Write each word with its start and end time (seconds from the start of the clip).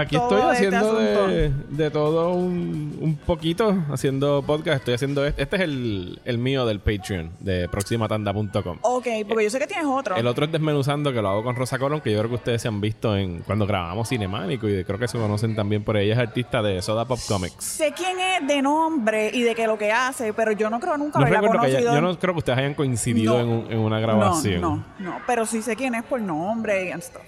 Aquí 0.00 0.16
estoy 0.16 0.40
este 0.52 0.66
haciendo 0.76 1.26
de, 1.70 1.90
todo 1.90 2.30
un, 2.34 2.96
un 3.00 3.16
poquito, 3.16 3.76
haciendo 3.92 4.42
podcast. 4.42 4.78
Estoy 4.78 4.94
haciendo 4.94 5.24
este. 5.26 5.42
Este 5.42 5.56
es 5.56 5.62
el, 5.62 6.20
el 6.24 6.38
mío 6.38 6.66
del 6.66 6.80
Patreon, 6.80 7.30
de 7.40 7.68
proximatanda.com. 7.68 8.78
Ok, 8.82 9.06
porque 9.28 9.44
yo 9.44 9.50
sé 9.50 9.58
que 9.58 9.66
tienes 9.66 9.86
otro. 9.86 10.16
El 10.16 10.26
otro 10.26 10.44
es 10.44 10.52
Desmenuzando, 10.52 11.12
que 11.12 11.20
lo 11.22 11.28
hago 11.28 11.42
con 11.44 11.56
Rosa 11.56 11.78
Colón, 11.78 12.00
que 12.00 12.12
yo 12.12 12.18
creo 12.18 12.28
que 12.30 12.36
ustedes 12.36 12.62
se 12.62 12.68
han 12.68 12.80
visto 12.80 13.16
en 13.16 13.40
cuando 13.40 13.66
grabamos 13.66 14.08
Cinemánico 14.08 14.68
y 14.68 14.84
creo 14.84 14.98
que 14.98 15.08
se 15.08 15.18
conocen 15.18 15.54
también 15.56 15.82
por 15.84 15.96
ella. 15.96 16.12
Es 16.14 16.18
artista 16.18 16.62
de 16.62 16.80
Soda 16.82 17.04
Pop 17.06 17.18
Comics. 17.26 17.64
Sé 17.64 17.92
quién 17.96 18.18
es 18.20 18.46
de 18.46 18.62
nombre 18.62 19.30
y 19.32 19.42
de 19.42 19.54
qué 19.54 19.66
lo 19.66 19.76
que 19.78 19.92
hace, 19.92 20.32
pero 20.32 20.52
yo 20.52 20.70
no 20.70 20.80
creo 20.80 20.96
nunca 20.96 21.18
No 21.18 21.26
haberla 21.26 21.50
que 21.50 21.56
conocido. 21.58 21.94
yo 21.94 22.00
no 22.00 22.18
creo 22.18 22.34
que 22.34 22.38
ustedes 22.38 22.58
hayan 22.58 22.74
coincidido 22.74 23.34
No. 23.34 23.40
en, 23.40 23.48
un- 23.48 23.72
en 23.72 23.78
una 23.78 24.00
grabación. 24.00 24.60
No, 24.60 24.76
no, 24.98 25.10
no, 25.10 25.18
pero 25.26 25.44
sí 25.46 25.62
sé 25.62 25.76
quién 25.76 25.94
es 25.94 26.04
por 26.04 26.20
nombre 26.20 26.90
y 26.96 27.00
stuff. 27.00 27.22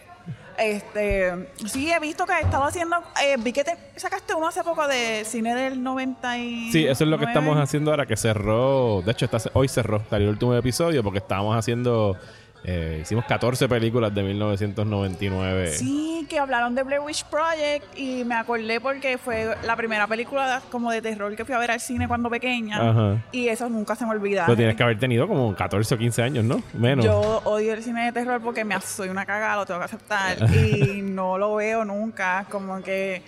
Este, 0.60 1.48
sí 1.66 1.90
he 1.90 1.98
visto 1.98 2.26
que 2.26 2.34
ha 2.34 2.40
estado 2.40 2.64
haciendo, 2.64 2.96
eh, 3.24 3.36
vi 3.38 3.50
que 3.50 3.64
te 3.64 3.76
sacaste 3.96 4.34
uno 4.34 4.48
hace 4.48 4.62
poco 4.62 4.86
de 4.86 5.24
cine 5.24 5.54
del 5.54 5.82
90 5.82 6.36
y 6.38 6.70
Sí, 6.70 6.86
eso 6.86 7.04
es 7.04 7.10
lo 7.10 7.18
que 7.18 7.24
estamos 7.24 7.56
haciendo 7.56 7.90
ahora, 7.90 8.04
que 8.04 8.16
cerró. 8.16 9.00
De 9.00 9.12
hecho, 9.12 9.24
está, 9.24 9.38
hoy 9.54 9.68
cerró, 9.68 10.02
salió 10.10 10.26
el 10.26 10.34
último 10.34 10.54
episodio, 10.54 11.02
porque 11.02 11.18
estábamos 11.18 11.56
haciendo. 11.56 12.16
Eh, 12.64 12.98
hicimos 13.02 13.24
14 13.24 13.68
películas 13.68 14.14
de 14.14 14.22
1999. 14.22 15.72
Sí, 15.72 16.26
que 16.28 16.38
hablaron 16.38 16.74
de 16.74 16.82
Blair 16.82 17.00
Witch 17.00 17.24
Project 17.24 17.98
y 17.98 18.24
me 18.24 18.34
acordé 18.34 18.80
porque 18.80 19.18
fue 19.18 19.56
la 19.64 19.76
primera 19.76 20.06
película 20.06 20.62
como 20.70 20.90
de 20.90 21.00
terror 21.00 21.34
que 21.36 21.44
fui 21.44 21.54
a 21.54 21.58
ver 21.58 21.70
al 21.70 21.80
cine 21.80 22.06
cuando 22.06 22.28
pequeña 22.28 22.90
Ajá. 22.90 23.24
y 23.32 23.48
eso 23.48 23.68
nunca 23.68 23.96
se 23.96 24.04
me 24.04 24.12
olvida. 24.12 24.46
Lo 24.46 24.56
tienes 24.56 24.76
que 24.76 24.82
haber 24.82 24.98
tenido 24.98 25.26
como 25.26 25.54
14 25.54 25.94
o 25.94 25.98
15 25.98 26.22
años, 26.22 26.44
¿no? 26.44 26.62
Menos. 26.74 27.04
Yo 27.04 27.40
odio 27.44 27.72
el 27.72 27.82
cine 27.82 28.04
de 28.06 28.12
terror 28.12 28.40
porque 28.42 28.64
me 28.64 28.80
soy 28.80 29.08
una 29.08 29.24
cagada, 29.24 29.56
lo 29.56 29.66
tengo 29.66 29.80
que 29.80 29.86
aceptar. 29.86 30.36
y 30.54 31.00
no 31.02 31.38
lo 31.38 31.54
veo 31.56 31.84
nunca. 31.84 32.46
Como 32.50 32.82
que 32.82 33.22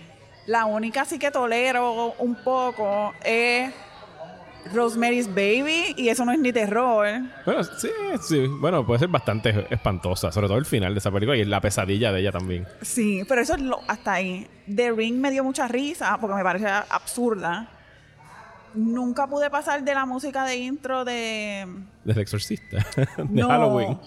la 0.45 0.65
única 0.65 1.05
sí 1.05 1.17
que 1.17 1.31
tolero 1.31 2.13
un 2.19 2.35
poco 2.35 3.13
es 3.23 3.71
Rosemary's 4.73 5.27
Baby. 5.27 5.93
Y 5.97 6.09
eso 6.09 6.23
no 6.25 6.31
es 6.31 6.39
ni 6.39 6.53
terror. 6.53 7.07
Bueno, 7.45 7.63
sí, 7.63 7.89
sí. 8.21 8.47
Bueno, 8.47 8.85
puede 8.85 8.99
ser 8.99 9.09
bastante 9.09 9.67
espantosa, 9.69 10.31
sobre 10.31 10.47
todo 10.47 10.57
el 10.57 10.65
final 10.65 10.93
de 10.93 10.99
esa 10.99 11.11
película 11.11 11.35
y 11.37 11.43
la 11.45 11.59
pesadilla 11.61 12.11
de 12.11 12.21
ella 12.21 12.31
también. 12.31 12.65
Sí, 12.81 13.23
pero 13.27 13.41
eso 13.41 13.55
es 13.55 13.61
lo, 13.61 13.79
hasta 13.87 14.13
ahí. 14.13 14.47
The 14.73 14.91
Ring 14.91 15.17
me 15.19 15.31
dio 15.31 15.43
mucha 15.43 15.67
risa 15.67 16.17
porque 16.19 16.35
me 16.35 16.43
parece 16.43 16.67
absurda. 16.67 17.69
Nunca 18.75 19.27
pude 19.27 19.49
pasar 19.49 19.83
de 19.83 19.93
la 19.93 20.05
música 20.05 20.45
de 20.45 20.55
intro 20.57 21.05
de. 21.05 21.67
Del 22.03 22.17
exorcista, 22.19 22.77
de 23.17 23.41
No, 23.41 23.47
Halloween. 23.47 23.99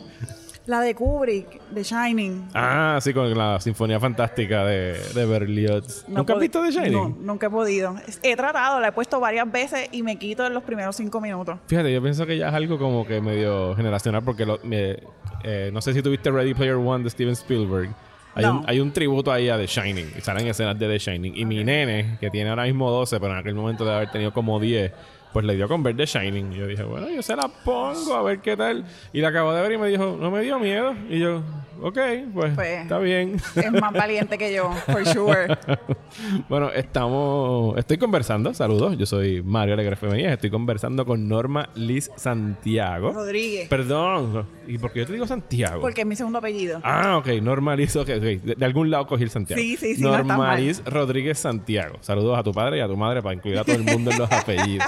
La 0.66 0.80
de 0.80 0.94
Kubrick, 0.96 1.60
de 1.70 1.82
Shining. 1.84 2.48
Ah, 2.52 2.98
sí, 3.00 3.14
con 3.14 3.32
la 3.38 3.60
Sinfonía 3.60 4.00
Fantástica 4.00 4.64
de, 4.64 4.98
de 5.14 5.24
Berlioz. 5.26 6.04
No 6.08 6.18
¿Nunca 6.18 6.32
has 6.34 6.40
visto 6.40 6.60
The 6.62 6.70
Shining? 6.72 6.92
No, 6.92 7.16
nunca 7.20 7.46
he 7.46 7.50
podido. 7.50 7.94
He 8.22 8.34
tratado, 8.34 8.80
la 8.80 8.88
he 8.88 8.92
puesto 8.92 9.20
varias 9.20 9.50
veces 9.50 9.88
y 9.92 10.02
me 10.02 10.16
quito 10.16 10.44
en 10.44 10.54
los 10.54 10.64
primeros 10.64 10.96
cinco 10.96 11.20
minutos. 11.20 11.58
Fíjate, 11.68 11.92
yo 11.92 12.02
pienso 12.02 12.26
que 12.26 12.36
ya 12.36 12.48
es 12.48 12.54
algo 12.54 12.78
como 12.78 13.06
que 13.06 13.20
medio 13.20 13.76
generacional 13.76 14.22
porque 14.24 14.44
lo- 14.44 14.58
me- 14.64 14.98
eh, 15.44 15.70
no 15.72 15.80
sé 15.80 15.92
si 15.92 16.02
tuviste 16.02 16.32
Ready 16.32 16.54
Player 16.54 16.74
One 16.74 17.04
de 17.04 17.10
Steven 17.10 17.34
Spielberg. 17.34 17.90
Hay, 18.34 18.44
No. 18.44 18.58
un, 18.58 18.64
hay 18.68 18.80
un 18.80 18.92
tributo 18.92 19.30
ahí 19.32 19.48
a 19.48 19.56
The 19.56 19.66
Shining. 19.66 20.14
Y 20.18 20.20
salen 20.20 20.46
escenas 20.48 20.76
de 20.78 20.88
The 20.88 20.98
Shining. 20.98 21.36
Y 21.36 21.44
mi 21.44 21.62
nene, 21.64 22.18
que 22.20 22.28
tiene 22.28 22.50
ahora 22.50 22.64
mismo 22.64 22.90
12, 22.90 23.18
pero 23.20 23.32
en 23.32 23.38
aquel 23.38 23.54
momento 23.54 23.84
de 23.84 23.94
haber 23.94 24.10
tenido 24.10 24.32
como 24.32 24.58
10, 24.60 24.92
pues 25.36 25.44
le 25.44 25.54
dio 25.54 25.68
con 25.68 25.82
ver 25.82 25.94
The 25.94 26.06
Shining. 26.06 26.50
Y 26.54 26.56
yo 26.56 26.66
dije, 26.66 26.82
bueno, 26.82 27.10
yo 27.10 27.20
se 27.20 27.36
la 27.36 27.46
pongo 27.62 28.14
a 28.14 28.22
ver 28.22 28.38
qué 28.38 28.56
tal. 28.56 28.86
Y 29.12 29.20
la 29.20 29.28
acabo 29.28 29.52
de 29.52 29.60
ver 29.60 29.72
y 29.72 29.76
me 29.76 29.88
dijo, 29.88 30.16
no 30.18 30.30
me 30.30 30.40
dio 30.40 30.58
miedo. 30.58 30.94
Y 31.10 31.18
yo, 31.18 31.42
ok, 31.82 31.98
pues, 32.32 32.54
Pues- 32.54 32.68
está 32.80 32.98
bien. 33.00 33.36
Es 33.54 33.70
más 33.70 33.92
valiente 33.92 34.38
que 34.38 34.54
yo, 34.54 34.72
for 34.86 35.04
sure. 35.06 35.58
bueno, 36.48 36.70
estamos. 36.70 37.76
Estoy 37.76 37.98
conversando. 37.98 38.54
Saludos. 38.54 38.96
Yo 38.96 39.04
soy 39.04 39.42
Mario 39.42 39.74
Alegre 39.74 39.96
Femenías. 39.96 40.32
Estoy 40.32 40.48
conversando 40.48 41.04
con 41.04 41.28
Norma 41.28 41.68
Liz 41.74 42.10
Santiago. 42.16 43.12
Rodríguez. 43.12 43.68
Perdón. 43.68 44.46
¿Y 44.66 44.78
por 44.78 44.90
qué 44.90 45.00
yo 45.00 45.06
te 45.06 45.12
digo 45.12 45.26
Santiago? 45.26 45.82
Porque 45.82 46.00
es 46.00 46.06
mi 46.06 46.16
segundo 46.16 46.38
apellido. 46.38 46.80
Ah, 46.82 47.18
ok. 47.18 47.28
Norma 47.42 47.76
Liz. 47.76 47.94
ok, 47.94 48.08
ok. 48.08 48.22
De, 48.22 48.54
de 48.56 48.64
algún 48.64 48.90
lado 48.90 49.06
cogí 49.06 49.24
el 49.24 49.30
Santiago. 49.30 49.60
Sí, 49.60 49.76
sí, 49.76 49.96
sí, 49.96 50.02
Norma. 50.02 50.56
Liz 50.56 50.82
Rodríguez 50.86 51.38
Santiago. 51.38 51.98
Saludos 52.00 52.38
a 52.38 52.42
tu 52.42 52.52
padre 52.52 52.78
y 52.78 52.80
a 52.80 52.86
tu 52.88 52.96
madre 52.96 53.20
para 53.20 53.34
incluir 53.34 53.58
a 53.58 53.64
todo 53.64 53.76
el 53.76 53.82
mundo 53.84 54.10
en 54.12 54.18
los 54.18 54.32
apellidos. 54.32 54.86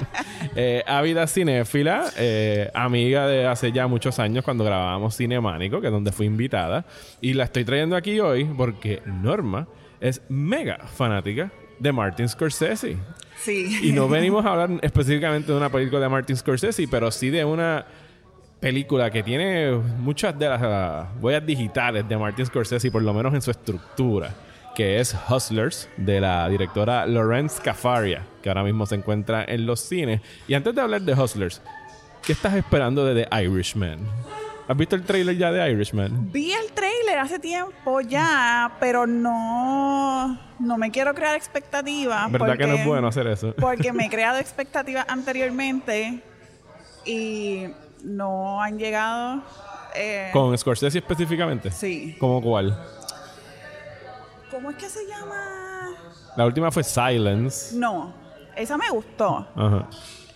Eh, 0.60 0.82
ávida 0.88 1.28
cinéfila, 1.28 2.06
eh, 2.16 2.68
amiga 2.74 3.28
de 3.28 3.46
hace 3.46 3.70
ya 3.70 3.86
muchos 3.86 4.18
años 4.18 4.42
cuando 4.42 4.64
grabábamos 4.64 5.16
Cinemánico, 5.16 5.80
que 5.80 5.86
es 5.86 5.92
donde 5.92 6.10
fui 6.10 6.26
invitada. 6.26 6.84
Y 7.20 7.34
la 7.34 7.44
estoy 7.44 7.64
trayendo 7.64 7.94
aquí 7.94 8.18
hoy 8.18 8.44
porque 8.44 9.00
Norma 9.06 9.68
es 10.00 10.20
mega 10.28 10.78
fanática 10.78 11.52
de 11.78 11.92
Martin 11.92 12.28
Scorsese. 12.28 12.96
Sí. 13.36 13.78
Y 13.84 13.92
no 13.92 14.08
venimos 14.08 14.44
a 14.44 14.50
hablar 14.50 14.70
específicamente 14.82 15.52
de 15.52 15.58
una 15.58 15.70
película 15.70 16.00
de 16.00 16.08
Martin 16.08 16.36
Scorsese, 16.36 16.88
pero 16.88 17.12
sí 17.12 17.30
de 17.30 17.44
una 17.44 17.86
película 18.58 19.12
que 19.12 19.22
tiene 19.22 19.70
muchas 19.70 20.36
de 20.36 20.48
las 20.48 21.06
huellas 21.20 21.46
digitales 21.46 22.08
de 22.08 22.16
Martin 22.16 22.46
Scorsese, 22.46 22.90
por 22.90 23.02
lo 23.02 23.14
menos 23.14 23.32
en 23.32 23.42
su 23.42 23.52
estructura, 23.52 24.34
que 24.78 25.00
es 25.00 25.12
Hustlers, 25.28 25.88
de 25.96 26.20
la 26.20 26.48
directora 26.48 27.04
Lawrence 27.04 27.60
Cafaria, 27.60 28.22
que 28.40 28.48
ahora 28.48 28.62
mismo 28.62 28.86
se 28.86 28.94
encuentra 28.94 29.44
en 29.44 29.66
los 29.66 29.80
cines. 29.80 30.20
Y 30.46 30.54
antes 30.54 30.72
de 30.72 30.80
hablar 30.80 31.02
de 31.02 31.14
Hustlers, 31.14 31.60
¿qué 32.24 32.30
estás 32.32 32.54
esperando 32.54 33.04
de 33.04 33.24
The 33.24 33.42
Irishman? 33.42 33.98
¿Has 34.68 34.76
visto 34.76 34.94
el 34.94 35.02
trailer 35.02 35.36
ya 35.36 35.50
de 35.50 35.68
Irishman? 35.72 36.30
Vi 36.30 36.52
el 36.52 36.70
trailer 36.74 37.18
hace 37.18 37.40
tiempo 37.40 38.00
ya, 38.02 38.70
pero 38.78 39.04
no, 39.04 40.38
no 40.60 40.78
me 40.78 40.92
quiero 40.92 41.12
crear 41.12 41.34
expectativas. 41.34 42.30
¿Verdad 42.30 42.56
que 42.56 42.62
no 42.62 42.68
porque- 42.68 42.80
es 42.82 42.86
bueno 42.86 43.08
hacer 43.08 43.26
eso? 43.26 43.54
Porque 43.58 43.92
me 43.92 44.06
he 44.06 44.08
creado 44.08 44.38
expectativas 44.38 45.06
anteriormente 45.08 46.20
y 47.04 47.64
no 48.04 48.62
han 48.62 48.78
llegado. 48.78 49.42
eh, 49.96 50.30
¿Con 50.32 50.56
Scorsese 50.56 50.98
específicamente? 50.98 51.72
Sí. 51.72 52.14
¿Cómo 52.20 52.40
cuál? 52.40 52.78
¿Cómo 54.58 54.70
es 54.70 54.76
que 54.76 54.88
se 54.88 55.06
llama? 55.06 55.86
La 56.36 56.44
última 56.44 56.72
fue 56.72 56.82
Silence. 56.82 57.76
No, 57.76 58.12
esa 58.56 58.76
me 58.76 58.90
gustó. 58.90 59.46
Ajá. 59.54 59.86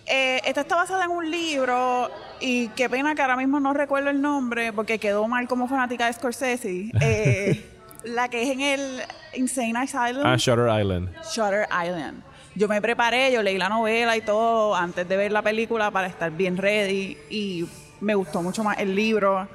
Eh, 0.05 0.39
esta 0.45 0.61
está 0.61 0.77
basada 0.77 1.03
en 1.03 1.11
un 1.11 1.29
libro 1.29 2.09
y 2.39 2.69
qué 2.69 2.89
pena 2.89 3.15
que 3.15 3.21
ahora 3.21 3.35
mismo 3.35 3.59
no 3.59 3.73
recuerdo 3.73 4.09
el 4.11 4.21
nombre 4.21 4.71
porque 4.71 4.97
quedó 4.97 5.27
mal 5.27 5.45
como 5.49 5.67
fanática 5.67 6.05
de 6.05 6.13
Scorsese. 6.13 6.89
Eh, 7.01 7.69
la 8.05 8.29
que 8.29 8.43
es 8.43 8.49
en 8.51 8.61
el 8.61 9.01
Insane 9.33 9.73
Asylum, 9.77 10.25
Ah, 10.25 10.37
Shutter 10.37 10.69
Island. 10.81 11.09
Shutter 11.29 11.67
Island. 11.85 12.23
Yo 12.55 12.69
me 12.69 12.81
preparé, 12.81 13.29
yo 13.33 13.43
leí 13.43 13.57
la 13.57 13.67
novela 13.67 14.15
y 14.15 14.21
todo 14.21 14.73
antes 14.73 15.05
de 15.05 15.17
ver 15.17 15.33
la 15.33 15.41
película 15.41 15.91
para 15.91 16.07
estar 16.07 16.31
bien 16.31 16.55
ready 16.55 17.17
y 17.29 17.67
me 17.99 18.15
gustó 18.15 18.41
mucho 18.41 18.63
más 18.63 18.77
el 18.79 18.95
libro 18.95 19.49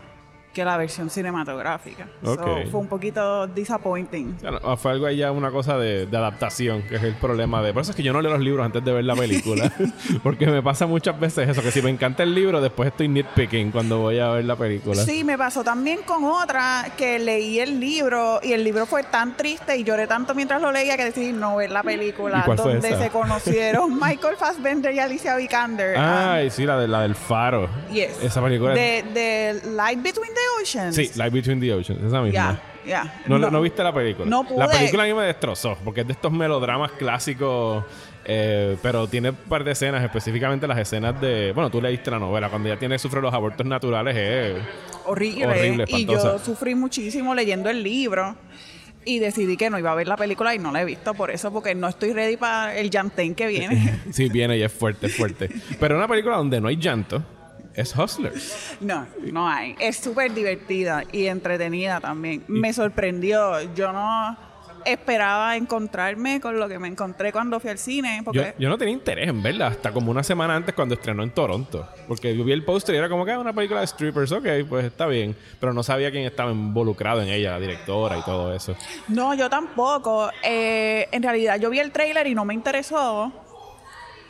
que 0.53 0.65
la 0.65 0.77
versión 0.77 1.11
cinematográfica. 1.11 2.09
So, 2.25 2.33
Ok. 2.33 2.71
fue 2.71 2.81
un 2.81 2.89
poquito 2.89 3.47
disappointing. 3.47 4.35
O 4.39 4.41
sea, 4.41 4.51
no, 4.51 4.77
fue 4.77 4.93
algo 4.93 5.09
ya 5.11 5.31
una 5.31 5.51
cosa 5.51 5.79
de, 5.79 6.07
de 6.07 6.17
adaptación, 6.17 6.83
que 6.83 6.97
es 6.97 7.03
el 7.03 7.15
problema 7.15 7.63
de... 7.63 7.73
Por 7.73 7.83
eso 7.83 7.93
es 7.93 7.97
que 7.97 8.03
yo 8.03 8.13
no 8.13 8.21
leo 8.21 8.33
los 8.33 8.41
libros 8.41 8.65
antes 8.65 8.85
de 8.85 8.93
ver 8.93 9.05
la 9.05 9.15
película. 9.15 9.71
porque 10.23 10.47
me 10.47 10.63
pasa 10.63 10.87
muchas 10.87 11.19
veces 11.19 11.49
eso, 11.49 11.63
que 11.63 11.71
si 11.71 11.83
me 11.83 11.91
encanta 11.91 12.23
el 12.23 12.35
libro, 12.35 12.61
después 12.61 12.89
estoy 12.89 13.09
nitpicking 13.09 13.71
cuando 13.71 13.99
voy 13.99 14.19
a 14.19 14.31
ver 14.31 14.45
la 14.45 14.57
película. 14.57 15.03
Sí, 15.03 15.25
me 15.25 15.39
pasó 15.39 15.63
también 15.63 16.01
con 16.05 16.25
otra 16.25 16.87
que 16.97 17.19
leí 17.19 17.61
el 17.61 17.79
libro 17.79 18.41
y 18.43 18.53
el 18.53 18.65
libro 18.65 18.87
fue 18.87 19.03
tan 19.05 19.37
triste 19.37 19.77
y 19.77 19.85
lloré 19.85 20.07
tanto 20.07 20.35
mientras 20.35 20.61
lo 20.61 20.73
leía 20.73 20.97
que 20.97 21.05
decidí 21.05 21.33
no 21.33 21.57
ver 21.57 21.71
la 21.71 21.83
película 21.83 22.41
¿Y 22.41 22.43
cuál 22.43 22.59
fue 22.59 22.73
donde 22.75 22.97
se 22.97 23.11
conocieron 23.11 23.95
Michael 24.01 24.37
Fassbender 24.37 24.95
y 24.95 24.99
Alicia 24.99 25.37
Vikander. 25.37 25.97
Ay, 25.97 26.51
sí, 26.51 26.65
la, 26.65 26.79
de, 26.79 26.89
la 26.89 27.03
del 27.03 27.15
faro. 27.15 27.69
Yes. 27.93 28.19
Esa 28.23 28.43
película... 28.43 28.75
De, 28.75 29.05
de 29.15 29.61
Light 29.71 30.03
Between 30.03 30.33
the 30.39 30.63
Oceans. 30.63 30.95
Sí, 30.97 31.11
Light 31.17 31.33
Between 31.33 31.61
the 31.61 31.75
Oceans, 31.75 32.03
esa 32.03 32.21
misma. 32.23 32.33
Ya, 32.33 32.63
ya. 32.87 33.23
No, 33.27 33.39
no. 33.39 33.61
viste 33.61 33.83
la 33.83 33.93
película? 33.93 34.29
No 34.29 34.45
pude. 34.45 34.59
La 34.59 34.69
película 34.69 35.05
a 35.05 35.07
mí 35.07 35.15
me 35.15 35.25
destrozó, 35.25 35.77
porque 35.85 36.03
es 36.03 36.07
de 36.07 36.13
estos 36.13 36.33
melodramas 36.33 36.93
clásicos, 36.93 37.85
eh, 38.25 38.77
pero 38.83 39.07
tiene 39.09 39.31
un 39.31 39.37
par 39.37 39.65
de 39.65 39.73
escenas, 39.73 40.03
específicamente 40.03 40.67
las 40.67 40.79
escenas 40.79 41.21
de... 41.21 41.53
Bueno, 41.53 41.71
tú 41.71 41.81
leíste 41.81 42.11
la 42.11 42.19
novela, 42.19 42.49
cuando 42.49 42.69
ella 42.69 42.79
tiene 42.79 42.99
sufre 42.99 43.21
los 43.21 43.33
abortos 43.33 43.67
naturales, 43.67 44.17
es... 44.17 44.63
Horrible. 45.07 45.47
Horrible, 45.47 45.85
y 45.89 46.05
yo 46.05 46.39
sufrí 46.39 46.75
muchísimo 46.75 47.35
leyendo 47.35 47.71
el 47.71 47.83
libro. 47.83 48.37
Y 49.05 49.21
decidí 49.21 49.57
que 49.57 49.71
no 49.71 49.79
iba 49.79 49.91
a 49.91 49.95
ver 49.95 50.07
la 50.07 50.17
película 50.17 50.55
y 50.55 50.59
no 50.59 50.71
la 50.71 50.83
he 50.83 50.85
visto 50.85 51.15
por 51.15 51.31
eso, 51.31 51.51
porque 51.51 51.75
no 51.75 51.89
estoy 51.89 52.13
ready 52.13 52.37
para 52.37 52.77
el 52.77 52.91
Janten 52.91 53.35
que 53.35 53.47
viene. 53.47 54.01
Sí, 54.13 54.29
viene 54.29 54.59
y 54.59 54.63
es 54.63 54.73
fuerte, 54.73 55.07
es 55.07 55.17
fuerte. 55.17 55.49
Pero 55.81 55.97
una 55.97 56.07
película 56.07 56.37
donde 56.37 56.61
no 56.61 56.69
hay 56.69 56.77
llanto 56.77 57.25
es 57.79 57.95
Hustlers. 57.97 58.77
No, 58.81 59.07
no 59.33 59.49
hay. 59.49 59.77
Es 59.79 59.97
súper 59.99 60.35
divertida 60.35 61.05
y 61.13 61.27
entretenida 61.27 62.01
también. 62.01 62.45
Me 62.49 62.73
sorprendió. 62.73 63.61
Yo 63.75 63.93
no. 63.93 64.37
esperaba 64.85 65.57
encontrarme 65.57 66.41
con 66.41 66.59
lo 66.59 66.69
que 66.69 66.79
me 66.79 66.89
encontré 66.89 67.31
cuando 67.33 67.61
fui 67.61 67.71
al 67.71 67.79
cine. 67.79 68.19
Yo, 68.19 68.25
Porque 68.25 68.55
yo 68.59 68.69
no 68.69 68.79
tenía 68.79 68.95
interés 68.95 69.29
en 69.29 69.43
verla 69.43 69.67
hasta 69.69 69.93
como 69.93 70.11
una 70.11 70.23
semana 70.23 70.57
antes 70.57 70.75
cuando 70.75 70.95
estrenó 70.95 71.23
en 71.23 71.31
Toronto. 71.31 71.87
Porque 72.07 72.37
yo 72.37 72.45
vi 72.45 72.53
el 72.53 72.65
póster 72.65 72.95
y 72.95 72.99
era 72.99 73.09
como 73.09 73.25
que 73.25 73.33
es 73.33 73.39
una 73.39 73.53
película 73.53 73.81
de 73.81 73.87
strippers, 73.87 74.33
ok, 74.33 74.47
pues 74.69 74.87
está 74.87 75.07
bien. 75.07 75.37
Pero 75.61 75.73
no 75.73 75.83
sabía 75.83 76.11
quién 76.11 76.25
estaba 76.25 76.51
involucrado 76.51 77.23
en 77.23 77.29
ella, 77.29 77.53
la 77.53 77.61
directora 77.61 78.19
y 78.19 78.23
todo 78.23 78.53
eso. 78.55 78.75
No, 79.09 79.35
yo 79.35 79.49
tampoco. 79.51 80.31
Eh, 80.43 81.09
en 81.13 81.23
realidad, 81.23 81.59
yo 81.61 81.71
vi 81.71 81.81
el 81.81 81.93
trailer 81.93 82.27
y 82.27 82.35
no 82.35 82.45
me 82.45 82.55
interesó. 82.55 83.33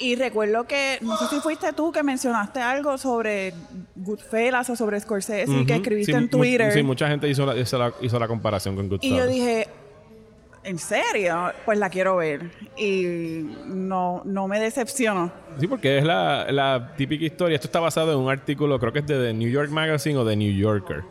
Y 0.00 0.14
recuerdo 0.16 0.64
que, 0.64 0.98
no 1.00 1.16
sé 1.16 1.26
si 1.26 1.40
fuiste 1.40 1.72
tú 1.72 1.90
que 1.90 2.02
mencionaste 2.02 2.60
algo 2.60 2.96
sobre 2.98 3.52
Goodfellas 3.96 4.70
o 4.70 4.76
sobre 4.76 5.00
Scorsese 5.00 5.46
que 5.46 5.60
Ujú. 5.60 5.72
escribiste 5.72 6.12
Sí, 6.12 6.18
en 6.18 6.28
Twitter. 6.28 6.72
Sí, 6.72 6.82
mucha 6.82 7.08
gente 7.08 7.28
hizo 7.28 7.44
la, 7.44 7.56
hizo 7.56 7.78
la, 7.78 7.92
hizo 8.00 8.18
la 8.18 8.28
comparación 8.28 8.76
con 8.76 8.86
y 8.86 8.88
Goodfellas. 8.90 9.18
yo 9.18 9.26
dije, 9.26 9.66
¿en 10.62 10.78
serio? 10.78 11.52
Pues 11.64 11.78
la 11.78 11.90
quiero 11.90 12.16
ver. 12.16 12.50
Y 12.76 13.44
no, 13.66 14.22
no 14.24 14.46
me 14.46 14.60
decepcionó. 14.60 15.32
Sí, 15.58 15.66
porque 15.66 15.98
es 15.98 16.04
la, 16.04 16.46
la 16.52 16.94
típica 16.96 17.24
historia. 17.24 17.56
Esto 17.56 17.66
está 17.66 17.80
basado 17.80 18.12
en 18.12 18.18
un 18.18 18.30
artículo, 18.30 18.78
creo 18.78 18.92
que 18.92 19.00
es 19.00 19.06
de 19.06 19.18
The 19.18 19.34
New 19.34 19.50
York 19.50 19.70
Magazine 19.70 20.16
o 20.18 20.24
The 20.26 20.36
New 20.36 20.52
Yorker, 20.52 21.02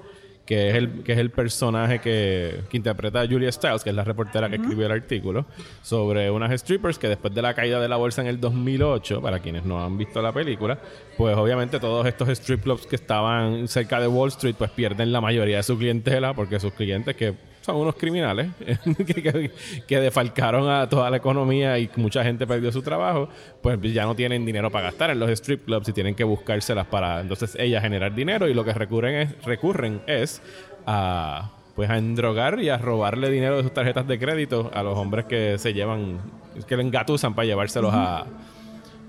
que 0.47 0.69
es 0.69 0.75
el, 0.75 1.03
que 1.03 1.11
es 1.11 1.19
el 1.19 1.29
personaje 1.29 1.99
que, 1.99 2.61
que 2.69 2.77
interpreta 2.77 3.21
a 3.21 3.27
Julia 3.27 3.51
Stiles, 3.51 3.83
que 3.83 3.89
es 3.89 3.95
la 3.95 4.05
reportera 4.05 4.49
que 4.49 4.55
escribió 4.55 4.85
el 4.85 4.93
artículo, 4.93 5.45
sobre 5.83 6.31
unas 6.31 6.59
strippers 6.61 6.97
que 6.97 7.09
después 7.09 7.35
de 7.35 7.41
la 7.41 7.53
caída 7.53 7.81
de 7.81 7.89
la 7.89 7.97
bolsa 7.97 8.21
en 8.21 8.27
el 8.27 8.39
2008, 8.39 9.21
para 9.21 9.39
quienes 9.39 9.65
no 9.65 9.83
han 9.83 9.97
visto 9.97 10.21
la 10.21 10.31
película, 10.31 10.79
pues 11.17 11.35
obviamente 11.35 11.79
todos 11.81 12.07
estos 12.07 12.29
strip 12.29 12.63
clubs 12.63 12.87
que 12.87 12.95
estaban 12.95 13.67
cerca 13.67 13.99
de 13.99 14.07
Wall 14.07 14.29
Street, 14.29 14.55
pues 14.57 14.71
pierden 14.71 15.11
la 15.11 15.19
mayoría 15.19 15.57
de 15.57 15.63
su 15.63 15.77
clientela, 15.77 16.33
porque 16.33 16.61
sus 16.61 16.71
clientes 16.71 17.15
que 17.17 17.35
son 17.67 17.75
unos 17.75 17.93
criminales 17.95 18.47
que, 19.05 19.13
que- 19.21 19.51
que 19.85 19.99
defalcaron 19.99 20.67
a 20.69 20.89
toda 20.89 21.09
la 21.11 21.17
economía 21.17 21.77
y 21.77 21.87
mucha 21.97 22.23
gente 22.23 22.47
perdió 22.47 22.71
su 22.71 22.81
trabajo, 22.81 23.29
pues 23.61 23.79
ya 23.93 24.05
no 24.05 24.15
tienen 24.15 24.43
dinero 24.45 24.71
para 24.71 24.85
gastar 24.85 25.11
en 25.11 25.19
los 25.19 25.29
strip 25.29 25.65
clubs 25.65 25.87
y 25.89 25.93
tienen 25.93 26.15
que 26.15 26.23
buscárselas 26.23 26.87
para 26.87 27.21
entonces 27.21 27.55
ellas 27.59 27.83
generar 27.83 28.15
dinero 28.15 28.47
y 28.47 28.55
lo 28.55 28.65
que 28.65 28.73
recurren 28.73 29.15
es, 29.15 29.45
recurren 29.45 30.01
es 30.07 30.41
a 30.87 31.51
pues 31.75 31.91
a 31.91 31.97
endrogar 31.99 32.59
y 32.59 32.69
a 32.69 32.77
robarle 32.79 33.29
dinero 33.29 33.57
de 33.57 33.61
sus 33.63 33.71
tarjetas 33.73 34.07
de 34.07 34.17
crédito 34.17 34.71
a 34.73 34.81
los 34.81 34.97
hombres 34.97 35.25
que 35.25 35.59
se 35.59 35.73
llevan, 35.75 36.19
que 36.67 36.75
le 36.75 36.81
engatusan 36.81 37.35
para 37.35 37.45
llevárselos 37.45 37.93
a, 37.93 38.25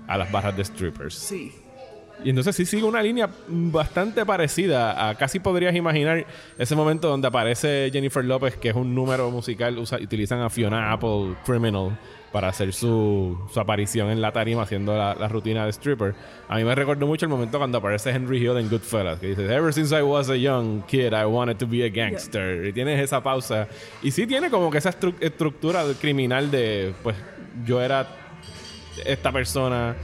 a 0.07 0.17
las 0.19 0.31
barras 0.31 0.55
de 0.55 0.65
strippers. 0.65 1.15
Sí. 1.15 1.51
Y 2.23 2.29
entonces 2.31 2.55
sí 2.55 2.65
sigue 2.65 2.83
una 2.83 3.01
línea 3.01 3.29
bastante 3.47 4.25
parecida 4.25 5.09
a 5.09 5.15
casi 5.15 5.39
podrías 5.39 5.73
imaginar 5.75 6.25
ese 6.57 6.75
momento 6.75 7.07
donde 7.07 7.27
aparece 7.27 7.89
Jennifer 7.93 8.23
López, 8.25 8.57
que 8.57 8.69
es 8.69 8.75
un 8.75 8.93
número 8.93 9.31
musical, 9.31 9.77
usa- 9.77 9.99
utilizan 10.01 10.41
a 10.41 10.49
Fiona 10.49 10.91
Apple 10.91 11.35
Criminal 11.45 11.97
para 12.33 12.49
hacer 12.49 12.73
su, 12.73 13.37
su 13.51 13.59
aparición 13.59 14.09
en 14.11 14.21
la 14.21 14.31
tarima 14.31 14.61
haciendo 14.63 14.95
la, 14.95 15.15
la 15.15 15.27
rutina 15.29 15.63
de 15.65 15.71
stripper. 15.71 16.13
A 16.47 16.57
mí 16.57 16.63
me 16.63 16.75
recordó 16.75 17.07
mucho 17.07 17.25
el 17.25 17.29
momento 17.31 17.57
cuando 17.57 17.77
aparece 17.79 18.11
Henry 18.11 18.37
Hill 18.37 18.57
en 18.57 18.69
Goodfellas, 18.69 19.17
que 19.19 19.27
dice, 19.29 19.45
Ever 19.51 19.73
since 19.73 19.97
I 19.97 20.01
was 20.03 20.29
a 20.29 20.35
young 20.35 20.81
kid, 20.87 21.13
I 21.13 21.25
wanted 21.25 21.55
to 21.57 21.65
be 21.67 21.83
a 21.85 21.89
gangster. 21.89 22.65
Y 22.67 22.73
tienes 22.73 22.99
esa 23.01 23.23
pausa. 23.23 23.67
Y 24.03 24.11
sí 24.11 24.27
tiene 24.27 24.49
como 24.51 24.69
que 24.69 24.77
esa 24.77 24.91
estru- 24.91 25.15
estructura 25.21 25.83
criminal 25.99 26.51
de, 26.51 26.93
pues, 27.01 27.15
yo 27.65 27.81
era 27.81 28.05
esta 29.05 29.31
persona 29.31 29.95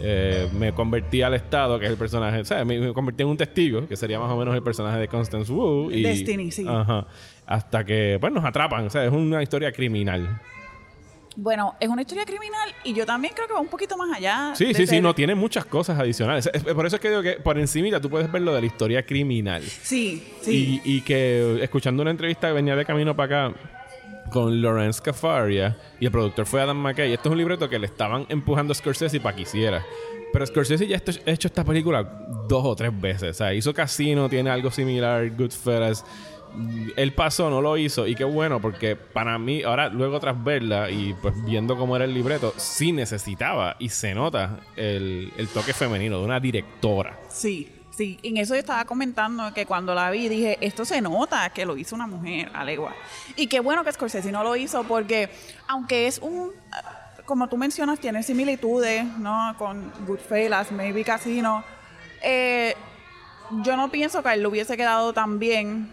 eh, 0.00 0.48
me 0.58 0.72
convertí 0.72 1.22
al 1.22 1.34
Estado, 1.34 1.78
que 1.78 1.86
es 1.86 1.90
el 1.92 1.96
personaje, 1.98 2.40
o 2.40 2.44
sea, 2.44 2.64
me, 2.64 2.78
me 2.78 2.92
convertí 2.92 3.22
en 3.22 3.28
un 3.28 3.36
testigo, 3.36 3.86
que 3.86 3.96
sería 3.96 4.18
más 4.18 4.30
o 4.30 4.36
menos 4.36 4.54
el 4.54 4.62
personaje 4.62 4.98
de 4.98 5.08
Constance 5.08 5.52
Wu. 5.52 5.90
Y, 5.90 6.02
Destiny, 6.02 6.50
sí. 6.50 6.64
Ajá. 6.68 7.06
Hasta 7.46 7.84
que, 7.84 8.18
pues, 8.20 8.32
nos 8.32 8.44
atrapan, 8.44 8.86
o 8.86 8.90
sea, 8.90 9.04
es 9.04 9.12
una 9.12 9.42
historia 9.42 9.70
criminal. 9.72 10.40
Bueno, 11.34 11.74
es 11.80 11.88
una 11.88 12.02
historia 12.02 12.26
criminal 12.26 12.68
y 12.84 12.92
yo 12.92 13.06
también 13.06 13.32
creo 13.34 13.46
que 13.48 13.54
va 13.54 13.60
un 13.60 13.68
poquito 13.68 13.96
más 13.96 14.14
allá. 14.14 14.52
Sí, 14.54 14.74
sí, 14.74 14.86
sí, 14.86 15.00
no, 15.00 15.14
tiene 15.14 15.34
muchas 15.34 15.64
cosas 15.64 15.98
adicionales. 15.98 16.50
Es- 16.52 16.62
por 16.62 16.84
eso 16.86 16.96
es 16.96 17.00
que 17.00 17.08
digo 17.08 17.22
que 17.22 17.32
por 17.34 17.58
encimita 17.58 18.00
tú 18.02 18.10
puedes 18.10 18.30
ver 18.30 18.42
lo 18.42 18.54
de 18.54 18.60
la 18.60 18.66
historia 18.66 19.02
criminal. 19.06 19.62
Sí, 19.62 20.22
sí. 20.42 20.80
Y, 20.84 20.96
y 20.96 21.00
que 21.00 21.62
escuchando 21.62 22.02
una 22.02 22.10
entrevista 22.10 22.48
que 22.48 22.52
venía 22.52 22.76
de 22.76 22.84
camino 22.84 23.16
para 23.16 23.48
acá 23.48 23.56
con 24.32 24.60
Lawrence 24.60 25.00
Cafaria 25.00 25.76
y 26.00 26.06
el 26.06 26.10
productor 26.10 26.46
fue 26.46 26.60
Adam 26.60 26.78
McKay. 26.78 27.12
Esto 27.12 27.28
es 27.28 27.32
un 27.32 27.38
libreto 27.38 27.68
que 27.68 27.78
le 27.78 27.86
estaban 27.86 28.26
empujando 28.28 28.72
a 28.72 28.74
Scorsese 28.74 29.20
para 29.20 29.36
que 29.36 29.42
hiciera. 29.42 29.84
Pero 30.32 30.46
Scorsese 30.46 30.86
ya 30.86 30.96
ha 30.96 31.30
hecho 31.30 31.48
esta 31.48 31.62
película 31.62 32.02
dos 32.48 32.64
o 32.64 32.74
tres 32.74 32.98
veces. 32.98 33.30
O 33.30 33.34
sea, 33.34 33.54
hizo 33.54 33.74
Casino, 33.74 34.28
tiene 34.28 34.50
algo 34.50 34.70
similar, 34.70 35.30
Goodfellas. 35.36 36.04
Él 36.96 37.12
pasó, 37.12 37.50
no 37.50 37.60
lo 37.60 37.76
hizo. 37.76 38.06
Y 38.06 38.14
qué 38.14 38.24
bueno, 38.24 38.60
porque 38.60 38.96
para 38.96 39.38
mí, 39.38 39.62
ahora 39.62 39.88
luego 39.88 40.18
tras 40.20 40.42
verla 40.42 40.90
y 40.90 41.14
pues 41.20 41.34
viendo 41.44 41.76
cómo 41.76 41.96
era 41.96 42.06
el 42.06 42.14
libreto, 42.14 42.54
sí 42.56 42.92
necesitaba 42.92 43.76
y 43.78 43.90
se 43.90 44.14
nota 44.14 44.60
el, 44.76 45.30
el 45.36 45.48
toque 45.48 45.74
femenino 45.74 46.18
de 46.18 46.24
una 46.24 46.40
directora. 46.40 47.18
Sí, 47.28 47.70
sí. 47.96 48.18
En 48.22 48.36
eso 48.36 48.54
yo 48.54 48.60
estaba 48.60 48.84
comentando 48.84 49.52
que 49.54 49.66
cuando 49.66 49.94
la 49.94 50.10
vi 50.10 50.28
dije, 50.28 50.58
esto 50.60 50.84
se 50.84 51.00
nota 51.00 51.48
que 51.50 51.64
lo 51.64 51.76
hizo 51.76 51.94
una 51.94 52.06
mujer, 52.06 52.50
alegua. 52.54 52.94
Y 53.36 53.46
qué 53.46 53.60
bueno 53.60 53.84
que 53.84 53.92
Scorsese 53.92 54.32
no 54.32 54.42
lo 54.42 54.56
hizo 54.56 54.84
porque 54.84 55.30
aunque 55.68 56.06
es 56.06 56.18
un, 56.18 56.50
eh, 56.50 57.22
como 57.24 57.48
tú 57.48 57.56
mencionas, 57.56 58.00
tiene 58.00 58.22
similitudes, 58.22 59.04
¿no? 59.18 59.54
Con 59.58 59.92
Goodfellas, 60.06 60.72
Maybe 60.72 61.04
Casino. 61.04 61.64
eh, 62.22 62.74
yo 63.62 63.76
no 63.76 63.90
pienso 63.90 64.22
que 64.22 64.30
a 64.30 64.34
él 64.34 64.40
le 64.40 64.48
hubiese 64.48 64.78
quedado 64.78 65.12
tan 65.12 65.38
bien 65.38 65.90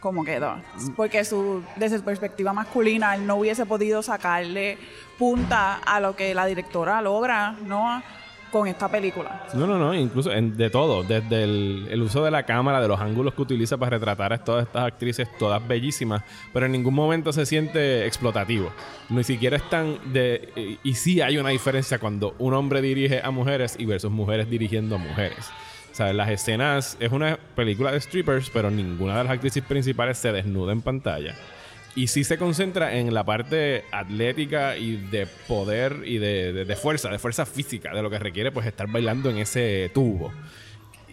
como 0.00 0.24
quedó. 0.24 0.56
Porque 0.96 1.24
su, 1.24 1.62
desde 1.76 1.98
su 1.98 2.04
perspectiva 2.04 2.52
masculina, 2.52 3.14
él 3.14 3.26
no 3.26 3.36
hubiese 3.36 3.66
podido 3.66 4.02
sacarle 4.02 4.78
punta 5.18 5.74
a 5.76 6.00
lo 6.00 6.16
que 6.16 6.34
la 6.34 6.46
directora 6.46 7.00
logra, 7.02 7.52
¿no? 7.64 8.02
Con 8.52 8.68
esta 8.68 8.86
película. 8.86 9.46
No, 9.54 9.66
no, 9.66 9.78
no, 9.78 9.94
incluso 9.94 10.30
en- 10.30 10.54
de 10.58 10.68
todo, 10.68 11.02
desde 11.02 11.42
el, 11.44 12.02
uso 12.02 12.22
de 12.22 12.30
la 12.30 12.42
cámara, 12.42 12.82
de 12.82 12.86
los 12.86 13.00
ángulos 13.00 13.32
que 13.32 13.40
utiliza 13.40 13.78
para 13.78 13.96
retratar 13.96 14.34
a 14.34 14.44
todas 14.44 14.66
estas 14.66 14.84
actrices, 14.84 15.26
todas 15.38 15.66
bellísimas, 15.66 16.22
pero 16.52 16.66
en 16.66 16.72
ningún 16.72 16.92
momento 16.92 17.32
se 17.32 17.46
siente 17.46 18.04
explotativo. 18.06 18.70
Ni 19.08 19.24
siquiera 19.24 19.56
es 19.56 19.68
tan 19.70 20.12
de... 20.12 20.78
Y, 20.84 20.90
y 20.90 20.94
sí 20.94 21.22
hay 21.22 21.38
una 21.38 21.48
diferencia 21.48 21.98
cuando 21.98 22.34
un 22.38 22.52
hombre 22.52 22.82
dirige 22.82 23.22
a 23.24 23.30
mujeres 23.30 23.74
y 23.78 23.86
versus 23.86 24.10
mujeres 24.10 24.50
dirigiendo 24.50 24.96
a 24.96 24.98
mujeres. 24.98 25.50
O 25.98 26.12
las 26.12 26.28
escenas 26.30 26.96
es 27.00 27.10
una 27.10 27.38
película 27.54 27.90
de 27.92 28.00
strippers, 28.00 28.50
pero 28.50 28.70
ninguna 28.70 29.16
de 29.18 29.24
las 29.24 29.32
actrices 29.32 29.62
principales 29.62 30.18
se 30.18 30.30
desnuda 30.30 30.72
en 30.72 30.82
pantalla. 30.82 31.34
Y 31.94 32.06
sí 32.06 32.24
se 32.24 32.38
concentra 32.38 32.96
en 32.96 33.12
la 33.12 33.22
parte 33.24 33.84
atlética 33.92 34.76
y 34.78 34.96
de 34.96 35.26
poder 35.46 36.02
y 36.06 36.16
de, 36.18 36.52
de- 36.54 36.64
de 36.64 36.76
fuerza, 36.76 37.10
de 37.10 37.18
fuerza 37.18 37.44
física, 37.44 37.94
de 37.94 38.02
lo 38.02 38.08
que 38.08 38.18
requiere 38.18 38.50
pues 38.50 38.66
estar 38.66 38.86
bailando 38.88 39.28
en 39.28 39.36
ese 39.38 39.90
tubo. 39.92 40.32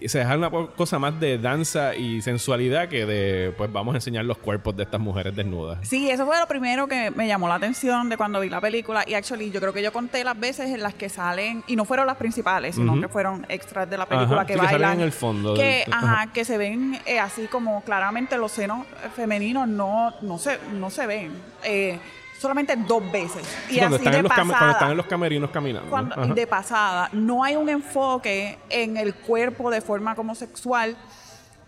Se 0.07 0.19
deja 0.19 0.37
una 0.37 0.49
cosa 0.49 0.99
más 0.99 1.19
de 1.19 1.37
danza 1.37 1.95
y 1.95 2.21
sensualidad 2.21 2.87
que 2.87 3.05
de 3.05 3.51
pues 3.57 3.71
vamos 3.71 3.93
a 3.95 3.97
enseñar 3.97 4.25
los 4.25 4.37
cuerpos 4.37 4.77
de 4.77 4.83
estas 4.83 4.99
mujeres 5.01 5.35
desnudas. 5.35 5.79
Sí, 5.87 6.09
eso 6.09 6.25
fue 6.25 6.37
lo 6.39 6.47
primero 6.47 6.87
que 6.87 7.11
me 7.11 7.27
llamó 7.27 7.47
la 7.49 7.55
atención 7.55 8.07
de 8.09 8.17
cuando 8.17 8.39
vi 8.39 8.49
la 8.49 8.61
película. 8.61 9.03
Y 9.07 9.13
actually, 9.15 9.51
yo 9.51 9.59
creo 9.59 9.73
que 9.73 9.81
yo 9.83 9.91
conté 9.91 10.23
las 10.23 10.39
veces 10.39 10.69
en 10.69 10.81
las 10.83 10.93
que 10.93 11.09
salen, 11.09 11.63
y 11.67 11.75
no 11.75 11.85
fueron 11.85 12.07
las 12.07 12.17
principales, 12.17 12.75
sino 12.75 12.99
que 13.01 13.07
fueron 13.07 13.45
extras 13.49 13.89
de 13.89 13.97
la 13.97 14.05
película 14.07 14.41
Ajá, 14.41 14.47
que 14.47 14.53
sí, 14.53 14.59
que 14.59 14.65
salen 14.65 14.81
bailan. 14.81 14.99
en 14.99 15.05
el 15.05 15.11
fondo 15.11 15.53
Que, 15.55 15.83
del- 15.85 15.93
ajá, 15.93 16.13
ajá. 16.21 16.33
que 16.33 16.45
se 16.45 16.57
ven 16.57 16.99
eh, 17.05 17.19
así 17.19 17.47
como 17.47 17.81
claramente 17.83 18.37
los 18.37 18.51
senos 18.51 18.85
eh, 19.03 19.09
femeninos 19.15 19.67
no, 19.67 20.13
no, 20.21 20.37
se, 20.37 20.59
no 20.73 20.89
se 20.89 21.05
ven. 21.07 21.31
Eh, 21.63 21.99
solamente 22.39 22.75
dos 22.75 23.11
veces. 23.11 23.43
Y 23.69 23.77
cuando, 23.77 23.97
así 23.97 24.05
están 24.05 24.23
de 24.23 24.29
pasada. 24.29 24.47
cuando 24.47 24.71
están 24.71 24.91
en 24.91 24.97
los 24.97 25.05
camerinos 25.05 25.49
caminando. 25.51 25.89
Cuando- 25.89 26.33
de 26.33 26.47
pasada, 26.47 27.09
no 27.13 27.43
hay 27.43 27.55
un 27.55 27.69
enfoque 27.69 28.57
en 28.69 28.97
el 28.97 29.13
cuerpo 29.13 29.69
de 29.69 29.81
forma 29.81 30.15
como 30.15 30.35
sexual 30.35 30.95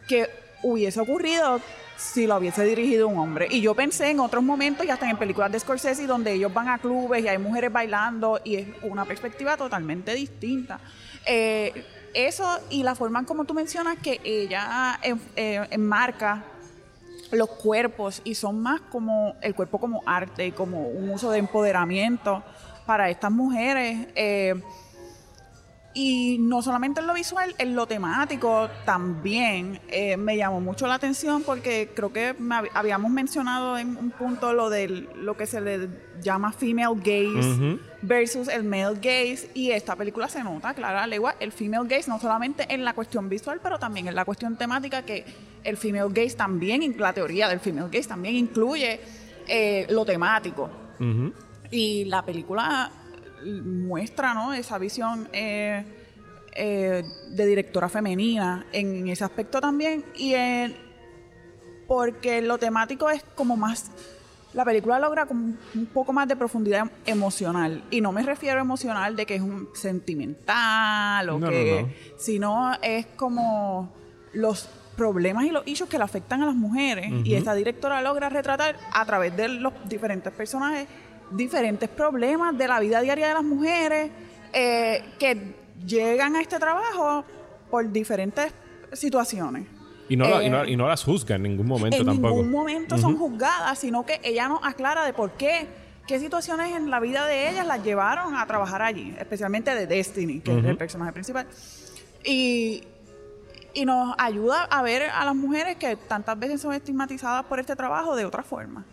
que 0.08 0.30
hubiese 0.64 1.00
ocurrido 1.00 1.60
si 1.98 2.26
lo 2.26 2.38
hubiese 2.38 2.64
dirigido 2.64 3.08
un 3.08 3.20
hombre. 3.20 3.48
Y 3.52 3.62
yo 3.62 3.76
pensé 3.76 4.10
en 4.10 4.20
otros 4.20 4.44
momentos 4.44 4.86
y 4.86 4.90
hasta 4.90 5.10
en 5.10 5.18
películas 5.18 5.52
de 5.52 5.60
Scorsese 5.60 6.08
donde 6.08 6.34
ellos 6.34 6.54
van 6.54 6.68
a 6.70 6.80
clubes 6.80 7.24
y 7.24 7.28
hay 7.28 7.38
mujeres 7.38 7.72
bailando 7.72 8.40
y 8.44 8.56
es 8.56 8.68
una 8.82 9.06
perspectiva 9.06 9.56
totalmente 9.58 10.14
distinta. 10.14 10.80
Eh, 11.26 11.86
eso 12.14 12.60
y 12.70 12.84
la 12.84 12.96
forma 12.96 13.20
en 13.20 13.26
como 13.26 13.46
tú 13.46 13.54
mencionas 13.54 13.98
que 14.00 14.20
ella 14.24 15.00
eh, 15.04 15.68
enmarca 15.70 16.44
los 17.32 17.50
cuerpos 17.50 18.22
y 18.24 18.36
son 18.36 18.62
más 18.62 18.82
como 18.82 19.36
el 19.42 19.56
cuerpo 19.56 19.80
como 19.80 20.02
arte 20.06 20.48
y 20.48 20.52
como 20.52 20.88
un 20.88 21.10
uso 21.10 21.32
de 21.32 21.40
empoderamiento 21.40 22.44
para 22.86 23.10
estas 23.10 23.32
mujeres. 23.32 24.08
eh, 24.16 24.62
y 25.94 26.38
no 26.40 26.62
solamente 26.62 27.02
en 27.02 27.08
lo 27.08 27.14
visual, 27.14 27.54
en 27.58 27.76
lo 27.76 27.86
temático 27.86 28.70
también 28.86 29.80
eh, 29.90 30.16
me 30.16 30.38
llamó 30.38 30.62
mucho 30.62 30.88
la 30.88 30.94
atención 30.96 31.44
porque 31.44 31.90
creo 31.94 32.14
que 32.14 32.34
me 32.40 32.56
hab- 32.56 32.70
habíamos 32.74 33.12
mencionado 33.12 33.78
en 33.78 33.98
un 33.98 34.12
punto 34.12 34.54
lo 34.54 34.70
de 34.70 34.88
lo 34.88 35.36
que 35.36 35.46
se 35.46 35.60
le 35.60 35.90
llama 36.22 36.52
female 36.54 36.96
gaze 36.98 37.80
versus 38.04 38.48
el 38.48 38.64
male 38.64 38.96
gaze 38.96 39.50
y 39.54 39.72
esta 39.72 39.96
película 39.96 40.30
se 40.30 40.44
nota, 40.44 40.74
clara 40.74 41.06
legua, 41.08 41.36
el 41.40 41.52
female 41.52 41.88
gaze 41.88 42.10
no 42.10 42.20
solamente 42.20 42.66
en 42.74 42.86
la 42.86 42.94
cuestión 42.94 43.28
visual, 43.28 43.60
pero 43.62 43.78
también 43.78 44.08
en 44.08 44.16
la 44.16 44.24
cuestión 44.24 44.56
temática 44.56 45.02
que 45.04 45.26
el 45.64 45.78
female 45.78 46.10
gaze 46.14 46.36
también, 46.36 46.96
la 46.98 47.12
teoría 47.14 47.50
del 47.50 47.60
female 47.60 47.90
gaze 47.92 48.08
también 48.08 48.36
incluye 48.36 49.00
eh, 49.48 49.88
lo 49.90 50.06
temático. 50.06 50.70
Y 51.72 52.06
la 52.06 52.24
película 52.24 52.92
muestra 53.46 54.34
¿no? 54.34 54.54
esa 54.54 54.78
visión 54.78 55.28
eh, 55.34 55.84
eh, 56.56 57.04
de 57.30 57.46
directora 57.46 57.90
femenina 57.90 58.66
en 58.72 59.08
ese 59.08 59.24
aspecto 59.24 59.60
también. 59.62 60.04
Y 60.16 60.34
en- 60.34 60.76
porque 61.88 62.42
lo 62.42 62.58
temático 62.58 63.10
es 63.10 63.24
como 63.36 63.58
más. 63.58 63.92
La 64.54 64.66
película 64.66 65.00
logra 65.00 65.26
como 65.26 65.54
un 65.76 65.86
poco 65.88 66.12
más 66.14 66.28
de 66.28 66.36
profundidad 66.36 66.90
emocional. 67.06 67.84
Y 67.90 68.02
no 68.02 68.12
me 68.12 68.22
refiero 68.24 68.60
a 68.60 68.62
emocional 68.62 69.16
de 69.16 69.26
que 69.26 69.36
es 69.36 69.42
un 69.42 69.70
sentimental 69.74 71.30
o 71.30 71.40
No, 71.40 71.50
que. 71.50 71.82
no, 71.82 71.88
no. 71.88 71.94
Sino 72.18 72.72
es 72.82 73.06
como 73.16 73.94
los 74.34 74.70
problemas 74.98 75.46
y 75.46 75.50
los 75.52 75.66
issues 75.66 75.90
que 75.90 75.98
le 75.98 76.04
afectan 76.04 76.42
a 76.44 76.46
las 76.46 76.56
mujeres. 76.56 77.12
Y 77.26 77.34
esta 77.36 77.54
directora 77.56 78.02
logra 78.02 78.30
retratar 78.30 78.76
a 78.94 79.06
través 79.06 79.36
de 79.38 79.48
los 79.48 79.74
diferentes 79.88 80.32
personajes 80.34 80.88
diferentes 81.32 81.90
problemas 81.90 82.58
de 82.58 82.68
la 82.68 82.80
vida 82.80 83.02
diaria 83.02 83.28
de 83.30 83.34
las 83.34 83.44
mujeres 83.44 84.12
eh, 84.54 85.04
que 85.20 85.56
llegan 85.86 86.36
a 86.36 86.42
este 86.42 86.60
trabajo 86.60 87.24
por 87.70 87.90
diferentes 87.92 88.54
situaciones. 88.94 89.66
Y, 90.10 90.18
no, 90.18 90.28
la- 90.28 90.44
y, 90.44 90.48
Eh, 90.48 90.50
no, 90.50 90.66
y 90.66 90.76
no 90.76 90.88
las 90.88 91.04
juzga 91.04 91.36
en 91.38 91.44
ningún 91.44 91.68
momento 91.68 91.98
en 91.98 92.06
tampoco. 92.06 92.36
ningún 92.36 92.52
momento 92.52 92.98
son 92.98 93.18
juzgadas, 93.18 93.80
sino 93.80 94.06
que 94.06 94.20
ella 94.24 94.50
nos 94.50 94.60
aclara 94.64 95.06
de 95.06 95.14
por 95.14 95.32
qué, 95.32 95.68
qué 96.06 96.20
situaciones 96.20 96.76
en 96.76 96.90
la 96.90 97.00
vida 97.00 97.26
de 97.26 97.50
ellas 97.50 97.66
las 97.66 97.82
llevaron 97.84 98.36
a 98.36 98.46
trabajar 98.46 98.82
allí, 98.82 99.16
especialmente 99.18 99.74
de 99.74 99.88
Destiny, 99.88 100.42
que 100.42 100.58
es 100.60 100.66
el 100.66 100.76
personaje 100.78 101.14
principal. 101.14 101.48
Y, 102.26 102.84
y 103.74 103.86
nos 103.86 104.14
ayuda 104.18 104.64
a 104.66 104.82
ver 104.82 105.04
a 105.04 105.24
las 105.24 105.36
mujeres 105.36 105.78
que 105.78 105.96
tantas 105.96 106.38
veces 106.38 106.60
son 106.60 106.74
estigmatizadas 106.74 107.46
por 107.46 107.60
este 107.62 107.76
trabajo 107.78 108.16
de 108.18 108.26
otra 108.26 108.44
forma. 108.44 108.84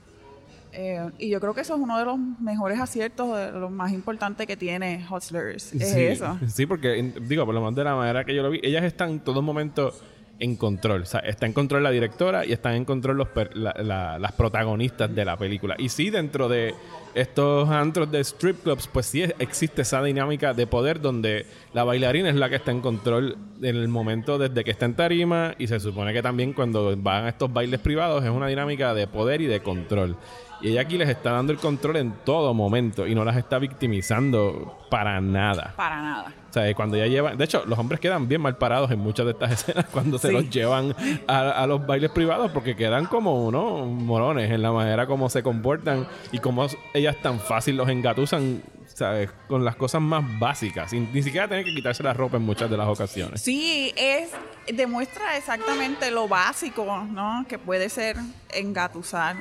Eh, 0.72 1.10
y 1.18 1.30
yo 1.30 1.40
creo 1.40 1.54
que 1.54 1.62
eso 1.62 1.74
es 1.74 1.80
uno 1.80 1.98
de 1.98 2.04
los 2.04 2.18
mejores 2.40 2.78
aciertos, 2.80 3.36
de 3.36 3.52
los 3.52 3.70
más 3.70 3.92
importantes 3.92 4.46
que 4.46 4.56
tiene 4.56 5.04
Hustlers. 5.10 5.72
Es 5.74 5.92
sí, 5.92 6.00
eso. 6.02 6.38
Sí, 6.46 6.66
porque, 6.66 7.12
digo, 7.22 7.44
por 7.46 7.54
lo 7.54 7.60
menos 7.60 7.74
de 7.74 7.84
la 7.84 7.94
manera 7.94 8.24
que 8.24 8.34
yo 8.34 8.42
lo 8.42 8.50
vi, 8.50 8.60
ellas 8.62 8.84
están 8.84 9.10
en 9.10 9.20
todo 9.20 9.40
momento 9.42 9.92
en 10.40 10.54
control. 10.54 11.02
O 11.02 11.06
sea, 11.06 11.18
está 11.20 11.46
en 11.46 11.52
control 11.52 11.82
la 11.82 11.90
directora 11.90 12.46
y 12.46 12.52
están 12.52 12.74
en 12.74 12.84
control 12.84 13.16
los 13.16 13.28
per- 13.28 13.56
la- 13.56 13.74
la- 13.82 14.20
las 14.20 14.30
protagonistas 14.32 15.12
de 15.12 15.24
la 15.24 15.36
película. 15.36 15.74
Y 15.78 15.88
sí, 15.88 16.10
dentro 16.10 16.48
de 16.48 16.76
estos 17.14 17.68
antros 17.70 18.08
de 18.12 18.20
strip 18.20 18.62
clubs, 18.62 18.86
pues 18.86 19.06
sí 19.06 19.24
existe 19.40 19.82
esa 19.82 20.00
dinámica 20.00 20.54
de 20.54 20.68
poder 20.68 21.00
donde 21.00 21.44
la 21.74 21.82
bailarina 21.82 22.28
es 22.28 22.36
la 22.36 22.48
que 22.48 22.54
está 22.54 22.70
en 22.70 22.80
control 22.82 23.36
en 23.60 23.74
el 23.74 23.88
momento 23.88 24.38
desde 24.38 24.62
que 24.62 24.70
está 24.70 24.84
en 24.84 24.94
tarima 24.94 25.56
y 25.58 25.66
se 25.66 25.80
supone 25.80 26.12
que 26.12 26.22
también 26.22 26.52
cuando 26.52 26.96
van 26.96 27.24
a 27.24 27.30
estos 27.30 27.52
bailes 27.52 27.80
privados 27.80 28.22
es 28.22 28.30
una 28.30 28.46
dinámica 28.46 28.94
de 28.94 29.08
poder 29.08 29.40
y 29.40 29.46
de 29.46 29.58
control. 29.58 30.16
Y 30.60 30.70
ella 30.70 30.82
aquí 30.82 30.98
les 30.98 31.08
está 31.08 31.32
dando 31.32 31.52
el 31.52 31.58
control 31.58 31.96
en 31.96 32.12
todo 32.24 32.54
momento 32.54 33.06
y 33.06 33.14
no 33.14 33.24
las 33.24 33.36
está 33.36 33.58
victimizando 33.58 34.78
para 34.90 35.20
nada. 35.20 35.74
Para 35.76 36.02
nada. 36.02 36.34
O 36.48 36.52
sea, 36.52 36.74
cuando 36.74 36.96
ya 36.96 37.06
llevan... 37.06 37.36
De 37.36 37.44
hecho, 37.44 37.64
los 37.66 37.78
hombres 37.78 38.00
quedan 38.00 38.26
bien 38.26 38.40
mal 38.40 38.56
parados 38.56 38.90
en 38.90 38.98
muchas 38.98 39.26
de 39.26 39.32
estas 39.32 39.52
escenas 39.68 39.86
cuando 39.86 40.18
se 40.18 40.32
los 40.32 40.48
llevan 40.50 40.94
a, 41.26 41.50
a 41.50 41.66
los 41.66 41.86
bailes 41.86 42.10
privados 42.10 42.50
porque 42.52 42.74
quedan 42.74 43.06
como 43.06 43.46
unos 43.46 43.86
morones 43.86 44.50
en 44.50 44.62
la 44.62 44.72
manera 44.72 45.06
como 45.06 45.28
se 45.28 45.42
comportan 45.42 46.06
y 46.32 46.38
como 46.38 46.66
ellas 46.94 47.16
tan 47.22 47.38
fácil 47.38 47.76
los 47.76 47.88
engatusan, 47.88 48.62
¿sabes? 48.86 49.30
Con 49.46 49.64
las 49.64 49.76
cosas 49.76 50.00
más 50.00 50.24
básicas, 50.38 50.90
sin 50.90 51.12
ni 51.12 51.22
siquiera 51.22 51.46
tener 51.48 51.64
que 51.64 51.74
quitarse 51.74 52.02
la 52.02 52.14
ropa 52.14 52.36
en 52.38 52.44
muchas 52.44 52.70
de 52.70 52.76
las 52.76 52.88
ocasiones. 52.88 53.40
Sí, 53.40 53.92
es 53.96 54.30
demuestra 54.72 55.36
exactamente 55.36 56.10
lo 56.10 56.28
básico, 56.28 57.04
¿no? 57.10 57.44
Que 57.48 57.58
puede 57.58 57.88
ser 57.88 58.16
engatusar 58.50 59.36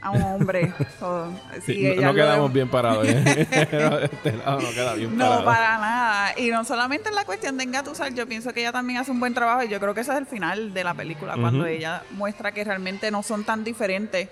a 0.00 0.10
un 0.10 0.22
hombre. 0.22 0.72
So, 0.98 1.32
Sí, 1.64 1.74
sí, 1.74 1.94
no, 2.00 2.12
quedamos 2.14 2.52
bien 2.52 2.68
parados. 2.68 3.06
¿eh? 3.08 3.46
este 4.12 4.32
lado 4.36 4.60
no 4.60 4.70
queda 4.70 4.94
bien 4.94 5.16
No, 5.16 5.24
parado. 5.24 5.44
para 5.44 5.78
nada. 5.78 6.38
Y 6.38 6.50
no 6.50 6.64
solamente 6.64 7.08
en 7.08 7.14
la 7.14 7.24
cuestión 7.24 7.56
de 7.56 7.64
engatusar, 7.64 8.12
yo 8.14 8.26
pienso 8.26 8.52
que 8.52 8.60
ella 8.60 8.72
también 8.72 8.98
hace 8.98 9.10
un 9.10 9.20
buen 9.20 9.34
trabajo 9.34 9.62
y 9.64 9.68
yo 9.68 9.78
creo 9.80 9.94
que 9.94 10.00
ese 10.00 10.12
es 10.12 10.18
el 10.18 10.26
final 10.26 10.72
de 10.74 10.84
la 10.84 10.94
película, 10.94 11.34
cuando 11.40 11.66
ella 11.66 12.02
muestra 12.12 12.52
que 12.52 12.64
realmente 12.64 13.10
no 13.10 13.22
son 13.22 13.44
tan 13.44 13.64
diferentes. 13.64 14.28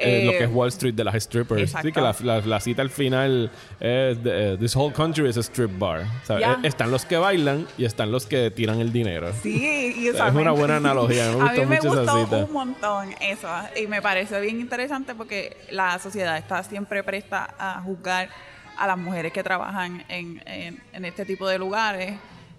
Eh, 0.00 0.24
lo 0.24 0.32
Eh, 0.32 0.38
que 0.38 0.44
es 0.44 0.50
Wall 0.52 0.68
Street 0.68 0.94
de 0.94 1.04
las 1.04 1.14
strippers. 1.22 1.60
exacto. 1.62 1.88
Sí, 1.88 1.92
que 1.92 2.00
la, 2.00 2.14
la- 2.22 2.40
la 2.46 2.60
cita 2.60 2.82
al 2.82 2.90
final 2.90 3.50
es 3.80 4.22
de, 4.22 4.52
eh, 4.54 4.56
This 4.58 4.76
whole 4.76 4.92
country 4.94 5.28
is 5.28 5.36
a 5.36 5.40
strip 5.40 5.76
bar. 5.78 6.02
O 6.22 6.26
sea, 6.26 6.38
eh, 6.38 6.56
están 6.62 6.90
los 6.90 7.04
que 7.04 7.16
bailan 7.16 7.66
y 7.76 7.84
están 7.84 8.10
los 8.12 8.26
que 8.26 8.50
tiran 8.50 8.80
el 8.80 8.92
dinero. 8.92 9.32
Sí, 9.42 9.94
y 9.98 10.08
Es 10.08 10.20
una 10.20 10.52
buena 10.52 10.76
analogía, 10.76 11.30
me 11.32 11.40
a 11.40 11.52
mí 11.52 11.58
gustó 11.58 11.66
me 11.66 11.76
mucho 11.76 11.88
esa 12.02 12.12
gustó 12.12 12.24
cita. 12.24 12.36
un 12.44 12.52
montón 12.52 13.14
eso 13.20 13.48
y 13.80 13.86
me 13.86 14.00
pareció 14.02 14.40
bien 14.40 14.60
interesante 14.60 15.14
porque 15.14 15.56
la 15.70 15.98
sociedad 15.98 16.36
está 16.38 16.62
siempre 16.62 17.02
presta 17.02 17.54
a 17.58 17.80
juzgar 17.82 18.28
a 18.76 18.86
las 18.86 18.96
mujeres 18.98 19.32
que 19.32 19.42
trabajan 19.42 20.04
en, 20.08 20.40
en- 20.46 20.80
en 20.92 21.04
este 21.04 21.24
tipo 21.24 21.48
de 21.48 21.58
lugares 21.58 22.14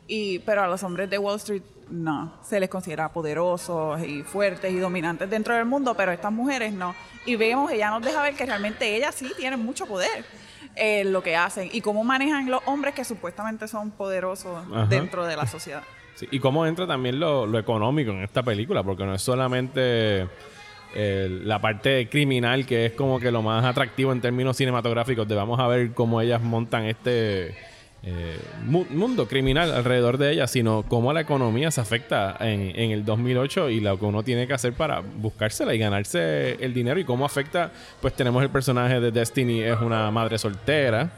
y 0.07 0.39
pero 0.39 0.63
a 0.63 0.67
los 0.67 0.83
hombres 0.83 1.09
de 1.09 1.17
Wall 1.17 1.37
Street 1.37 1.61
no 1.89 2.33
se 2.43 2.59
les 2.59 2.69
considera 2.69 3.09
poderosos 3.09 4.01
y 4.03 4.23
fuertes 4.23 4.71
y 4.71 4.77
dominantes 4.77 5.29
dentro 5.29 5.55
del 5.55 5.65
mundo 5.65 5.95
pero 5.95 6.11
estas 6.11 6.31
mujeres 6.31 6.73
no 6.73 6.95
y 7.25 7.35
vemos 7.35 7.71
ella 7.71 7.89
nos 7.89 8.03
deja 8.03 8.21
ver 8.21 8.35
que 8.35 8.45
realmente 8.45 8.95
ellas 8.95 9.15
sí 9.15 9.31
tienen 9.37 9.59
mucho 9.59 9.85
poder 9.85 10.25
en 10.75 11.11
lo 11.11 11.23
que 11.23 11.35
hacen 11.35 11.69
y 11.71 11.81
cómo 11.81 12.03
manejan 12.03 12.49
los 12.49 12.61
hombres 12.65 12.93
que 12.93 13.03
supuestamente 13.03 13.67
son 13.67 13.91
poderosos 13.91 14.65
Ajá. 14.71 14.85
dentro 14.85 15.25
de 15.25 15.35
la 15.35 15.47
sociedad 15.47 15.83
Sí, 16.19 16.27
y 16.31 16.39
cómo 16.39 16.65
entra 16.65 16.85
también 16.85 17.17
lo, 17.17 17.47
lo 17.47 17.57
económico 17.57 18.11
en 18.11 18.23
esta 18.23 18.43
película, 18.43 18.83
porque 18.83 19.05
no 19.05 19.15
es 19.15 19.21
solamente 19.21 20.27
eh, 20.93 21.39
la 21.45 21.61
parte 21.61 22.09
criminal, 22.09 22.65
que 22.65 22.87
es 22.87 22.91
como 22.91 23.21
que 23.21 23.31
lo 23.31 23.41
más 23.41 23.63
atractivo 23.63 24.11
en 24.11 24.19
términos 24.19 24.57
cinematográficos, 24.57 25.25
de 25.29 25.35
vamos 25.35 25.61
a 25.61 25.67
ver 25.67 25.93
cómo 25.93 26.19
ellas 26.19 26.41
montan 26.41 26.87
este 26.87 27.55
eh, 28.03 28.39
mu- 28.65 28.85
mundo 28.89 29.27
criminal 29.27 29.73
alrededor 29.73 30.17
de 30.17 30.31
ellas, 30.31 30.49
sino 30.51 30.83
cómo 30.87 31.11
la 31.11 31.21
economía 31.21 31.69
se 31.71 31.81
afecta 31.81 32.37
en, 32.39 32.71
en 32.79 32.91
el 32.91 33.03
2008 33.05 33.69
y 33.69 33.79
lo 33.81 33.99
que 33.99 34.05
uno 34.05 34.23
tiene 34.23 34.47
que 34.47 34.53
hacer 34.53 34.73
para 34.73 35.01
buscársela 35.01 35.73
y 35.73 35.79
ganarse 35.79 36.53
el 36.63 36.73
dinero 36.73 36.99
y 36.99 37.03
cómo 37.03 37.25
afecta, 37.25 37.71
pues 38.01 38.13
tenemos 38.13 38.41
el 38.43 38.49
personaje 38.49 38.99
de 38.99 39.11
Destiny, 39.11 39.61
es 39.61 39.79
una 39.81 40.09
madre 40.11 40.37
soltera, 40.37 41.11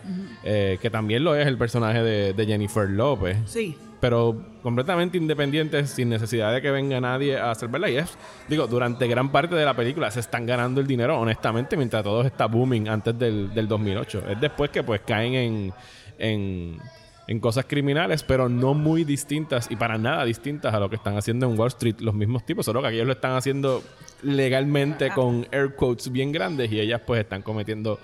eh, 0.44 0.78
que 0.82 0.90
también 0.90 1.24
lo 1.24 1.36
es 1.36 1.46
el 1.48 1.58
personaje 1.58 2.02
de, 2.02 2.34
de 2.34 2.46
Jennifer 2.46 2.90
López 2.90 3.38
sí 3.46 3.78
pero 4.02 4.36
completamente 4.64 5.16
independientes, 5.20 5.92
sin 5.92 6.10
necesidad 6.10 6.52
de 6.52 6.60
que 6.60 6.72
venga 6.72 7.00
nadie 7.00 7.38
a 7.38 7.54
salvarla. 7.54 7.88
Y 7.88 7.98
es, 7.98 8.18
digo, 8.50 8.66
durante 8.66 9.08
gran 9.08 9.32
parte 9.32 9.54
de 9.54 9.64
la 9.64 9.76
película 9.76 10.10
se 10.10 10.22
están 10.22 10.48
ganando 10.48 10.82
el 10.82 10.88
dinero, 10.88 11.20
honestamente, 11.20 11.78
mientras 11.78 12.04
todo 12.04 12.24
está 12.24 12.48
booming 12.48 12.90
antes 12.90 13.20
del, 13.20 13.54
del 13.54 13.68
2008. 13.68 14.24
Es 14.32 14.42
después 14.42 14.72
que 14.72 14.82
pues 14.82 15.02
caen 15.06 15.36
en, 15.36 15.74
en, 16.22 16.80
en 17.28 17.40
cosas 17.40 17.66
criminales, 17.66 18.24
pero 18.24 18.50
no 18.50 18.74
muy 18.74 19.04
distintas 19.04 19.70
y 19.70 19.76
para 19.76 19.98
nada 19.98 20.24
distintas 20.26 20.74
a 20.74 20.80
lo 20.80 20.90
que 20.90 20.96
están 20.96 21.18
haciendo 21.18 21.50
en 21.50 21.58
Wall 21.58 21.70
Street 21.70 21.96
los 22.00 22.14
mismos 22.14 22.46
tipos, 22.46 22.66
solo 22.66 22.82
que 22.82 22.88
aquellos 22.88 23.08
lo 23.08 23.14
están 23.14 23.36
haciendo 23.36 23.84
legalmente 24.22 25.10
con 25.12 25.48
air 25.52 25.76
quotes 25.76 26.12
bien 26.12 26.32
grandes 26.32 26.72
y 26.72 26.80
ellas 26.80 27.02
pues 27.06 27.22
están 27.22 27.42
cometiendo 27.42 28.00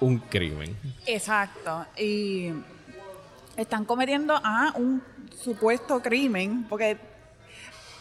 un 0.00 0.18
crimen. 0.18 0.76
Exacto. 1.06 1.86
Y 1.96 2.52
están 3.56 3.84
cometiendo 3.84 4.38
ah, 4.42 4.72
un 4.76 5.02
supuesto 5.36 6.00
crimen, 6.00 6.64
porque 6.68 6.96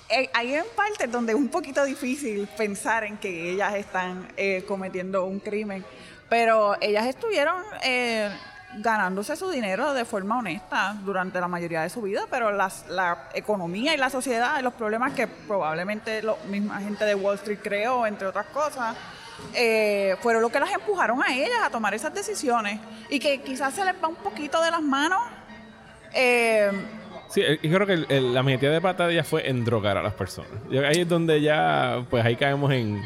eh, 0.10 0.30
hay 0.34 0.54
en 0.54 0.66
partes 0.76 1.12
donde 1.12 1.34
es 1.34 1.38
un 1.38 1.50
poquito 1.50 1.84
difícil 1.84 2.48
pensar 2.56 3.04
en 3.04 3.18
que 3.18 3.52
ellas 3.52 3.74
están 3.76 4.28
eh, 4.38 4.64
cometiendo 4.68 5.26
un 5.26 5.40
crimen, 5.40 5.84
pero 6.30 6.76
ellas 6.80 7.08
estuvieron 7.08 7.62
eh, 7.84 8.30
ganándose 8.76 9.36
su 9.36 9.50
dinero 9.50 9.94
de 9.94 10.06
forma 10.06 10.38
honesta 10.40 10.96
durante 11.04 11.40
la 11.40 11.48
mayoría 11.48 11.82
de 11.82 11.90
su 11.90 12.02
vida, 12.02 12.22
pero 12.30 12.52
las, 12.52 12.86
la 12.90 13.30
economía 13.34 13.94
y 13.94 13.98
la 13.98 14.10
sociedad, 14.10 14.60
los 14.62 14.74
problemas 14.74 15.14
que 15.14 15.26
probablemente 15.28 16.22
la 16.22 16.36
misma 16.50 16.80
gente 16.82 17.06
de 17.06 17.16
Wall 17.16 17.36
Street 17.36 17.60
creó, 17.64 18.06
entre 18.06 18.28
otras 18.28 18.46
cosas, 18.48 18.96
eh, 19.54 20.16
fueron 20.22 20.42
lo 20.42 20.50
que 20.50 20.60
las 20.60 20.72
empujaron 20.74 21.22
a 21.24 21.34
ellas 21.34 21.60
a 21.64 21.70
tomar 21.70 21.94
esas 21.94 22.14
decisiones 22.14 22.80
y 23.10 23.20
que 23.20 23.42
quizás 23.42 23.74
se 23.74 23.86
les 23.86 23.96
va 24.04 24.08
un 24.10 24.16
poquito 24.16 24.62
de 24.62 24.72
las 24.72 24.82
manos. 24.82 25.22
eh, 26.14 26.72
Sí, 27.30 27.42
eh, 27.42 27.60
yo 27.62 27.76
creo 27.78 27.86
que 27.88 27.94
el- 28.16 28.34
la 28.34 28.42
metida 28.42 28.72
de 28.72 28.80
pata 28.80 29.06
de 29.06 29.14
ella 29.14 29.24
fue 29.24 29.50
en 29.50 29.66
drogar 29.66 29.98
a 29.98 30.02
las 30.02 30.14
personas. 30.14 30.50
Ahí 30.72 31.02
es 31.02 31.10
donde 31.10 31.42
ya, 31.42 32.06
pues 32.10 32.24
ahí 32.26 32.38
caemos 32.38 32.72
en 32.72 33.02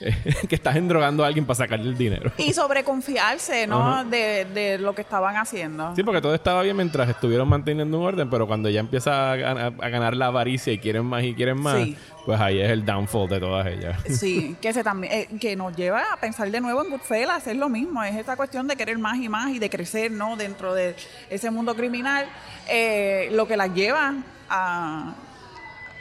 que 0.48 0.54
estás 0.54 0.76
endrogando 0.76 1.24
a 1.24 1.28
alguien 1.28 1.44
para 1.46 1.56
sacarle 1.56 1.88
el 1.88 1.96
dinero. 1.96 2.32
y 2.38 2.52
sobreconfiarse, 2.52 3.66
¿no? 3.66 4.04
De, 4.04 4.44
de 4.46 4.78
lo 4.78 4.94
que 4.94 5.02
estaban 5.02 5.36
haciendo. 5.36 5.94
Sí, 5.96 6.02
porque 6.02 6.20
todo 6.20 6.34
estaba 6.34 6.62
bien 6.62 6.76
mientras 6.76 7.08
estuvieron 7.08 7.48
manteniendo 7.48 7.98
un 7.98 8.06
orden, 8.06 8.28
pero 8.30 8.46
cuando 8.46 8.68
ya 8.68 8.80
empieza 8.80 9.32
a, 9.32 9.36
gan- 9.36 9.74
a 9.80 9.88
ganar 9.88 10.16
la 10.16 10.26
avaricia 10.26 10.72
y 10.72 10.78
quieren 10.78 11.04
más 11.04 11.22
y 11.24 11.34
quieren 11.34 11.60
más, 11.60 11.74
Sí. 11.76 11.96
pues 12.26 12.40
ahí 12.40 12.60
es 12.60 12.70
el 12.70 12.84
downfall 12.84 13.28
de 13.28 13.40
todas 13.40 13.66
ellas. 13.66 13.98
Sí, 14.10 14.56
que 14.60 14.72
se 14.72 14.82
también 14.84 15.12
eh, 15.12 15.28
que 15.40 15.56
nos 15.56 15.74
lleva 15.76 16.02
a 16.12 16.16
pensar 16.16 16.50
de 16.50 16.60
nuevo 16.60 16.84
en 16.84 16.90
Goodfellas, 16.90 17.46
es 17.46 17.56
lo 17.56 17.68
mismo, 17.68 18.02
es 18.04 18.14
esta 18.16 18.36
cuestión 18.36 18.66
de 18.68 18.76
querer 18.76 18.98
más 18.98 19.18
y 19.18 19.28
más 19.28 19.50
y 19.50 19.58
de 19.58 19.68
crecer, 19.70 20.10
¿no? 20.10 20.36
Dentro 20.36 20.74
de 20.74 20.94
ese 21.30 21.50
mundo 21.50 21.74
criminal, 21.74 22.26
eh, 22.68 23.28
lo 23.32 23.46
que 23.48 23.56
las 23.56 23.72
lleva 23.74 24.14
a, 24.48 25.12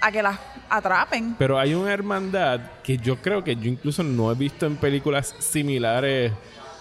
a 0.03 0.11
que 0.11 0.21
las 0.21 0.37
atrapen. 0.69 1.35
Pero 1.39 1.57
hay 1.57 1.73
una 1.73 1.93
hermandad 1.93 2.59
que 2.83 2.97
yo 2.97 3.15
creo 3.17 3.43
que 3.43 3.55
yo 3.55 3.69
incluso 3.69 4.03
no 4.03 4.31
he 4.31 4.35
visto 4.35 4.65
en 4.65 4.75
películas 4.75 5.33
similares 5.39 6.33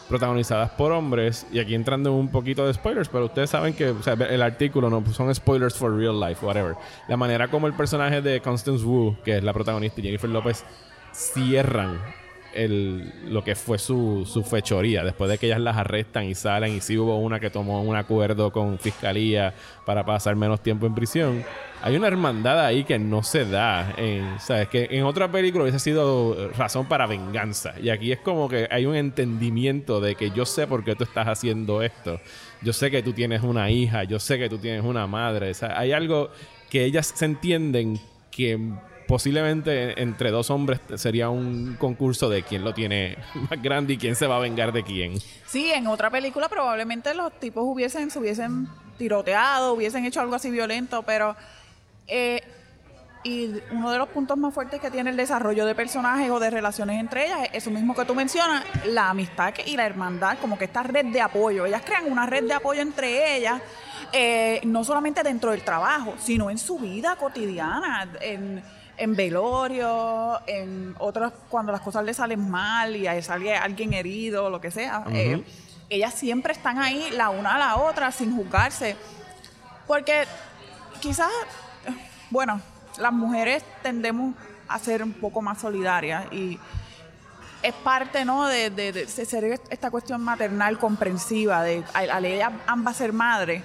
protagonizadas 0.08 0.70
por 0.70 0.90
hombres. 0.90 1.46
Y 1.52 1.60
aquí 1.60 1.76
entrando 1.76 2.12
un 2.12 2.28
poquito 2.28 2.66
de 2.66 2.74
spoilers, 2.74 3.08
pero 3.08 3.26
ustedes 3.26 3.50
saben 3.50 3.74
que 3.74 3.94
el 4.28 4.42
artículo 4.42 4.90
no 4.90 5.02
pues 5.02 5.16
son 5.16 5.32
spoilers 5.32 5.76
for 5.76 5.96
real 5.96 6.18
life, 6.18 6.44
whatever. 6.44 6.74
La 7.08 7.16
manera 7.16 7.48
como 7.48 7.68
el 7.68 7.74
personaje 7.74 8.20
de 8.20 8.40
Constance 8.40 8.84
Wu, 8.84 9.16
que 9.24 9.38
es 9.38 9.44
la 9.44 9.52
protagonista, 9.52 10.02
Jennifer 10.02 10.28
López, 10.28 10.64
cierran 11.12 12.00
el, 12.54 13.12
lo 13.26 13.42
que 13.44 13.54
fue 13.54 13.78
su, 13.78 14.24
su 14.26 14.42
fechoría. 14.42 15.04
Después 15.04 15.30
de 15.30 15.38
que 15.38 15.46
ellas 15.46 15.60
las 15.60 15.76
arrestan 15.76 16.24
y 16.24 16.34
salen, 16.34 16.74
y 16.74 16.80
sí 16.80 16.98
hubo 16.98 17.18
una 17.18 17.40
que 17.40 17.50
tomó 17.50 17.82
un 17.82 17.96
acuerdo 17.96 18.52
con 18.52 18.78
fiscalía 18.78 19.54
para 19.84 20.04
pasar 20.04 20.36
menos 20.36 20.62
tiempo 20.62 20.86
en 20.86 20.94
prisión. 20.94 21.44
Hay 21.82 21.96
una 21.96 22.06
hermandad 22.06 22.64
ahí 22.64 22.84
que 22.84 22.98
no 22.98 23.22
se 23.22 23.44
da. 23.44 23.94
En, 23.96 24.38
¿sabes? 24.38 24.68
Que 24.68 24.88
en 24.90 25.04
otra 25.04 25.30
película 25.30 25.64
hubiese 25.64 25.80
sido 25.80 26.50
razón 26.56 26.86
para 26.86 27.06
venganza. 27.06 27.74
Y 27.80 27.90
aquí 27.90 28.12
es 28.12 28.20
como 28.20 28.48
que 28.48 28.68
hay 28.70 28.86
un 28.86 28.94
entendimiento 28.94 30.00
de 30.00 30.14
que 30.14 30.30
yo 30.30 30.46
sé 30.46 30.66
por 30.66 30.84
qué 30.84 30.94
tú 30.94 31.04
estás 31.04 31.26
haciendo 31.26 31.82
esto. 31.82 32.20
Yo 32.62 32.72
sé 32.72 32.90
que 32.90 33.02
tú 33.02 33.12
tienes 33.12 33.42
una 33.42 33.70
hija. 33.70 34.04
Yo 34.04 34.18
sé 34.20 34.38
que 34.38 34.48
tú 34.48 34.58
tienes 34.58 34.84
una 34.84 35.06
madre. 35.06 35.52
Hay 35.74 35.92
algo 35.92 36.30
que 36.70 36.84
ellas 36.84 37.12
se 37.14 37.24
entienden 37.24 38.00
que 38.30 38.58
posiblemente 39.06 40.00
entre 40.02 40.30
dos 40.30 40.50
hombres 40.50 40.80
sería 40.96 41.30
un 41.30 41.76
concurso 41.78 42.28
de 42.28 42.42
quién 42.42 42.64
lo 42.64 42.74
tiene 42.74 43.18
más 43.50 43.62
grande 43.62 43.94
y 43.94 43.98
quién 43.98 44.16
se 44.16 44.26
va 44.26 44.36
a 44.36 44.40
vengar 44.40 44.72
de 44.72 44.82
quién. 44.82 45.18
Sí, 45.46 45.70
en 45.72 45.86
otra 45.86 46.10
película 46.10 46.48
probablemente 46.48 47.14
los 47.14 47.32
tipos 47.38 47.64
hubiesen, 47.66 48.10
se 48.10 48.18
hubiesen 48.18 48.68
tiroteado, 48.98 49.74
hubiesen 49.74 50.04
hecho 50.04 50.20
algo 50.20 50.34
así 50.34 50.50
violento, 50.50 51.02
pero 51.02 51.36
eh, 52.06 52.42
y 53.24 53.54
uno 53.70 53.90
de 53.92 53.98
los 53.98 54.08
puntos 54.08 54.36
más 54.36 54.52
fuertes 54.52 54.80
que 54.80 54.90
tiene 54.90 55.10
el 55.10 55.16
desarrollo 55.16 55.64
de 55.64 55.74
personajes 55.74 56.28
o 56.30 56.40
de 56.40 56.50
relaciones 56.50 56.98
entre 56.98 57.26
ellas 57.26 57.40
es 57.44 57.62
eso 57.62 57.70
mismo 57.70 57.94
que 57.94 58.04
tú 58.04 58.14
mencionas, 58.14 58.64
la 58.86 59.10
amistad 59.10 59.54
y 59.64 59.76
la 59.76 59.86
hermandad, 59.86 60.38
como 60.40 60.58
que 60.58 60.64
esta 60.64 60.82
red 60.82 61.06
de 61.06 61.20
apoyo. 61.20 61.64
Ellas 61.64 61.82
crean 61.84 62.10
una 62.10 62.26
red 62.26 62.44
de 62.44 62.54
apoyo 62.54 62.80
entre 62.80 63.36
ellas, 63.36 63.62
eh, 64.12 64.60
no 64.64 64.82
solamente 64.82 65.22
dentro 65.22 65.52
del 65.52 65.62
trabajo, 65.62 66.14
sino 66.18 66.50
en 66.50 66.58
su 66.58 66.78
vida 66.78 67.14
cotidiana, 67.16 68.08
en 68.96 69.16
velorio, 69.16 70.40
en 70.46 70.94
otras 70.98 71.32
cuando 71.48 71.72
las 71.72 71.80
cosas 71.80 72.04
le 72.04 72.14
salen 72.14 72.50
mal 72.50 72.94
y 72.94 73.22
sale 73.22 73.56
alguien 73.56 73.92
herido, 73.92 74.50
lo 74.50 74.60
que 74.60 74.70
sea. 74.70 75.04
Eh, 75.12 75.44
ellas 75.88 76.14
siempre 76.14 76.52
están 76.52 76.78
ahí 76.78 77.10
la 77.12 77.30
una 77.30 77.56
a 77.56 77.58
la 77.58 77.76
otra 77.76 78.12
sin 78.12 78.34
juzgarse. 78.34 78.96
Porque 79.86 80.24
quizás, 81.00 81.30
bueno, 82.30 82.60
las 82.98 83.12
mujeres 83.12 83.64
tendemos 83.82 84.34
a 84.68 84.78
ser 84.78 85.02
un 85.02 85.12
poco 85.12 85.42
más 85.42 85.60
solidarias 85.60 86.32
y 86.32 86.58
es 87.62 87.74
parte, 87.74 88.24
¿no? 88.24 88.46
De, 88.46 88.70
de, 88.70 89.06
ser 89.06 89.60
esta 89.70 89.90
cuestión 89.90 90.22
maternal 90.22 90.78
comprensiva, 90.78 91.62
de 91.62 91.84
al, 91.94 92.24
ella 92.24 92.52
ambas 92.66 92.96
ser 92.96 93.12
madres 93.12 93.62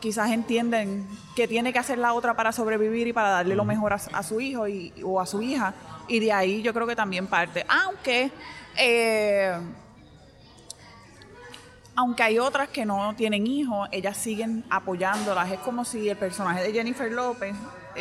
quizás 0.00 0.30
entienden 0.30 1.06
que 1.34 1.48
tiene 1.48 1.72
que 1.72 1.78
hacer 1.78 1.98
la 1.98 2.12
otra 2.12 2.34
para 2.34 2.52
sobrevivir 2.52 3.06
y 3.08 3.12
para 3.12 3.30
darle 3.30 3.54
lo 3.54 3.64
mejor 3.64 3.92
a, 3.92 4.22
su 4.22 4.40
hijo 4.40 4.68
y, 4.68 4.92
o 5.04 5.20
a 5.20 5.26
su 5.26 5.42
hija. 5.42 5.74
Y 6.08 6.20
de 6.20 6.32
ahí 6.32 6.62
yo 6.62 6.72
creo 6.72 6.86
que 6.86 6.96
también 6.96 7.26
parte. 7.26 7.64
Aunque, 7.68 8.30
eh, 8.76 9.52
aunque 11.94 12.22
hay 12.22 12.38
otras 12.38 12.68
que 12.68 12.84
no 12.84 13.14
tienen 13.16 13.46
hijos, 13.46 13.88
ellas 13.92 14.16
siguen 14.16 14.64
apoyándolas. 14.70 15.50
Es 15.50 15.58
como 15.60 15.84
si 15.84 16.08
el 16.08 16.16
personaje 16.16 16.62
de 16.62 16.72
Jennifer 16.72 17.10
López 17.10 17.54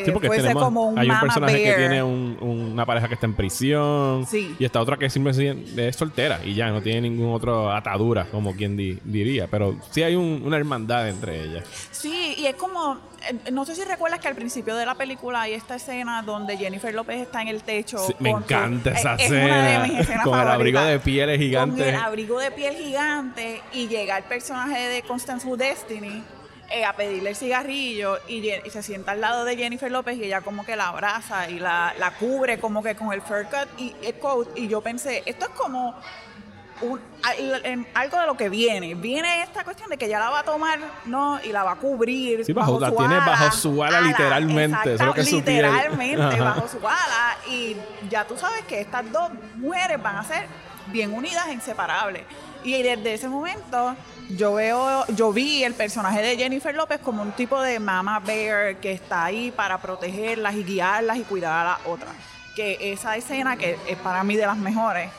Sí, 0.06 0.12
porque 0.12 0.30
hay 0.30 1.10
un 1.10 1.20
personaje 1.20 1.64
que 1.64 1.74
tiene 1.74 2.04
una 2.04 2.86
pareja 2.86 3.08
que 3.08 3.16
está 3.16 3.26
en 3.26 3.34
prisión. 3.34 4.28
Y 4.32 4.64
esta 4.64 4.82
otra 4.82 4.98
que 4.98 5.10
simplemente 5.10 5.88
es 5.88 5.96
soltera 5.96 6.40
y 6.44 6.54
ya 6.54 6.70
no 6.70 6.82
tiene 6.82 7.02
ninguna 7.02 7.34
otra 7.34 7.78
atadura, 7.78 8.28
como 8.32 8.56
quien 8.56 8.76
diría. 8.76 9.48
Pero 9.48 9.78
sí 9.92 10.04
hay 10.04 10.16
una 10.16 10.58
hermandad 10.58 11.08
entre 11.10 11.44
ellas. 11.44 11.64
Sí, 11.92 12.36
y 12.38 12.46
es 12.46 12.56
como. 12.56 13.00
Eh, 13.28 13.52
no 13.52 13.66
sé 13.66 13.76
si 13.76 13.84
recuerdas 13.84 14.20
que 14.20 14.28
al 14.28 14.36
principio 14.36 14.76
de 14.76 14.86
la 14.86 14.94
película 14.96 15.42
hay 15.42 15.54
esta 15.54 15.76
escena 15.76 16.22
donde 16.22 16.56
Jennifer 16.56 16.94
López 16.94 17.20
está 17.20 17.42
en 17.42 17.48
el 17.48 17.64
techo. 17.64 17.98
me 18.20 18.30
encanta 18.30 18.92
esa 18.92 19.16
escena. 19.16 19.88
con 20.24 20.40
el 20.40 20.48
abrigo 20.48 20.82
de 20.82 21.00
piel 21.00 21.38
gigante. 21.38 21.84
Con 21.84 21.94
el 21.94 21.96
abrigo 21.96 22.40
de 22.40 22.52
piel 22.52 22.76
gigante 22.76 23.62
y 23.74 23.88
llega 23.88 24.18
el 24.18 24.24
personaje 24.26 24.88
de 24.88 25.02
Constance 25.02 25.48
Who 25.48 25.58
Destiny 25.58 26.24
eh, 26.70 26.84
a 26.84 26.94
pedirle 26.94 27.30
el 27.30 27.36
cigarrillo 27.36 28.20
y, 28.28 28.52
se 28.70 28.84
sienta 28.84 29.14
al 29.14 29.22
lado 29.22 29.46
de 29.46 29.56
Jennifer 29.56 29.92
López 29.92 30.18
y 30.18 30.26
ella 30.26 30.42
como 30.42 30.66
que 30.66 30.76
la 30.76 30.90
abraza 30.90 31.50
y 31.50 31.60
la, 31.60 32.14
cubre 32.20 32.60
como 32.60 32.84
que 32.84 32.96
con 32.96 33.14
el 33.14 33.22
fur 33.22 33.46
cut 33.46 33.80
y 33.80 33.96
el 34.04 34.16
coat 34.20 34.50
y 34.56 34.68
yo 34.68 34.82
pensé, 34.82 35.24
esto 35.26 35.46
es 35.46 35.52
como 35.52 35.96
un, 36.82 37.00
algo 37.94 38.20
de 38.20 38.28
lo 38.28 38.38
que 38.38 38.50
viene. 38.50 38.96
Viene 38.96 39.44
esta 39.44 39.64
cuestión 39.64 39.90
de 39.90 39.98
que 39.98 40.06
ella 40.06 40.20
la 40.20 40.30
va 40.30 40.40
a 40.40 40.44
tomar, 40.44 40.80
¿no? 41.06 41.40
Y 41.44 41.52
la 41.52 41.64
va 41.64 41.72
a 41.72 41.76
cubrir. 41.76 42.46
Sí, 42.46 42.54
bajo, 42.54 42.80
la 42.80 42.92
tiene 42.92 43.16
bajo 43.16 43.52
su 43.56 43.84
ala, 43.84 44.02
literalmente. 44.02 44.94
Eso 44.94 45.04
es 45.04 45.08
lo 45.08 45.14
que 45.14 45.24
literalmente, 45.24 46.40
bajo 46.40 46.68
su 46.68 46.86
ala. 46.86 47.38
Y 47.50 47.76
ya 48.10 48.26
tú 48.26 48.38
sabes 48.38 48.64
que 48.66 48.82
estas 48.82 49.10
dos 49.12 49.32
mujeres 49.56 50.02
van 50.02 50.18
a 50.18 50.24
ser 50.24 50.48
bien 50.92 51.14
unidas 51.14 51.48
e 51.48 51.54
inseparables. 51.54 52.24
Y 52.64 52.82
desde 52.82 53.14
ese 53.14 53.30
momento 53.30 53.96
yo 54.30 54.56
veo, 54.56 55.06
yo 55.16 55.32
vi 55.32 55.64
el 55.64 55.74
personaje 55.74 56.22
de 56.22 56.38
Jennifer 56.38 56.76
López 56.76 57.00
como 57.00 57.22
un 57.22 57.32
tipo 57.32 57.62
de 57.62 57.80
mama 57.80 58.20
bear 58.20 58.76
que 58.78 58.92
está 58.92 59.26
ahí 59.26 59.52
para 59.52 59.80
protegerlas 59.80 60.56
y 60.56 60.64
guiarlas 60.64 61.18
y 61.18 61.22
cuidar 61.24 61.54
a 61.54 61.64
la 61.64 61.80
otra. 61.86 62.10
Que 62.56 62.92
esa 62.92 63.16
escena, 63.16 63.56
que 63.56 63.78
es 63.88 63.98
para 63.98 64.24
mí 64.24 64.36
de 64.36 64.46
las 64.46 64.58
mejores, 64.58 65.10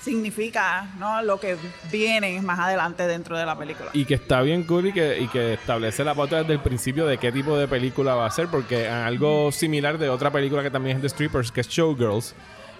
significa 0.00 0.88
¿no? 0.98 1.22
lo 1.22 1.38
que 1.38 1.56
viene 1.90 2.40
más 2.40 2.58
adelante 2.58 3.06
dentro 3.06 3.36
de 3.36 3.44
la 3.44 3.56
película. 3.58 3.90
Y 3.92 4.04
que 4.04 4.14
está 4.14 4.40
bien 4.40 4.64
cool 4.64 4.86
y 4.86 4.92
que, 4.92 5.20
y 5.20 5.28
que 5.28 5.54
establece 5.54 6.04
la 6.04 6.14
pauta 6.14 6.38
desde 6.38 6.54
el 6.54 6.60
principio 6.60 7.06
de 7.06 7.18
qué 7.18 7.30
tipo 7.30 7.56
de 7.56 7.68
película 7.68 8.14
va 8.14 8.26
a 8.26 8.30
ser, 8.30 8.48
porque 8.48 8.88
algo 8.88 9.52
similar 9.52 9.98
de 9.98 10.08
otra 10.08 10.30
película 10.30 10.62
que 10.62 10.70
también 10.70 10.96
es 10.96 11.02
de 11.02 11.08
strippers, 11.10 11.52
que 11.52 11.60
es 11.60 11.68
Showgirls, 11.68 12.34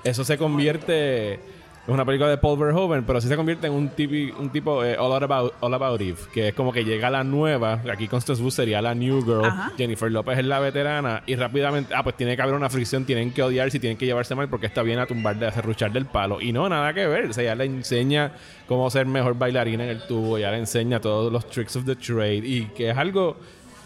eso 0.05 0.25
se 0.25 0.39
convierte 0.39 1.41
es 1.87 1.89
una 1.89 2.05
película 2.05 2.29
de 2.29 2.37
Paul 2.37 2.59
Verhoeven, 2.59 3.05
pero 3.05 3.21
sí 3.21 3.29
se 3.29 3.37
convierte 3.37 3.67
en 3.67 3.73
un, 3.73 3.89
tipi, 3.89 4.31
un 4.39 4.51
tipo 4.51 4.85
eh, 4.85 4.97
all, 4.99 5.23
about, 5.23 5.55
all 5.61 5.73
About 5.73 6.01
Eve, 6.01 6.19
que 6.33 6.49
es 6.49 6.55
como 6.55 6.73
que 6.73 6.85
llega 6.85 7.11
la 7.11 7.25
nueva, 7.25 7.83
aquí 7.91 8.07
Constance 8.07 8.43
Wu 8.43 8.51
sería 8.51 8.83
la 8.83 8.95
new 8.95 9.25
girl, 9.25 9.51
Jennifer 9.77 10.11
López 10.13 10.39
es 10.39 10.45
la 10.45 10.61
veterana, 10.61 11.23
y 11.27 11.35
rápidamente, 11.37 11.95
ah, 11.95 12.03
pues 12.03 12.17
tiene 12.17 12.37
que 12.37 12.43
haber 12.43 12.55
una 12.55 12.69
fricción, 12.69 13.05
tienen 13.07 13.33
que 13.33 13.43
odiarse, 13.43 13.81
tienen 13.81 13.97
que 13.97 14.07
llevarse 14.07 14.35
mal 14.35 14.49
porque 14.49 14.67
está 14.67 14.83
bien 14.83 14.99
a 14.99 15.07
tumbar, 15.07 15.39
de 15.39 15.51
ruchar 15.51 15.91
del 15.91 16.07
palo. 16.07 16.41
Y 16.41 16.53
no, 16.53 16.69
nada 16.69 16.93
que 16.93 17.07
ver, 17.07 17.31
o 17.31 17.33
sea, 17.33 17.45
ella 17.45 17.55
le 17.55 17.65
enseña 17.65 18.33
cómo 18.69 18.91
ser 18.91 19.07
mejor 19.07 19.39
bailarina 19.39 19.85
en 19.85 19.91
el 19.91 20.07
tubo, 20.07 20.39
ya 20.39 20.51
le 20.51 20.59
enseña 20.59 21.01
todos 21.01 21.33
los 21.33 21.49
tricks 21.49 21.77
of 21.77 21.87
the 21.87 21.97
trade, 21.97 22.47
y 22.47 22.67
que 22.77 22.91
es 22.91 22.97
algo 22.97 23.37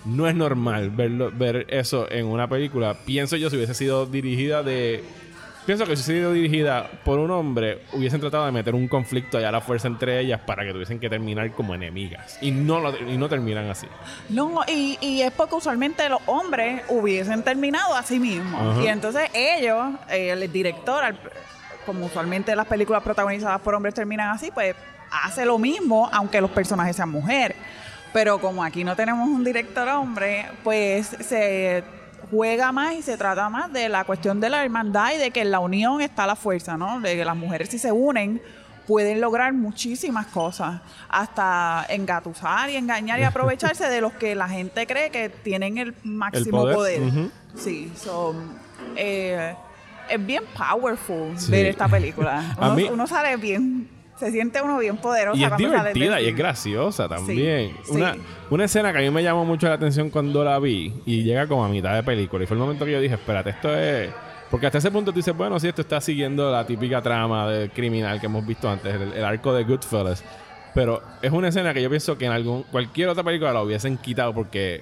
no 0.05 0.29
es 0.29 0.35
normal 0.35 0.91
verlo, 0.91 1.33
ver 1.35 1.67
eso 1.71 2.11
en 2.11 2.27
una 2.27 2.49
película. 2.49 2.95
Pienso 3.07 3.37
yo 3.37 3.51
si 3.51 3.57
hubiese 3.57 3.75
sido 3.75 4.07
dirigida 4.07 4.63
de 4.63 5.03
Pienso 5.67 5.87
que 5.87 5.97
si 5.97 6.03
hubiese 6.03 6.13
sido 6.13 6.33
dirigida 6.33 6.91
por 7.05 7.19
un 7.19 7.31
hombre, 7.31 7.81
hubiesen 7.95 8.21
tratado 8.21 8.45
de 8.45 8.53
meter 8.53 8.75
un 8.75 8.87
conflicto 8.87 9.39
allá 9.39 9.49
a 9.49 9.53
la 9.53 9.61
fuerza 9.63 9.89
entre 9.89 10.21
ellas 10.21 10.41
para 10.41 10.63
que 10.63 10.73
tuviesen 10.73 11.01
que 11.01 11.09
terminar 11.09 11.51
como 11.53 11.75
enemigas. 11.75 12.37
Y 12.43 12.51
no, 12.51 12.81
lo, 12.81 12.95
y 12.97 13.17
no 13.17 13.31
terminan 13.31 13.71
así. 13.71 13.87
No, 14.29 14.61
y, 14.69 14.99
y, 15.01 15.23
es 15.23 15.33
porque 15.33 15.55
usualmente 15.55 16.07
los 16.11 16.21
hombres 16.27 16.83
hubiesen 16.91 17.43
terminado 17.43 17.95
así 17.95 18.19
mismo. 18.21 18.83
Y 18.83 18.89
entonces 18.89 19.31
ellos, 19.33 19.95
eh, 20.11 20.31
el 20.31 20.53
director, 20.53 21.03
como 21.87 22.07
usualmente 22.07 22.55
las 22.55 22.67
películas 22.67 23.03
protagonizadas 23.03 23.61
por 23.63 23.75
hombres 23.75 23.95
terminan 23.95 24.31
así, 24.31 24.51
pues 24.53 24.77
hace 25.11 25.47
lo 25.47 25.59
mismo, 25.59 26.11
aunque 26.13 26.43
los 26.43 26.51
personajes 26.51 26.95
sean 26.95 27.09
mujeres. 27.09 27.57
Pero 28.13 28.39
como 28.39 28.63
aquí 28.63 28.85
no 28.85 28.95
tenemos 28.95 29.27
un 29.27 29.43
director 29.43 29.89
hombre, 29.89 30.47
pues 30.63 31.07
se 31.07 31.83
juega 32.31 32.73
más 32.73 32.95
y 32.95 33.03
se 33.03 33.17
trata 33.17 33.49
más 33.49 33.73
de 33.73 33.89
la 33.89 34.05
cuestión 34.05 34.41
de 34.41 34.51
la 34.51 34.65
hermandad 34.65 35.13
y 35.15 35.19
de 35.19 35.31
que 35.31 35.43
en 35.43 35.51
la 35.51 35.61
unión 35.61 36.01
está 36.01 36.27
la 36.27 36.37
fuerza, 36.37 36.77
¿no? 36.77 37.01
De 37.01 37.17
que 37.17 37.25
las 37.25 37.37
mujeres 37.37 37.69
si 37.69 37.79
se 37.79 37.93
unen 37.93 38.41
pueden 38.87 39.21
lograr 39.21 39.53
muchísimas 39.53 40.27
cosas, 40.27 40.81
hasta 41.09 41.87
engatusar 41.89 42.69
y 42.71 42.77
engañar 42.77 43.19
y 43.19 43.23
aprovecharse 43.25 43.89
de 43.89 44.01
los 44.01 44.13
que 44.13 44.35
la 44.35 44.49
gente 44.49 44.87
cree 44.87 45.11
que 45.11 45.29
tienen 45.29 45.79
el 45.79 45.95
máximo 46.03 46.65
poder. 46.65 47.03
Sí, 47.55 47.93
son... 47.97 48.59
Eh, 48.97 49.55
es 50.09 50.27
bien 50.27 50.43
powerful 50.55 51.35
ver 51.49 51.67
esta 51.67 51.89
película. 51.89 52.57
uno 52.91 53.07
sale 53.07 53.37
bien 53.37 53.89
se 54.17 54.31
siente 54.31 54.63
uno 54.63 54.79
bien 54.79 54.97
poderoso. 54.97 55.39
Y 55.39 55.45
es 55.45 55.57
divertida 55.57 56.21
y 56.21 56.29
es 56.29 56.37
graciosa 56.37 57.09
también. 57.09 57.77
una, 57.89 58.17
una 58.51 58.65
escena 58.65 58.93
que 58.93 58.99
a 58.99 59.01
mí 59.01 59.11
me 59.11 59.23
llamó 59.23 59.45
mucho 59.45 59.69
la 59.69 59.75
atención 59.75 60.11
cuando 60.11 60.45
la 60.45 60.59
vi 60.59 60.93
y 61.05 61.23
llega 61.25 61.47
como 61.47 61.65
a 61.65 61.69
mitad 61.69 61.95
de 61.95 62.03
película. 62.03 62.45
Y 62.45 62.47
fue 62.47 62.57
el 62.57 62.63
momento 62.63 62.85
que 62.85 62.93
yo 62.93 63.01
dije, 63.01 63.15
espérate, 63.15 63.51
esto 63.51 63.75
es... 63.77 64.11
Porque 64.51 64.67
hasta 64.67 64.79
ese 64.79 64.91
punto 64.91 65.11
tú 65.11 65.17
dices, 65.17 65.37
bueno, 65.37 65.59
si 65.59 65.67
esto 65.67 65.83
está 65.83 66.01
siguiendo 66.01 66.53
la 66.53 66.65
típica 66.65 67.03
trama 67.03 67.49
del 67.49 67.71
criminal 67.71 68.21
que 68.21 68.27
hemos 68.27 68.47
visto 68.47 68.71
antes, 68.71 68.95
el, 68.95 69.25
arco 69.25 69.53
de 69.53 69.65
Goodfellas. 69.65 70.23
Pero 70.75 71.03
es 71.23 71.33
una 71.33 71.49
escena 71.49 71.75
que 71.75 71.83
yo 71.83 71.89
pienso 71.89 72.17
que 72.17 72.27
en 72.27 72.33
algún 72.33 72.63
cualquier 72.65 73.09
otra 73.09 73.25
película 73.25 73.53
la 73.53 73.63
hubiesen 73.63 73.97
quitado 73.97 74.33
porque 74.33 74.81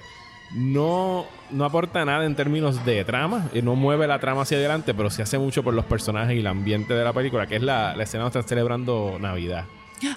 no, 0.53 1.25
no 1.51 1.65
aporta 1.65 2.03
nada 2.05 2.25
en 2.25 2.35
términos 2.35 2.85
de 2.85 3.03
trama, 3.03 3.49
y 3.53 3.61
no 3.61 3.75
mueve 3.75 4.07
la 4.07 4.19
trama 4.19 4.43
hacia 4.43 4.57
adelante, 4.57 4.93
pero 4.93 5.09
sí 5.09 5.21
hace 5.21 5.37
mucho 5.37 5.63
por 5.63 5.73
los 5.73 5.85
personajes 5.85 6.35
y 6.35 6.39
el 6.39 6.47
ambiente 6.47 6.93
de 6.93 7.03
la 7.03 7.13
película, 7.13 7.47
que 7.47 7.55
es 7.57 7.63
la, 7.63 7.95
la 7.95 8.03
escena 8.03 8.23
donde 8.23 8.39
están 8.39 8.49
celebrando 8.49 9.17
Navidad. 9.19 9.65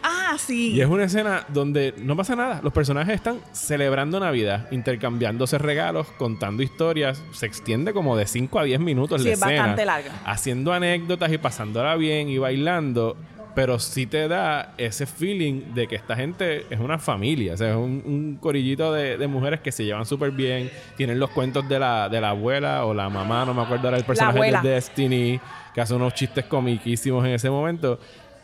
Ah, 0.03 0.35
sí. 0.37 0.73
Y 0.73 0.81
es 0.81 0.89
una 0.89 1.05
escena 1.05 1.45
donde 1.49 1.95
no 1.99 2.17
pasa 2.17 2.35
nada. 2.35 2.61
Los 2.65 2.73
personajes 2.73 3.15
están 3.15 3.39
celebrando 3.53 4.19
Navidad, 4.19 4.67
intercambiándose 4.73 5.59
regalos, 5.59 6.09
contando 6.19 6.65
historias. 6.65 7.23
Se 7.31 7.47
extiende 7.47 7.93
como 7.93 8.17
de 8.17 8.27
5 8.27 8.59
a 8.59 8.65
10 8.65 8.81
minutos 8.81 9.23
Sí, 9.23 9.29
la 9.29 9.35
es 9.35 9.39
escena. 9.39 9.59
bastante 9.61 9.85
larga. 9.85 10.11
Haciendo 10.25 10.73
anécdotas 10.73 11.33
y 11.33 11.39
pasándola 11.39 11.95
bien 11.95 12.29
y 12.29 12.39
bailando. 12.39 13.17
Pero 13.57 13.79
sí 13.79 14.07
te 14.07 14.29
da 14.29 14.75
ese 14.77 15.07
feeling 15.07 15.73
de 15.75 15.89
que 15.89 15.97
esta 15.97 16.15
gente 16.15 16.67
es 16.71 16.79
una 16.79 16.99
familia. 16.99 17.55
O 17.55 17.57
sea, 17.57 17.71
es 17.71 17.77
un, 17.77 18.03
un 18.05 18.37
corillito 18.39 18.93
de, 18.93 19.17
de 19.17 19.27
mujeres 19.27 19.61
que 19.61 19.73
se 19.73 19.85
llevan 19.85 20.05
súper 20.07 20.31
bien. 20.31 20.71
Tienen 20.97 21.19
los 21.19 21.31
cuentos 21.31 21.67
de 21.69 21.79
la, 21.79 22.09
de 22.11 22.21
la 22.21 22.29
abuela 22.31 22.85
o 22.85 22.93
la 22.93 23.09
mamá, 23.09 23.47
no 23.47 23.55
me 23.55 23.63
acuerdo 23.63 23.89
ahora 23.89 23.97
el 23.97 24.05
personaje 24.05 24.39
de. 24.39 24.69
Destiny, 24.69 25.41
que 25.75 25.81
hace 25.81 25.95
unos 25.95 26.13
chistes 26.15 26.45
comiquísimos 26.45 27.25
en 27.25 27.33
ese 27.33 27.49
momento. 27.49 27.99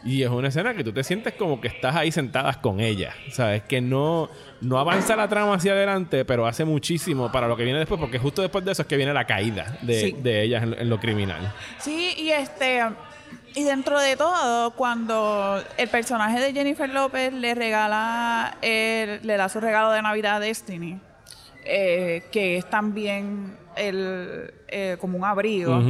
Y 0.05 0.23
es 0.23 0.31
una 0.31 0.49
escena 0.49 0.75
que 0.75 0.83
tú 0.83 0.93
te 0.93 1.05
sientes 1.05 1.35
como 1.35 1.61
que 1.61 1.69
estás 1.69 1.95
ahí 1.95 2.11
sentadas 2.11 2.57
con 2.57 2.81
ella. 2.81 3.13
¿Sabes? 3.31 3.63
Que 3.65 3.81
no, 3.83 4.31
no 4.63 4.79
avanza 4.79 5.15
la 5.15 5.29
trama 5.29 5.55
hacia 5.55 5.73
adelante, 5.73 6.25
pero 6.25 6.47
hace 6.47 6.65
muchísimo 6.65 7.31
para 7.31 7.47
lo 7.47 7.57
que 7.57 7.65
viene 7.65 7.79
después, 7.79 8.01
porque 8.01 8.19
justo 8.19 8.41
después 8.43 8.65
de 8.65 8.73
eso 8.73 8.81
es 8.83 8.89
que 8.89 8.97
viene 8.97 9.13
la 9.13 9.27
caída 9.27 9.79
de, 9.83 10.01
Sí. 10.01 10.17
de 10.23 10.43
ellas 10.43 10.63
en, 10.63 10.73
en 10.73 10.89
lo 10.89 10.99
criminal. 10.99 11.53
Sí, 11.79 12.15
y 12.17 12.31
este. 12.31 12.81
Y 13.55 13.65
dentro 13.65 14.01
de 14.01 14.17
todo, 14.17 14.71
cuando 14.73 15.63
el 15.77 15.89
personaje 15.89 16.41
de 16.41 16.53
Jennifer 16.53 16.89
López 16.89 17.33
le 17.33 17.55
regala, 17.55 18.57
el- 18.63 19.21
le 19.27 19.37
da 19.37 19.49
su 19.49 19.61
regalo 19.61 19.91
de 19.93 20.01
Navidad 20.03 20.37
a 20.37 20.41
Destiny, 20.41 20.99
eh, 21.65 22.25
que 22.33 22.57
es 22.57 22.69
también 22.71 23.57
el, 23.77 24.53
eh, 24.69 24.97
como 25.01 25.19
un 25.19 25.25
abrigo, 25.25 25.81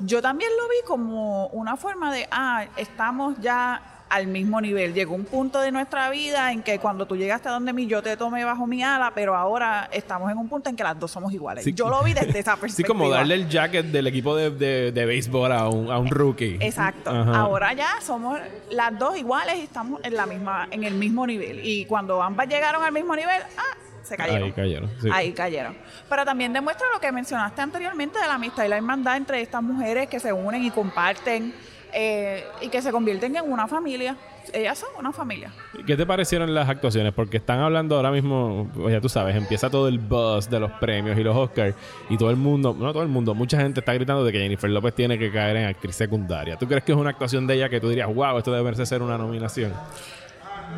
yo 0.00 0.20
también 0.20 0.50
lo 0.60 0.68
vi 0.68 0.76
como 0.86 1.46
una 1.48 1.76
forma 1.76 2.12
de, 2.12 2.26
ah, 2.30 2.64
estamos 2.76 3.36
ya 3.40 3.80
al 4.14 4.28
mismo 4.28 4.60
nivel. 4.60 4.94
Llegó 4.94 5.12
un 5.14 5.24
punto 5.24 5.60
de 5.60 5.72
nuestra 5.72 6.08
vida 6.08 6.52
en 6.52 6.62
que 6.62 6.78
cuando 6.78 7.04
tú 7.04 7.16
llegaste 7.16 7.48
a 7.48 7.52
donde 7.52 7.72
mí, 7.72 7.88
yo 7.88 8.00
te 8.00 8.16
tomé 8.16 8.44
bajo 8.44 8.64
mi 8.64 8.80
ala, 8.80 9.10
pero 9.12 9.34
ahora 9.34 9.88
estamos 9.90 10.30
en 10.30 10.38
un 10.38 10.48
punto 10.48 10.70
en 10.70 10.76
que 10.76 10.84
las 10.84 10.98
dos 11.00 11.10
somos 11.10 11.32
iguales. 11.32 11.64
Sí. 11.64 11.72
Yo 11.74 11.88
lo 11.88 12.00
vi 12.04 12.14
desde 12.14 12.38
esa 12.38 12.56
perspectiva. 12.56 12.74
Sí, 12.74 12.82
como 12.82 13.08
darle 13.08 13.34
el 13.34 13.48
jacket 13.48 13.86
del 13.86 14.06
equipo 14.06 14.36
de, 14.36 14.50
de, 14.50 14.92
de 14.92 15.06
béisbol 15.06 15.52
a 15.52 15.68
un, 15.68 15.90
a 15.90 15.98
un 15.98 16.08
rookie. 16.08 16.58
Exacto. 16.60 17.10
Ajá. 17.10 17.40
Ahora 17.40 17.72
ya 17.72 17.88
somos 18.02 18.38
las 18.70 18.98
dos 18.98 19.16
iguales 19.16 19.56
y 19.56 19.62
estamos 19.62 20.00
en 20.04 20.14
la 20.14 20.26
misma, 20.26 20.68
en 20.70 20.84
el 20.84 20.94
mismo 20.94 21.26
nivel. 21.26 21.60
Y 21.64 21.84
cuando 21.86 22.22
ambas 22.22 22.48
llegaron 22.48 22.82
al 22.82 22.92
mismo 22.92 23.14
nivel, 23.16 23.42
ah, 23.56 23.76
se 24.02 24.16
cayeron. 24.16 24.44
Ahí 24.44 24.52
cayeron. 24.52 24.90
sí. 25.00 25.08
Ahí 25.12 25.32
cayeron. 25.32 25.76
Pero 26.08 26.24
también 26.24 26.52
demuestra 26.52 26.86
lo 26.92 27.00
que 27.00 27.10
mencionaste 27.10 27.62
anteriormente 27.62 28.18
de 28.18 28.26
la 28.26 28.34
amistad 28.34 28.64
y 28.64 28.68
la 28.68 28.76
hermandad 28.76 29.16
entre 29.16 29.40
estas 29.40 29.62
mujeres 29.62 30.08
que 30.08 30.20
se 30.20 30.32
unen 30.32 30.62
y 30.62 30.70
comparten 30.70 31.54
eh, 31.94 32.44
y 32.60 32.68
que 32.68 32.82
se 32.82 32.90
convierten 32.90 33.36
en 33.36 33.50
una 33.50 33.66
familia. 33.68 34.16
Ellas 34.52 34.78
son 34.78 34.90
una 34.98 35.10
familia. 35.12 35.50
¿Qué 35.86 35.96
te 35.96 36.04
parecieron 36.04 36.52
las 36.54 36.68
actuaciones? 36.68 37.14
Porque 37.14 37.38
están 37.38 37.60
hablando 37.60 37.96
ahora 37.96 38.10
mismo, 38.10 38.68
pues 38.74 38.92
ya 38.92 39.00
tú 39.00 39.08
sabes, 39.08 39.34
empieza 39.34 39.70
todo 39.70 39.88
el 39.88 39.98
buzz 39.98 40.50
de 40.50 40.60
los 40.60 40.70
premios 40.72 41.18
y 41.18 41.22
los 41.22 41.34
Oscars 41.34 41.74
y 42.10 42.18
todo 42.18 42.28
el 42.30 42.36
mundo, 42.36 42.76
no 42.78 42.92
todo 42.92 43.02
el 43.02 43.08
mundo, 43.08 43.34
mucha 43.34 43.58
gente 43.58 43.80
está 43.80 43.94
gritando 43.94 44.22
de 44.22 44.32
que 44.32 44.38
Jennifer 44.40 44.68
López 44.68 44.94
tiene 44.94 45.18
que 45.18 45.32
caer 45.32 45.56
en 45.56 45.66
actriz 45.66 45.96
secundaria. 45.96 46.56
¿Tú 46.58 46.68
crees 46.68 46.84
que 46.84 46.92
es 46.92 46.98
una 46.98 47.10
actuación 47.10 47.46
de 47.46 47.54
ella 47.54 47.68
que 47.70 47.80
tú 47.80 47.88
dirías, 47.88 48.12
wow, 48.14 48.36
esto 48.36 48.52
debe 48.52 48.84
ser 48.84 49.00
una 49.00 49.16
nominación? 49.16 49.72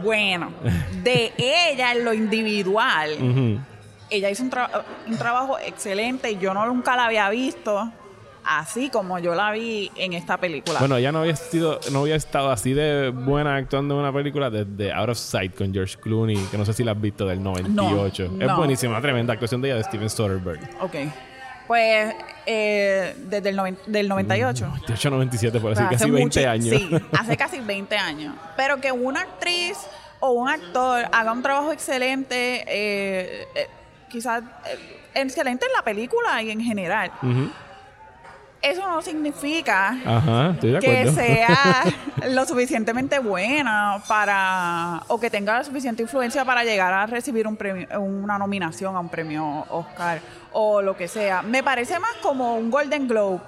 Bueno, 0.02 0.52
de 1.02 1.32
ella 1.36 1.92
en 1.92 2.04
lo 2.04 2.12
individual, 2.14 3.10
ella 4.10 4.30
hizo 4.30 4.44
un, 4.44 4.50
tra- 4.52 4.70
un 5.08 5.16
trabajo 5.18 5.58
excelente 5.58 6.30
y 6.30 6.38
yo 6.38 6.54
no 6.54 6.64
nunca 6.66 6.94
la 6.96 7.06
había 7.06 7.28
visto 7.30 7.90
así 8.46 8.90
como 8.90 9.18
yo 9.18 9.34
la 9.34 9.50
vi 9.50 9.90
en 9.96 10.12
esta 10.12 10.36
película. 10.38 10.78
Bueno, 10.78 10.96
ella 10.96 11.12
no 11.12 11.20
había 11.20 11.36
sido, 11.36 11.80
no 11.92 12.00
había 12.00 12.16
estado 12.16 12.50
así 12.50 12.72
de 12.72 13.10
buena 13.10 13.56
actuando 13.56 13.94
en 13.94 14.00
una 14.00 14.12
película 14.12 14.50
desde 14.50 14.92
Out 14.92 15.08
of 15.10 15.18
Sight 15.18 15.54
con 15.56 15.72
George 15.72 15.96
Clooney, 15.98 16.36
que 16.50 16.56
no 16.58 16.64
sé 16.64 16.72
si 16.72 16.84
la 16.84 16.92
has 16.92 17.00
visto 17.00 17.26
del 17.26 17.42
98. 17.42 18.28
No, 18.30 18.40
es 18.42 18.48
no. 18.48 18.56
buenísima, 18.56 19.00
tremenda 19.00 19.32
actuación 19.32 19.60
de 19.60 19.68
ella 19.68 19.76
de 19.78 19.84
Steven 19.84 20.08
Soderbergh. 20.10 20.60
Ok. 20.80 20.94
Pues 21.66 22.14
eh, 22.46 23.16
desde 23.28 23.48
el 23.48 23.56
noven- 23.56 23.76
del 23.86 24.08
98. 24.08 24.66
98, 24.66 25.10
97, 25.10 25.58
por 25.60 25.74
Pues 25.74 25.78
decir, 25.78 25.86
hace 25.96 26.04
casi 26.04 26.10
20 26.12 26.38
mucho- 26.40 26.50
años. 26.50 26.76
Sí, 26.80 26.90
hace 27.18 27.36
casi 27.36 27.58
20 27.60 27.96
años. 27.96 28.34
Pero 28.56 28.80
que 28.80 28.92
una 28.92 29.22
actriz 29.22 29.76
o 30.20 30.30
un 30.30 30.48
actor 30.48 31.06
haga 31.10 31.32
un 31.32 31.42
trabajo 31.42 31.72
excelente, 31.72 32.62
eh, 32.68 33.48
eh, 33.56 33.66
quizás 34.08 34.44
excelente 35.12 35.66
en 35.66 35.72
la 35.72 35.82
película 35.82 36.40
y 36.42 36.50
en 36.52 36.60
general. 36.60 37.10
Ujú. 37.22 37.50
Eso 38.62 38.88
no 38.88 39.00
significa 39.02 39.96
Ajá, 40.04 40.56
que 40.60 41.10
sea 41.12 41.84
lo 42.30 42.44
suficientemente 42.46 43.18
buena 43.18 44.02
para 44.08 45.02
o 45.08 45.20
que 45.20 45.30
tenga 45.30 45.58
la 45.58 45.64
suficiente 45.64 46.02
influencia 46.02 46.44
para 46.44 46.64
llegar 46.64 46.92
a 46.92 47.06
recibir 47.06 47.46
un 47.46 47.56
premio, 47.56 47.86
una 48.00 48.38
nominación 48.38 48.96
a 48.96 49.00
un 49.00 49.08
premio 49.08 49.64
Oscar 49.70 50.20
o 50.52 50.82
lo 50.82 50.96
que 50.96 51.06
sea. 51.06 51.42
Me 51.42 51.62
parece 51.62 51.98
más 51.98 52.14
como 52.22 52.56
un 52.56 52.70
Golden 52.70 53.06
Globe 53.06 53.40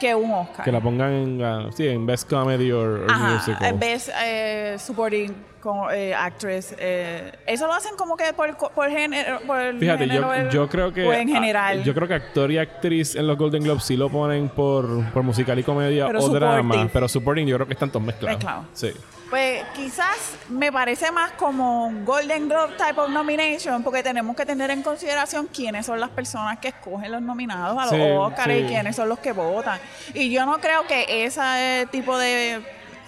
que 0.00 0.14
un 0.14 0.32
Oscar. 0.32 0.64
Que 0.64 0.72
la 0.72 0.80
pongan 0.80 1.12
en, 1.12 1.42
ah, 1.44 1.68
sí, 1.76 1.86
en 1.86 2.06
Best 2.06 2.28
Comedy 2.28 2.72
or, 2.72 3.02
or 3.02 3.10
Ajá, 3.10 3.34
Musical. 3.34 3.78
Best 3.78 4.08
eh, 4.24 4.76
Supporting 4.78 5.49
como, 5.60 5.90
eh, 5.90 6.14
Actress. 6.14 6.74
eh, 6.78 7.32
eso 7.46 7.66
lo 7.66 7.74
hacen 7.74 7.96
como 7.96 8.16
que 8.16 8.32
por, 8.32 8.56
por 8.56 8.90
género. 8.90 9.40
Por 9.46 9.78
Fíjate, 9.78 10.06
yo, 10.06 10.12
género, 10.12 10.34
el- 10.34 10.50
yo 10.50 10.68
creo 10.68 10.92
que. 10.92 11.06
O 11.06 11.12
en 11.12 11.28
general. 11.28 11.82
yo 11.84 11.94
creo 11.94 12.08
que 12.08 12.14
actor 12.14 12.50
y 12.50 12.58
actriz 12.58 13.14
en 13.14 13.26
los 13.26 13.36
Golden 13.38 13.62
Globes 13.62 13.84
sí 13.84 13.96
lo 13.96 14.08
ponen 14.08 14.48
por, 14.48 15.04
por 15.12 15.22
musical 15.22 15.58
y 15.58 15.62
comedia 15.62 16.06
Pero 16.06 16.18
o 16.18 16.22
supporting. 16.22 16.48
drama. 16.48 16.88
Pero 16.92 17.08
supporting 17.08 17.46
yo 17.46 17.56
creo 17.56 17.66
que 17.66 17.74
están 17.74 17.90
todos 17.90 18.04
mezclados. 18.04 18.36
Mezclados. 18.38 18.66
Sí. 18.72 18.90
Pues 19.30 19.62
quizás 19.76 20.34
me 20.48 20.72
parece 20.72 21.12
más 21.12 21.30
como 21.32 21.86
un 21.86 22.04
Golden 22.04 22.48
Globe 22.48 22.74
type 22.76 23.00
of 23.00 23.10
nomination, 23.10 23.84
porque 23.84 24.02
tenemos 24.02 24.34
que 24.34 24.44
tener 24.44 24.72
en 24.72 24.82
consideración 24.82 25.46
quiénes 25.54 25.86
son 25.86 26.00
las 26.00 26.10
personas 26.10 26.58
que 26.58 26.66
escogen 26.68 27.12
los 27.12 27.22
nominados 27.22 27.78
a 27.78 27.82
los 27.82 27.90
Sí, 27.94 28.00
Oscars 28.00 28.52
sí. 28.52 28.58
y 28.58 28.66
quiénes 28.66 28.96
son 28.96 29.08
los 29.08 29.20
que 29.20 29.30
votan. 29.30 29.78
Y 30.14 30.30
yo 30.32 30.44
no 30.46 30.58
creo 30.58 30.84
que 30.88 31.24
ese 31.24 31.86
tipo 31.92 32.18
de... 32.18 32.60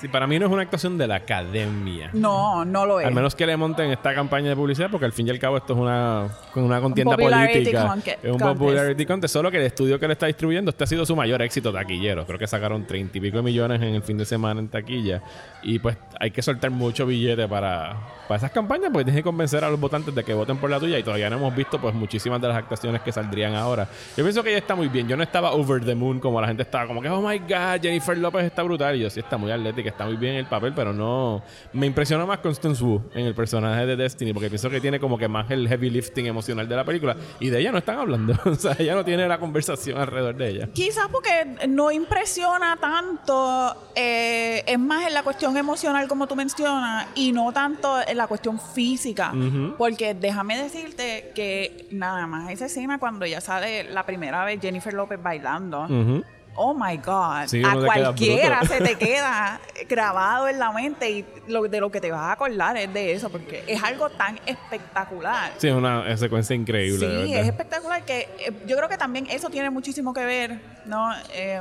Sí, 0.03 0.09
para 0.09 0.27
mí 0.27 0.37
no 0.37 0.47
es 0.47 0.53
una 0.53 0.62
actuación 0.62 0.99
de 0.99 1.07
la 1.07 1.15
academia. 1.15 2.11
No, 2.12 2.65
no 2.65 2.85
lo 2.87 2.99
es. 2.99 3.07
Al 3.07 3.15
menos 3.15 3.37
que 3.37 3.47
le 3.47 3.57
monten 3.57 3.88
esta 3.93 4.12
campaña 4.12 4.49
de 4.49 4.57
publicidad, 4.57 4.91
porque 4.91 5.07
al 5.07 5.12
fin 5.12 5.29
y 5.29 5.31
al 5.31 5.38
cabo 5.38 5.59
esto 5.59 5.75
es 5.75 5.79
una, 5.79 6.27
una 6.57 6.81
contienda 6.81 7.15
popularity 7.15 7.71
política. 7.71 7.79
es 7.79 7.85
un 7.85 8.38
contest. 8.41 8.59
popularity 8.59 9.07
contest. 9.07 9.33
Solo 9.33 9.49
que 9.53 9.59
el 9.59 9.62
estudio 9.62 10.01
que 10.01 10.09
le 10.09 10.15
está 10.15 10.27
distribuyendo, 10.27 10.71
este 10.71 10.83
ha 10.83 10.87
sido 10.88 11.07
su 11.07 11.15
mayor 11.15 11.41
éxito 11.41 11.73
taquillero. 11.73 12.27
Creo 12.27 12.37
que 12.37 12.49
sacaron 12.49 12.85
treinta 12.85 13.17
y 13.17 13.21
pico 13.21 13.37
de 13.37 13.45
millones 13.45 13.81
en 13.81 13.95
el 13.95 14.03
fin 14.03 14.19
de 14.19 14.25
semana 14.25 14.59
en 14.59 14.67
taquilla. 14.67 15.23
Y 15.62 15.79
pues 15.79 15.97
hay 16.19 16.33
que 16.33 16.43
soltar 16.43 16.73
mucho 16.73 17.07
billete 17.07 17.47
para, 17.47 17.97
para 18.27 18.38
esas 18.38 18.51
campañas, 18.51 18.91
porque 18.93 19.05
tienes 19.05 19.21
que 19.21 19.25
convencer 19.25 19.62
a 19.62 19.71
los 19.71 19.79
votantes 19.79 20.12
de 20.12 20.25
que 20.25 20.35
voten 20.35 20.57
por 20.57 20.69
la 20.69 20.81
tuya. 20.81 20.99
Y 20.99 21.05
todavía 21.05 21.31
no 21.31 21.37
hemos 21.37 21.55
visto 21.55 21.81
pues 21.81 21.95
muchísimas 21.95 22.41
de 22.41 22.49
las 22.49 22.57
actuaciones 22.57 23.03
que 23.03 23.12
saldrían 23.12 23.55
ahora. 23.55 23.87
Yo 24.17 24.25
pienso 24.25 24.43
que 24.43 24.49
ella 24.51 24.59
está 24.59 24.75
muy 24.75 24.88
bien. 24.88 25.07
Yo 25.07 25.17
no 25.17 25.23
estaba 25.23 25.53
over 25.53 25.85
the 25.85 25.95
moon 25.95 26.19
como 26.19 26.41
la 26.41 26.49
gente 26.49 26.65
estaba, 26.65 26.88
como 26.88 27.01
que, 27.01 27.09
oh 27.09 27.23
my 27.23 27.38
god, 27.38 27.81
Jennifer 27.81 28.19
López 28.19 28.47
está 28.47 28.65
brutal. 28.65 28.97
Y 28.97 28.99
yo 28.99 29.09
sí 29.09 29.21
está 29.21 29.37
muy 29.37 29.53
atlética, 29.53 29.91
está 29.92 30.05
muy 30.05 30.16
bien 30.16 30.35
en 30.35 30.40
el 30.40 30.46
papel, 30.46 30.72
pero 30.74 30.92
no. 30.92 31.42
Me 31.72 31.87
impresionó 31.87 32.26
más 32.26 32.38
Constance 32.38 32.83
Wu 32.83 33.02
en 33.14 33.26
el 33.26 33.35
personaje 33.35 33.87
de 33.87 33.96
Destiny, 33.96 34.33
porque 34.33 34.48
pienso 34.48 34.68
que 34.70 34.81
tiene 34.81 34.98
como 34.98 35.16
que 35.16 35.28
más 35.28 35.50
el 35.50 35.68
heavy 35.68 35.90
lifting 35.90 36.26
emocional 36.26 36.68
de 36.68 36.76
la 36.76 36.85
película. 36.85 37.16
Y 37.40 37.50
de 37.50 37.61
ella 37.61 37.72
no 37.72 37.78
están 37.78 37.98
hablando. 37.98 38.35
o 38.44 38.55
sea, 38.55 38.76
ella 38.78 38.94
no 38.94 39.05
tiene 39.05 39.26
la 39.28 39.38
conversación 39.38 39.98
alrededor 39.98 40.37
de 40.37 40.48
ella. 40.48 40.68
Quizás 40.72 41.09
porque 41.11 41.57
no 41.68 41.90
impresiona 41.90 42.76
tanto, 42.81 43.74
eh, 43.94 44.64
es 44.66 44.78
más 44.78 45.07
en 45.07 45.14
la 45.14 45.22
cuestión 45.22 45.57
emocional 45.57 46.09
como 46.09 46.26
tú 46.26 46.37
mencionas 46.37 47.07
y 47.14 47.33
no 47.33 47.52
tanto 47.52 47.98
en 48.07 48.16
la 48.16 48.26
cuestión 48.26 48.59
física. 48.61 49.33
Ujú. 49.35 49.74
Porque 49.76 50.14
déjame 50.14 50.61
decirte 50.61 51.33
que 51.35 51.87
nada 51.90 52.26
más 52.26 52.50
esa 52.50 52.66
escena 52.66 52.98
cuando 52.98 53.26
ya 53.26 53.40
sale 53.40 53.85
la 53.85 54.05
primera 54.05 54.44
vez 54.44 54.61
Jennifer 54.61 54.92
López 54.92 55.22
bailando. 55.22 55.83
Ujú. 55.85 56.24
Oh 56.55 56.75
my 56.75 56.97
God. 56.99 57.47
Sí, 57.47 57.62
a 57.65 57.75
cualquiera 57.75 58.65
se 58.65 58.81
te 58.81 58.95
queda 58.99 59.61
grabado 59.88 60.49
en 60.49 60.59
la 60.59 60.71
mente 60.73 61.11
y 61.11 61.25
lo, 61.49 61.62
de 61.62 61.81
lo 61.81 61.91
que 61.91 62.01
te 62.01 62.11
vas 62.11 62.21
a 62.21 62.33
acordar 62.33 62.77
es 62.77 62.93
de 62.93 63.12
eso, 63.12 63.31
porque 63.31 63.65
es 63.67 63.83
algo 63.83 64.11
tan 64.11 64.38
espectacular. 64.47 65.53
Sí, 65.59 65.69
es 65.69 65.75
una 65.75 66.17
secuencia 66.17 66.55
increíble. 66.55 67.27
Sí, 67.27 67.35
es 67.35 67.47
espectacular 67.47 68.05
que 68.05 68.29
eh, 68.38 68.53
yo 68.67 68.77
creo 68.77 68.88
que 68.88 68.99
también 68.99 69.27
eso 69.31 69.51
tiene 69.51 69.71
muchísimo 69.71 70.12
que 70.12 70.25
ver, 70.25 70.61
¿no? 70.85 71.12
Eh, 71.33 71.61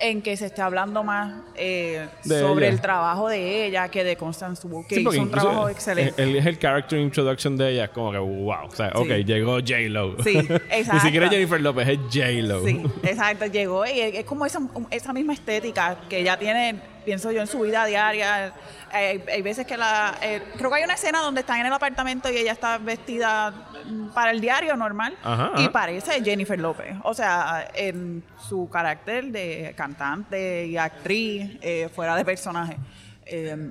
en 0.00 0.22
que 0.22 0.36
se 0.36 0.46
esté 0.46 0.62
hablando 0.62 1.04
más 1.04 1.42
eh, 1.54 2.08
sobre 2.24 2.66
ella. 2.66 2.74
el 2.74 2.80
trabajo 2.80 3.28
de 3.28 3.66
ella 3.66 3.88
que 3.90 4.02
de 4.02 4.16
Constance 4.16 4.66
Wu, 4.66 4.86
que 4.86 4.94
Sí, 4.96 5.00
hizo 5.02 5.10
un 5.22 5.30
trabajo 5.30 5.68
el- 5.68 5.74
excelente. 5.74 6.22
El, 6.22 6.36
es 6.36 6.46
el 6.46 6.58
character 6.58 6.98
introduction 6.98 7.56
de 7.56 7.70
ella, 7.72 7.84
es 7.84 7.90
como 7.90 8.10
que 8.12 8.18
wow. 8.18 8.66
O 8.66 8.70
sea, 8.74 8.90
Sí. 8.90 8.98
ok, 8.98 9.08
llegó 9.26 9.52
J-Lo. 9.60 10.16
Sí, 10.22 10.34
Ni 10.48 10.54
exacto. 10.70 11.00
siquiera 11.06 11.28
Jennifer 11.28 11.60
López, 11.60 11.88
es 11.88 11.98
J-Lo. 12.12 12.64
Sí, 12.64 12.82
exacto, 13.02 13.46
llegó 13.46 13.84
y 13.86 14.00
es 14.00 14.14
es 14.14 14.24
como 14.24 14.46
esa, 14.46 14.60
esa 14.90 15.12
misma 15.12 15.34
estética 15.34 15.98
que 16.08 16.18
ella 16.20 16.38
tiene 16.38 16.80
pienso 17.04 17.30
yo 17.32 17.40
en 17.40 17.46
su 17.46 17.60
vida 17.60 17.84
diaria. 17.84 18.52
Hay, 18.92 19.22
hay 19.32 19.42
veces 19.42 19.66
que 19.66 19.76
la... 19.76 20.14
eh, 20.22 20.42
creo 20.56 20.70
que 20.70 20.76
hay 20.76 20.84
una 20.84 20.94
escena 20.94 21.20
donde 21.20 21.40
están 21.40 21.60
en 21.60 21.66
el 21.66 21.72
apartamento 21.72 22.30
y 22.30 22.36
ella 22.36 22.52
está 22.52 22.78
vestida 22.78 23.52
para 24.14 24.30
el 24.30 24.40
diario 24.40 24.76
normal 24.76 25.16
Ajá, 25.22 25.52
y 25.56 25.62
ajá. 25.62 25.72
parece 25.72 26.22
Jennifer 26.24 26.58
López. 26.58 26.96
O 27.04 27.14
sea, 27.14 27.68
en 27.74 28.24
su 28.48 28.68
carácter 28.68 29.26
de 29.26 29.74
cantante 29.76 30.66
y 30.66 30.76
actriz, 30.76 31.58
eh, 31.62 31.88
fuera 31.94 32.16
de 32.16 32.24
personaje. 32.24 32.76
Eh, 33.26 33.70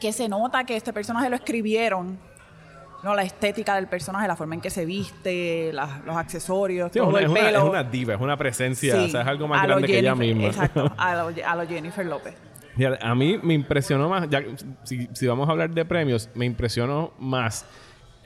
que 0.00 0.12
se 0.12 0.28
nota 0.28 0.64
que 0.64 0.76
este 0.76 0.92
personaje 0.92 1.30
lo 1.30 1.36
escribieron, 1.36 2.18
¿no? 3.06 3.14
La 3.14 3.22
estética 3.22 3.76
del 3.76 3.86
personaje, 3.86 4.26
la 4.28 4.36
forma 4.36 4.54
en 4.56 4.60
que 4.60 4.68
se 4.70 4.84
viste, 4.84 5.72
los 5.72 6.16
accesorios, 6.16 6.90
Sí, 6.92 6.98
todo 6.98 7.08
una, 7.08 7.20
el 7.20 7.24
es, 7.26 7.30
una, 7.30 7.40
pelo. 7.40 7.58
es 7.58 7.64
una 7.64 7.84
diva, 7.84 8.14
es 8.14 8.20
una 8.20 8.36
presencia, 8.36 8.96
Sí, 8.96 9.04
o 9.04 9.08
sea, 9.08 9.22
es 9.22 9.26
algo 9.28 9.48
más 9.48 9.62
grande 9.62 9.86
que 9.86 9.98
ella 10.00 10.14
misma. 10.14 10.46
Exacto, 10.48 10.92
a 10.98 11.14
lo, 11.14 11.32
a 11.46 11.56
lo 11.56 11.66
Jennifer 11.68 12.04
López. 12.04 12.34
A 13.00 13.14
mí 13.14 13.38
me 13.42 13.54
impresionó 13.54 14.08
más, 14.08 14.28
ya, 14.28 14.42
si, 14.84 15.08
si 15.14 15.26
vamos 15.26 15.48
a 15.48 15.52
hablar 15.52 15.70
de 15.70 15.84
premios, 15.86 16.28
me 16.34 16.44
impresionó 16.44 17.14
más 17.18 17.64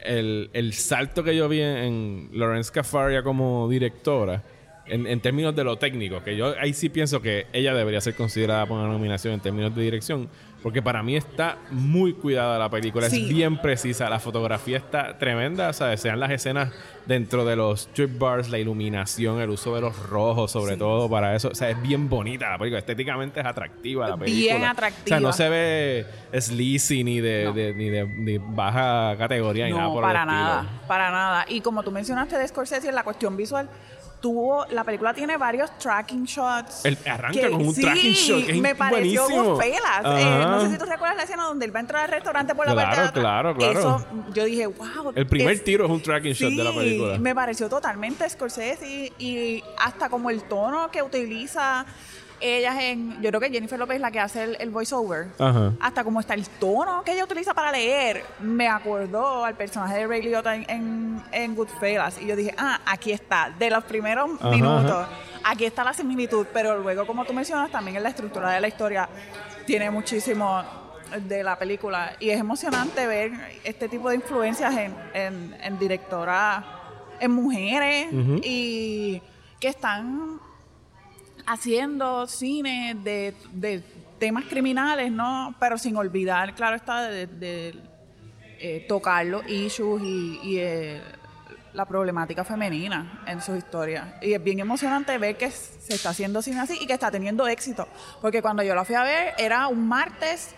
el, 0.03 0.51
el 0.55 0.73
salto 0.73 1.23
que 1.23 1.37
yo 1.37 1.49
vi 1.49 1.61
en, 1.61 1.77
en 1.77 2.31
Lawrence 2.33 2.73
Cafaria 2.73 3.23
como 3.23 3.69
directora. 3.69 4.43
En, 4.87 5.07
en 5.07 5.21
términos 5.21 5.55
de 5.55 5.62
lo 5.62 5.77
técnico, 5.79 6.21
que 6.25 6.37
yo 6.37 6.53
ahí 6.59 6.73
sí 6.73 6.88
pienso 6.88 7.23
que 7.23 7.47
ella 7.53 7.75
debería 7.75 8.01
ser 8.01 8.16
considerada 8.16 8.66
por 8.66 8.77
una 8.77 8.88
nominación 8.88 9.35
en 9.35 9.38
términos 9.40 9.73
de 9.73 9.83
dirección, 9.83 10.29
porque 10.62 10.83
para 10.83 11.03
mí 11.03 11.16
está 11.16 11.57
muy 11.70 12.12
cuidada 12.14 12.59
la 12.59 12.68
película, 12.68 13.09
Sí. 13.09 13.23
es 13.25 13.29
bien 13.29 13.59
precisa, 13.61 14.09
la 14.11 14.18
fotografía 14.20 14.77
está 14.77 15.18
tremenda, 15.18 15.68
o 15.70 15.73
sea, 15.73 15.96
sean 15.96 16.20
las 16.20 16.31
escenas 16.31 16.73
dentro 17.07 17.44
de 17.44 17.57
los 17.57 17.81
strip 17.88 18.18
bars, 18.18 18.51
la 18.51 18.59
iluminación, 18.59 19.40
el 19.40 19.51
uso 19.51 19.75
de 19.75 19.81
los 19.81 19.99
rojos, 20.09 20.51
sobre 20.53 20.75
Sí. 20.75 20.79
todo 20.79 21.09
para 21.09 21.35
eso, 21.35 21.49
o 21.49 21.55
sea, 21.55 21.70
es 21.70 21.81
bien 21.83 22.09
bonita 22.09 22.51
la 22.51 22.59
película, 22.59 22.79
estéticamente 22.79 23.40
es 23.40 23.46
atractiva 23.46 24.09
la 24.09 24.16
película. 24.16 24.40
Bien 24.40 24.57
O 24.57 24.61
sea, 24.61 24.70
atractiva. 24.70 25.20
no 25.20 25.33
se 25.33 25.49
ve 25.49 26.07
sleazy 26.38 27.05
ni 27.05 27.20
de, 27.20 27.44
No. 27.44 27.53
de- 27.53 27.75
ni 27.75 27.88
de 27.88 28.40
baja 28.42 29.16
categoría 29.18 29.66
ni 29.66 29.73
nada 29.73 29.88
por 29.88 30.03
para 30.03 30.23
el 30.23 30.29
estilo. 30.29 30.44
nada, 30.44 30.68
para 30.87 31.11
nada. 31.11 31.46
Y 31.49 31.61
como 31.62 31.83
tú 31.83 31.90
mencionaste 31.90 32.37
de 32.38 32.46
Scorsese, 32.46 32.92
la 32.92 33.03
cuestión 33.03 33.37
visual, 33.37 33.68
tuvo, 34.20 34.66
la 34.66 34.85
película 34.85 35.14
tiene 35.14 35.37
varios 35.37 35.76
tracking 35.78 36.24
shots. 36.24 36.85
El- 36.85 36.98
arranca 37.06 37.40
que- 37.40 37.50
con 37.50 37.66
un 37.66 37.74
sí, 37.74 37.80
tracking 37.83 38.12
shot 38.12 38.44
que 38.46 38.52
es 38.52 38.59
me 38.61 38.74
pareció. 38.74 39.28
Goodfellas. 39.28 40.04
Eh, 40.04 40.24
no 40.40 40.61
sé 40.62 40.70
si 40.72 40.78
tú 40.78 40.85
recuerdas 40.85 41.16
la 41.16 41.22
escena 41.24 41.44
donde 41.44 41.64
él 41.64 41.74
va 41.74 41.78
a 41.78 41.80
entrar 41.80 42.04
al 42.04 42.11
restaurante 42.11 42.54
por 42.54 42.66
la 42.66 42.72
Claro, 42.72 42.87
parte 42.88 43.00
de 43.02 43.09
atrás. 43.09 43.22
claro, 43.22 43.54
claro. 43.56 43.78
Eso, 43.78 44.06
yo 44.35 44.44
dije, 44.44 44.66
wow. 44.66 45.12
El 45.14 45.26
primer 45.26 45.54
es- 45.54 45.64
tiro 45.64 45.85
es 45.87 45.90
un 45.90 46.02
tracking 46.02 46.33
shot 46.33 46.52
de 46.52 46.64
la 46.64 46.72
película. 46.72 47.18
me 47.18 47.35
pareció 47.35 47.68
totalmente 47.68 48.28
Scorsese 48.28 48.87
y, 48.87 49.12
y 49.18 49.64
hasta 49.78 50.09
como 50.09 50.30
el 50.30 50.42
tono 50.44 50.90
que 50.90 51.02
utiliza 51.02 51.87
ellas 52.40 52.76
en... 52.81 53.20
Yo 53.22 53.31
creo 53.31 53.40
que 53.40 53.50
Jennifer 53.50 53.79
López 53.79 53.96
es 53.96 54.00
la 54.00 54.11
que 54.11 54.20
hace 54.20 54.42
el, 54.42 54.57
el 54.61 54.70
voiceover. 54.70 55.29
Ajá. 55.38 55.72
Hasta 55.81 56.05
como 56.05 56.20
está 56.20 56.35
el 56.35 56.48
tono 56.48 57.03
que 57.05 57.12
ella 57.12 57.24
utiliza 57.24 57.55
para 57.55 57.72
leer, 57.72 58.24
me 58.40 58.68
acordó 58.68 59.44
al 59.44 59.55
personaje 59.55 59.98
de 59.98 60.07
Ray 60.07 60.22
Liotta 60.22 60.55
en, 60.55 60.68
en, 60.68 61.22
en 61.33 61.55
Goodfellas. 61.55 62.20
Y 62.20 62.26
yo 62.26 62.37
dije, 62.37 62.55
ah, 62.59 62.81
aquí 62.87 63.12
está. 63.12 63.55
De 63.59 63.70
los 63.70 63.85
primeros 63.85 64.31
Ajá, 64.38 64.50
minutos, 64.50 65.07
aquí 65.44 65.64
está 65.64 65.85
la 65.85 65.92
similitud. 65.92 66.46
Pero 66.53 66.79
luego, 66.79 67.07
como 67.07 67.24
tú 67.24 67.33
mencionas, 67.33 67.70
también 67.70 67.96
en 67.96 68.03
la 68.03 68.09
estructura 68.11 68.50
de 68.50 68.61
la 68.61 68.68
historia 68.68 69.09
tiene 69.66 69.90
muchísimo 69.90 70.62
de 71.26 71.42
la 71.42 71.59
película. 71.59 72.16
Y 72.20 72.31
es 72.31 72.38
emocionante 72.38 73.07
ver 73.07 73.33
este 73.64 73.88
tipo 73.88 74.09
de 74.09 74.16
influencias 74.16 74.76
en, 74.76 74.94
en, 75.14 75.57
en 75.62 75.79
directoras, 75.79 76.64
en 77.18 77.33
mujeres 77.33 78.09
y 78.42 79.20
que 79.59 79.68
están 79.68 80.40
haciendo 81.52 82.26
cine 82.26 82.96
de, 83.02 83.34
de 83.52 83.82
temas 84.18 84.44
criminales, 84.44 85.10
¿no? 85.10 85.54
Pero 85.58 85.78
sin 85.78 85.96
olvidar, 85.96 86.54
claro 86.54 86.76
está, 86.76 87.02
de, 87.02 87.26
de, 87.26 87.74
eh, 88.58 88.84
tocar 88.88 89.26
los 89.26 89.46
issues 89.48 90.02
y, 90.02 90.38
y, 90.42 90.58
eh, 90.58 91.00
la 91.72 91.84
problemática 91.86 92.44
femenina 92.44 93.22
en 93.26 93.40
sus 93.40 93.56
historias. 93.56 94.04
Y 94.22 94.32
es 94.32 94.42
bien 94.42 94.58
emocionante 94.60 95.16
ver 95.18 95.36
que 95.36 95.50
se 95.50 95.94
está 95.94 96.10
haciendo 96.10 96.42
cine 96.42 96.60
así 96.60 96.76
y 96.80 96.86
que 96.86 96.92
está 96.92 97.10
teniendo 97.10 97.46
éxito. 97.46 97.86
Porque 98.20 98.42
cuando 98.42 98.62
yo 98.62 98.74
la 98.74 98.84
fui 98.84 98.96
a 98.96 99.02
ver, 99.04 99.34
era 99.38 99.68
un 99.68 99.86
martes 99.88 100.54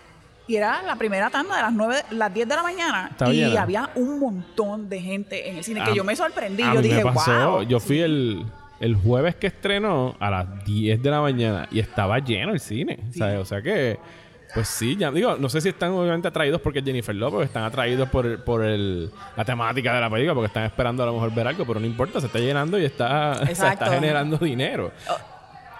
y 0.47 0.55
era 0.55 0.81
la 0.81 0.95
primera 0.95 1.29
tanda 1.29 1.55
de 1.55 1.61
las 1.61 1.73
9, 1.73 2.03
las 2.11 2.33
10 2.33 2.47
de 2.47 2.55
la 2.55 2.63
mañana. 2.63 3.11
Y 3.27 3.31
llena. 3.33 3.61
había 3.61 3.89
un 3.95 4.19
montón 4.19 4.89
de 4.89 4.99
gente 5.01 5.49
en 5.49 5.57
el 5.57 5.63
cine 5.63 5.81
A- 5.81 5.85
que 5.85 5.95
yo 5.95 6.03
me 6.03 6.15
sorprendí. 6.15 6.63
Yo 6.63 6.81
dije, 6.81 7.03
me 7.03 7.11
pasó, 7.13 7.51
wow. 7.51 7.61
yo 7.63 7.79
fui 7.79 8.01
el, 8.01 8.45
el 8.83 8.95
jueves 8.95 9.35
que 9.35 9.47
estrenó 9.47 10.15
a 10.19 10.29
las 10.29 10.65
10 10.65 11.01
de 11.01 11.09
la 11.09 11.21
mañana 11.21 11.67
y 11.71 11.79
estaba 11.79 12.19
lleno 12.19 12.51
el 12.51 12.59
cine. 12.59 12.99
Sí. 13.11 13.19
¿sabes? 13.19 13.39
O 13.39 13.45
sea 13.45 13.61
que, 13.61 13.97
pues 14.53 14.67
sí, 14.67 14.97
ya 14.97 15.09
digo, 15.09 15.37
no 15.37 15.47
sé 15.47 15.61
si 15.61 15.69
están 15.69 15.91
obviamente 15.91 16.27
atraídos 16.27 16.59
porque 16.59 16.81
Jennifer 16.81 17.15
Lopez, 17.15 17.39
o 17.39 17.43
están 17.43 17.63
atraídos 17.63 18.09
por, 18.09 18.43
por 18.43 18.63
el, 18.63 19.09
la 19.37 19.45
temática 19.45 19.93
de 19.95 20.01
la 20.01 20.09
película, 20.09 20.33
porque 20.35 20.47
están 20.47 20.65
esperando 20.65 21.01
a 21.01 21.05
lo 21.05 21.13
mejor 21.13 21.33
ver 21.33 21.47
algo, 21.47 21.65
pero 21.65 21.79
no 21.79 21.85
importa, 21.85 22.19
se 22.19 22.27
está 22.27 22.39
llenando 22.39 22.77
y 22.77 22.83
está, 22.85 23.31
o 23.51 23.55
sea, 23.55 23.71
está 23.73 23.87
generando 23.89 24.37
dinero. 24.37 24.91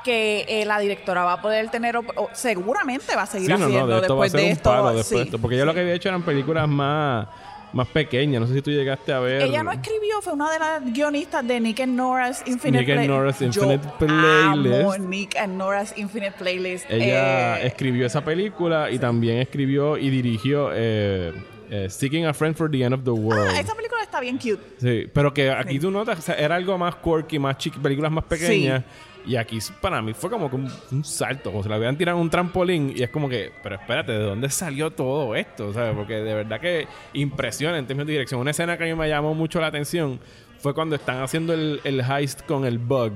que 0.03 0.45
eh, 0.47 0.65
la 0.65 0.79
directora 0.79 1.23
va 1.23 1.33
a 1.33 1.41
poder 1.41 1.69
tener, 1.69 1.97
o 1.97 2.03
seguramente 2.31 3.15
va 3.15 3.23
a 3.23 3.25
seguir 3.25 3.47
Sí, 3.47 3.53
no, 3.53 3.59
no, 3.59 3.65
haciendo 3.65 3.87
de 3.95 4.01
esto 4.01 4.17
va 4.17 4.23
a 4.23 4.27
después 4.27 4.31
ser 4.31 4.39
de 4.41 4.45
un 4.47 4.51
esto. 4.53 4.69
palo 4.69 4.87
después 4.87 5.07
sí. 5.07 5.15
de 5.15 5.21
esto. 5.23 5.39
Porque 5.39 5.57
yo 5.57 5.65
lo 5.65 5.73
que 5.73 5.79
había 5.81 5.93
hecho 5.93 6.09
eran 6.09 6.23
películas 6.23 6.67
más, 6.69 7.27
más 7.73 7.87
pequeñas. 7.87 8.39
No 8.41 8.47
sé 8.47 8.53
si 8.53 8.61
tú 8.61 8.71
llegaste 8.71 9.11
a 9.11 9.19
ver. 9.19 9.41
Ella 9.41 9.63
no 9.63 9.71
escribió, 9.71 10.21
fue 10.21 10.33
una 10.33 10.51
de 10.51 10.59
las 10.59 10.93
guionistas 10.93 11.45
de 11.47 11.59
Nick 11.59 11.79
and 11.81 11.95
Nora's 11.95 12.43
Infinite 12.45 12.85
Nick 12.85 12.97
and 12.97 13.07
Nora's 13.07 13.39
Yo 13.39 13.45
Infinite 13.47 13.87
Amo 13.87 13.97
Playlist. 13.99 14.99
Nick 14.99 15.35
and 15.37 15.57
Nora's 15.57 15.93
Infinite 15.97 16.33
Playlist. 16.37 16.85
Ella 16.89 17.59
Eh, 17.61 17.67
escribió 17.67 18.05
esa 18.05 18.23
película 18.23 18.89
y 18.91 18.99
también 18.99 19.39
escribió 19.39 19.97
y 19.97 20.09
dirigió 20.09 20.69
eh, 20.73 21.33
eh, 21.69 21.87
Seeking 21.89 22.25
a 22.25 22.33
Friend 22.33 22.55
for 22.55 22.69
the 22.69 22.83
End 22.83 22.93
of 22.93 23.03
the 23.03 23.09
World. 23.11 23.49
ah, 23.55 23.59
esa 23.59 23.73
película 23.75 24.01
está 24.03 24.19
bien 24.19 24.37
cute. 24.37 24.61
Sí, 24.77 25.09
pero 25.13 25.33
que 25.33 25.49
aquí 25.49 25.73
Sí. 25.75 25.79
tú 25.79 25.89
notas, 25.91 26.19
o 26.19 26.21
sea, 26.21 26.35
era 26.35 26.55
algo 26.55 26.77
más 26.77 26.95
quirky, 26.97 27.39
más 27.39 27.57
chic, 27.57 27.75
películas 27.79 28.11
más 28.11 28.23
pequeñas. 28.25 28.83
Y 29.25 29.35
aquí 29.37 29.59
para 29.81 30.01
mí 30.01 30.13
fue 30.13 30.29
como 30.29 30.49
que 30.49 30.55
un, 30.57 30.69
un 30.91 31.03
salto, 31.05 31.51
como 31.51 31.63
si 31.63 31.69
la 31.69 31.77
hubieran 31.77 31.97
tirado 31.97 32.17
en 32.17 32.23
un 32.23 32.29
trampolín. 32.29 32.93
Y 32.95 33.03
es 33.03 33.09
como 33.09 33.29
que, 33.29 33.51
pero 33.63 33.75
espérate, 33.75 34.11
¿de 34.11 34.19
dónde 34.19 34.49
salió 34.49 34.91
todo 34.91 35.33
esto? 35.35 35.71
¿Sabes? 35.73 35.95
Porque 35.95 36.15
de 36.15 36.33
verdad 36.33 36.59
que 36.59 36.87
impresiona 37.13 37.77
en 37.77 37.87
términos 37.87 38.07
de 38.07 38.13
dirección. 38.13 38.41
Una 38.41 38.51
escena 38.51 38.77
que 38.77 38.83
a 38.83 38.87
mí 38.87 38.95
me 38.95 39.07
llamó 39.07 39.33
mucho 39.33 39.61
la 39.61 39.67
atención 39.67 40.19
fue 40.59 40.73
cuando 40.73 40.95
están 40.95 41.21
haciendo 41.21 41.53
el, 41.53 41.79
el 41.83 42.01
heist 42.01 42.41
con 42.45 42.65
el 42.65 42.77
bug, 42.79 43.13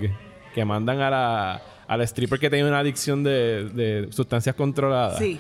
que 0.54 0.66
mandan 0.66 1.02
a 1.02 1.10
la, 1.10 1.62
a 1.88 1.98
la 1.98 2.04
stripper 2.04 2.40
que 2.40 2.50
tenía 2.50 2.66
una 2.66 2.80
adicción 2.80 3.24
de, 3.24 3.70
de 3.70 4.08
sustancias 4.12 4.56
controladas 4.56 5.18
Sí. 5.18 5.40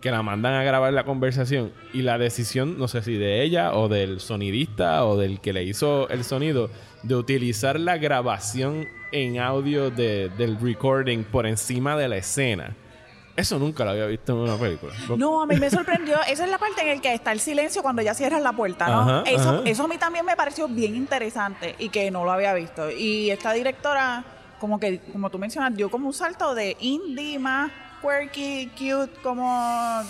que 0.00 0.10
la 0.10 0.22
mandan 0.22 0.54
a 0.54 0.62
grabar 0.64 0.92
la 0.92 1.04
conversación 1.04 1.72
y 1.94 2.02
la 2.02 2.18
decisión, 2.18 2.78
no 2.78 2.88
sé 2.88 3.02
si 3.02 3.14
de 3.14 3.42
ella 3.42 3.72
o 3.74 3.88
del 3.88 4.20
sonidista 4.20 5.04
o 5.06 5.16
del 5.16 5.40
que 5.40 5.52
le 5.52 5.62
hizo 5.64 6.08
el 6.10 6.24
sonido, 6.24 6.68
de 7.06 7.14
utilizar 7.14 7.78
la 7.78 7.96
grabación 7.98 8.88
en 9.12 9.38
audio 9.38 9.90
de- 9.90 10.28
del 10.30 10.58
recording 10.60 11.24
por 11.24 11.46
encima 11.46 11.96
de 11.96 12.08
la 12.08 12.16
escena. 12.16 12.74
Eso 13.36 13.58
nunca 13.58 13.84
lo 13.84 13.90
había 13.90 14.06
visto 14.06 14.32
en 14.32 14.38
una 14.38 14.56
película. 14.56 14.94
No, 15.16 15.42
a 15.42 15.46
mí 15.46 15.56
me 15.56 15.68
sorprendió. 15.68 16.16
Esa 16.26 16.44
es 16.44 16.50
la 16.50 16.56
parte 16.58 16.80
en 16.80 16.96
la 16.96 17.02
que 17.02 17.12
está 17.12 17.32
el 17.32 17.40
silencio 17.40 17.82
cuando 17.82 18.00
ya 18.00 18.14
cierras 18.14 18.40
la 18.42 18.52
puerta, 18.52 18.86
¿no? 18.88 19.00
Ajá, 19.02 19.22
eso, 19.26 19.50
ajá. 19.50 19.60
eso 19.66 19.84
a 19.84 19.88
mí 19.88 19.98
también 19.98 20.24
me 20.24 20.34
pareció 20.36 20.66
bien 20.68 20.96
interesante 20.96 21.74
y 21.78 21.90
que 21.90 22.10
no 22.10 22.24
lo 22.24 22.32
había 22.32 22.54
visto. 22.54 22.90
Y 22.90 23.30
esta 23.30 23.52
directora, 23.52 24.24
como 24.58 24.80
que, 24.80 25.00
como 25.12 25.28
tú 25.28 25.38
mencionas, 25.38 25.76
dio 25.76 25.90
como 25.90 26.06
un 26.06 26.14
salto 26.14 26.54
de 26.54 26.76
indie 26.80 27.38
más 27.38 27.70
quirky, 28.00 28.68
cute, 28.68 29.20
como 29.22 30.02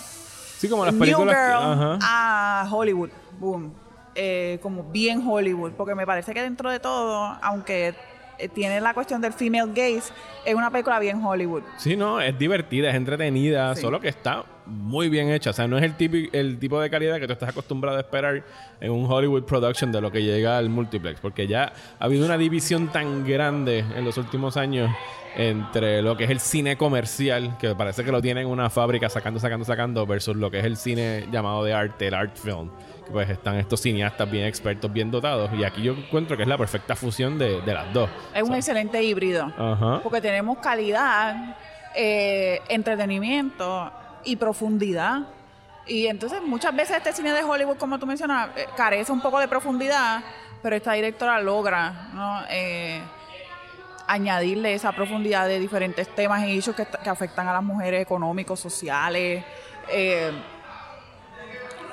Sí, 0.57 0.69
como 0.69 0.85
las 0.85 0.93
New 0.93 1.01
películas. 1.01 1.35
que- 1.35 1.41
Girl 1.41 1.97
ajá. 1.99 2.63
a 2.63 2.69
Hollywood. 2.71 3.09
Boom. 3.39 3.73
Eh, 4.19 4.57
como 4.63 4.83
bien 4.83 5.21
Hollywood. 5.27 5.73
Porque 5.73 5.93
me 5.93 6.05
parece 6.05 6.33
que 6.33 6.41
dentro 6.41 6.71
de 6.71 6.79
todo, 6.79 7.37
aunque 7.41 7.93
eh, 8.39 8.49
tiene 8.49 8.81
la 8.81 8.93
cuestión 8.95 9.21
del 9.21 9.31
female 9.31 9.67
gaze, 9.73 10.11
es 10.43 10.55
una 10.55 10.71
película 10.71 10.97
bien 10.99 11.23
Hollywood. 11.23 11.61
Sí, 11.77 11.95
no, 11.95 12.19
es 12.19 12.37
divertida, 12.37 12.89
es 12.89 12.95
entretenida, 12.95 13.75
Sí. 13.75 13.81
solo 13.81 13.99
que 13.99 14.07
está 14.09 14.43
muy 14.67 15.09
bien 15.09 15.29
hecha. 15.29 15.51
O 15.51 15.53
sea, 15.53 15.67
no 15.67 15.77
es 15.77 15.83
el, 15.83 15.95
típico, 15.95 16.29
el 16.35 16.59
tipo 16.59 16.79
de 16.79 16.89
calidad 16.89 17.19
que 17.19 17.27
tú 17.27 17.33
estás 17.33 17.49
acostumbrado 17.49 17.97
a 17.97 18.01
esperar 18.01 18.43
en 18.79 18.91
un 18.91 19.09
Hollywood 19.09 19.43
production 19.43 19.91
de 19.91 20.01
lo 20.01 20.11
que 20.11 20.23
llega 20.23 20.57
al 20.57 20.69
multiplex. 20.69 21.19
Porque 21.19 21.47
ya 21.47 21.73
ha 21.99 22.05
habido 22.05 22.25
una 22.25 22.37
división 22.37 22.91
tan 22.91 23.25
grande 23.25 23.79
en 23.79 24.05
los 24.05 24.17
últimos 24.17 24.57
años 24.57 24.89
entre 25.35 26.01
lo 26.01 26.17
que 26.17 26.23
es 26.23 26.29
el 26.31 26.39
cine 26.39 26.77
comercial, 26.77 27.57
que 27.59 27.75
parece 27.75 28.03
que 28.03 28.11
lo 28.11 28.21
tienen 28.21 28.47
en 28.47 28.49
una 28.49 28.71
fábrica 28.71 29.07
sacando, 29.07 29.39
sacando, 29.39 29.65
sacando, 29.65 30.05
versus 30.07 30.35
lo 30.35 30.49
que 30.49 30.59
es 30.59 30.65
el 30.65 30.77
cine 30.77 31.27
llamado 31.31 31.63
de 31.63 31.73
arte, 31.73 32.07
el 32.07 32.15
art 32.15 32.35
film. 32.35 32.69
Que 33.05 33.11
pues 33.11 33.29
están 33.29 33.55
estos 33.55 33.79
cineastas 33.81 34.29
bien 34.29 34.45
expertos, 34.45 34.91
bien 34.91 35.11
dotados. 35.11 35.51
Y 35.53 35.63
aquí 35.63 35.83
yo 35.83 35.93
encuentro 35.93 36.35
que 36.35 36.43
es 36.43 36.49
la 36.49 36.57
perfecta 36.57 36.95
fusión 36.95 37.37
de, 37.37 37.61
de 37.61 37.73
las 37.73 37.93
dos. 37.93 38.09
Es 38.33 38.43
un 38.43 38.55
excelente 38.55 39.01
híbrido. 39.01 39.45
Ajá. 39.57 40.01
Porque 40.03 40.19
tenemos 40.19 40.57
calidad, 40.57 41.55
eh, 41.95 42.59
entretenimiento 42.67 43.91
y 44.27 44.35
profundidad. 44.35 45.27
Y 45.85 46.07
entonces 46.07 46.41
muchas 46.41 46.75
veces 46.75 46.97
este 46.97 47.13
cine 47.13 47.31
de 47.31 47.43
Hollywood, 47.43 47.77
como 47.77 47.97
tú 47.97 48.05
mencionas, 48.05 48.49
eh, 48.55 48.67
carece 48.75 49.11
un 49.11 49.21
poco 49.21 49.39
de 49.39 49.47
profundidad, 49.47 50.21
pero 50.61 50.75
esta 50.75 50.93
directora 50.93 51.41
logra. 51.41 52.45
Eh, 52.49 53.01
añadirle 54.09 54.73
esa 54.73 54.93
profundidad 54.93 55.47
de 55.47 55.59
diferentes 55.59 56.07
temas 56.15 56.45
y 56.45 56.57
hechos 56.57 56.75
que, 56.75 56.87
afectan 57.09 57.47
a 57.47 57.53
las 57.53 57.63
mujeres 57.63 58.01
económicos, 58.01 58.59
sociales. 58.59 59.43
eh, 59.89 60.31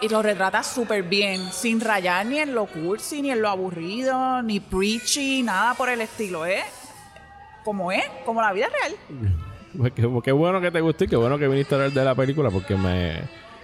y 0.00 0.08
lo 0.08 0.20
retrata 0.22 0.62
súper 0.62 1.02
bien, 1.04 1.50
sin 1.50 1.80
rayar 1.80 2.26
ni 2.26 2.38
en 2.38 2.54
lo 2.54 2.66
cursi, 2.66 3.22
ni 3.22 3.30
en 3.30 3.40
lo 3.40 3.48
aburrido, 3.48 4.42
ni 4.42 4.60
preachy, 4.60 5.42
nada 5.42 5.72
por 5.74 5.88
el 5.88 6.00
estilo. 6.02 6.44
¿eh? 6.44 6.62
Como 7.64 7.90
es, 7.90 8.04
como 8.26 8.42
la 8.42 8.52
vida 8.52 8.68
real. 8.68 8.96
Pues 9.76 9.92
qué, 9.92 10.08
qué 10.22 10.32
bueno 10.32 10.60
que 10.60 10.70
te 10.70 10.80
gustó 10.80 11.04
y 11.04 11.08
qué 11.08 11.16
bueno 11.16 11.38
que 11.38 11.48
viniste 11.48 11.74
a 11.74 11.78
hablar 11.78 11.92
de 11.92 12.04
la 12.04 12.14
película 12.14 12.50
porque 12.50 12.76
me, 12.76 13.20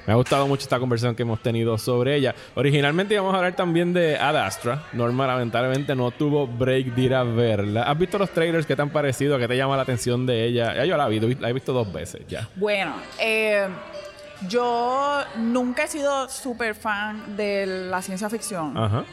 me 0.06 0.12
ha 0.12 0.16
gustado 0.16 0.46
mucho 0.46 0.62
esta 0.62 0.78
conversación 0.78 1.14
que 1.14 1.22
hemos 1.22 1.40
tenido 1.40 1.76
sobre 1.78 2.16
ella. 2.16 2.34
Originalmente 2.54 3.14
íbamos 3.14 3.34
a 3.34 3.38
hablar 3.38 3.54
también 3.54 3.92
de 3.92 4.16
Ad 4.16 4.36
Astra. 4.36 4.84
Norma 4.92 5.26
lamentablemente 5.26 5.94
no 5.94 6.10
tuvo 6.10 6.46
break 6.46 6.94
de 6.94 7.02
ir 7.02 7.14
a 7.14 7.22
verla. 7.22 7.82
¿Has 7.84 7.98
visto 7.98 8.18
los 8.18 8.30
trailers? 8.30 8.66
¿Qué 8.66 8.76
te 8.76 8.82
han 8.82 8.90
parecido? 8.90 9.38
¿Qué 9.38 9.46
te 9.46 9.56
llama 9.56 9.76
la 9.76 9.82
atención 9.82 10.26
de 10.26 10.44
ella? 10.44 10.74
Ya 10.74 10.84
yo 10.84 10.96
la 10.96 11.06
he 11.06 11.18
visto, 11.18 11.40
la 11.40 11.50
he 11.50 11.52
visto 11.52 11.72
dos 11.72 11.92
veces 11.92 12.26
ya. 12.26 12.48
Bueno, 12.56 12.94
eh, 13.20 13.68
yo 14.48 15.20
nunca 15.36 15.84
he 15.84 15.88
sido 15.88 16.28
súper 16.28 16.74
fan 16.74 17.36
de 17.36 17.66
la 17.66 18.02
ciencia 18.02 18.28
ficción. 18.28 18.76
Ajá, 18.76 19.04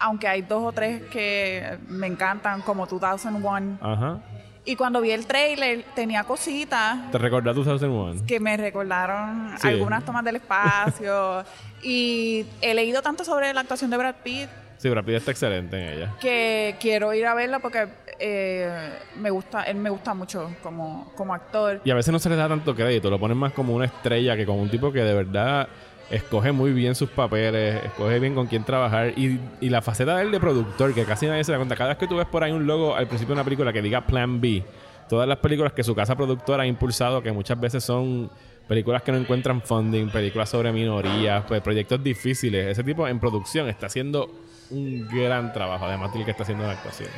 aunque 0.00 0.28
hay 0.28 0.42
dos 0.42 0.62
o 0.64 0.72
tres 0.72 1.02
que 1.10 1.78
me 1.88 2.06
encantan, 2.06 2.62
como 2.62 2.86
2001. 2.86 3.78
ajá. 3.80 4.20
Y 4.68 4.76
cuando 4.76 5.00
vi 5.00 5.12
el 5.12 5.24
trailer, 5.26 5.82
tenía 5.94 6.24
cositas 6.24 7.10
¿Te 7.10 7.16
recordás 7.16 7.56
2001? 7.56 8.26
que 8.26 8.38
me 8.38 8.54
recordaron 8.54 9.54
Sí. 9.58 9.68
algunas 9.68 10.04
tomas 10.04 10.22
del 10.24 10.36
espacio. 10.36 11.42
y 11.82 12.44
he 12.60 12.74
leído 12.74 13.00
tanto 13.00 13.24
sobre 13.24 13.54
la 13.54 13.60
actuación 13.62 13.90
de 13.90 13.96
Brad 13.96 14.16
Pitt 14.22 14.50
Sí, 14.76 14.90
Brad 14.90 15.04
Pitt 15.04 15.14
está 15.16 15.30
excelente 15.30 15.76
en 15.80 15.88
ella. 15.98 16.14
que 16.20 16.76
quiero 16.80 17.12
ir 17.14 17.24
a 17.26 17.32
verla 17.34 17.60
porque 17.60 17.88
eh, 18.20 18.90
me 19.16 19.30
gusta, 19.30 19.62
él 19.62 19.76
me 19.78 19.88
gusta 19.90 20.12
mucho 20.12 20.50
como, 20.62 21.12
como 21.16 21.32
actor. 21.34 21.80
Y 21.84 21.90
a 21.90 21.94
veces 21.94 22.12
no 22.12 22.18
se 22.18 22.28
le 22.28 22.36
da 22.36 22.46
tanto 22.46 22.74
crédito, 22.74 23.08
lo 23.10 23.18
ponen 23.18 23.38
más 23.38 23.52
como 23.54 23.74
una 23.74 23.86
estrella 23.86 24.36
que 24.36 24.44
como 24.44 24.60
un 24.60 24.68
tipo 24.70 24.92
que 24.92 25.00
de 25.02 25.14
verdad 25.14 25.66
escoge 26.10 26.52
muy 26.52 26.72
bien 26.72 26.94
sus 26.94 27.10
papeles, 27.10 27.84
escoge 27.84 28.18
bien 28.18 28.34
con 28.34 28.46
quién 28.46 28.64
trabajar 28.64 29.12
y, 29.16 29.38
y 29.60 29.68
la 29.68 29.82
faceta 29.82 30.16
de 30.16 30.22
él 30.22 30.30
de 30.30 30.40
productor, 30.40 30.94
que 30.94 31.04
casi 31.04 31.26
nadie 31.26 31.44
se 31.44 31.52
da 31.52 31.58
cuenta. 31.58 31.76
Cada 31.76 31.90
vez 31.90 31.98
que 31.98 32.06
tú 32.06 32.16
ves 32.16 32.26
por 32.26 32.42
ahí 32.42 32.52
un 32.52 32.66
logo 32.66 32.94
al 32.94 33.06
principio 33.06 33.34
de 33.34 33.40
una 33.40 33.44
película 33.44 33.72
que 33.72 33.82
diga 33.82 34.06
Plan 34.06 34.40
B, 34.40 34.62
todas 35.08 35.28
las 35.28 35.38
películas 35.38 35.72
que 35.72 35.82
su 35.82 35.94
casa 35.94 36.16
productora 36.16 36.62
ha 36.62 36.66
impulsado, 36.66 37.22
que 37.22 37.32
muchas 37.32 37.58
veces 37.60 37.84
son 37.84 38.30
películas 38.66 39.02
que 39.02 39.12
no 39.12 39.18
encuentran 39.18 39.62
funding, 39.62 40.08
películas 40.08 40.48
sobre 40.50 40.72
minorías, 40.72 41.44
pues 41.48 41.60
proyectos 41.62 42.02
difíciles, 42.02 42.66
ese 42.66 42.84
tipo 42.84 43.08
en 43.08 43.18
producción 43.18 43.68
está 43.68 43.86
haciendo 43.86 44.30
un 44.70 45.08
gran 45.08 45.52
trabajo, 45.52 45.86
además 45.86 46.12
del 46.12 46.24
que 46.24 46.30
está 46.32 46.42
haciendo 46.42 46.64
en 46.64 46.70
actuación. 46.70 47.08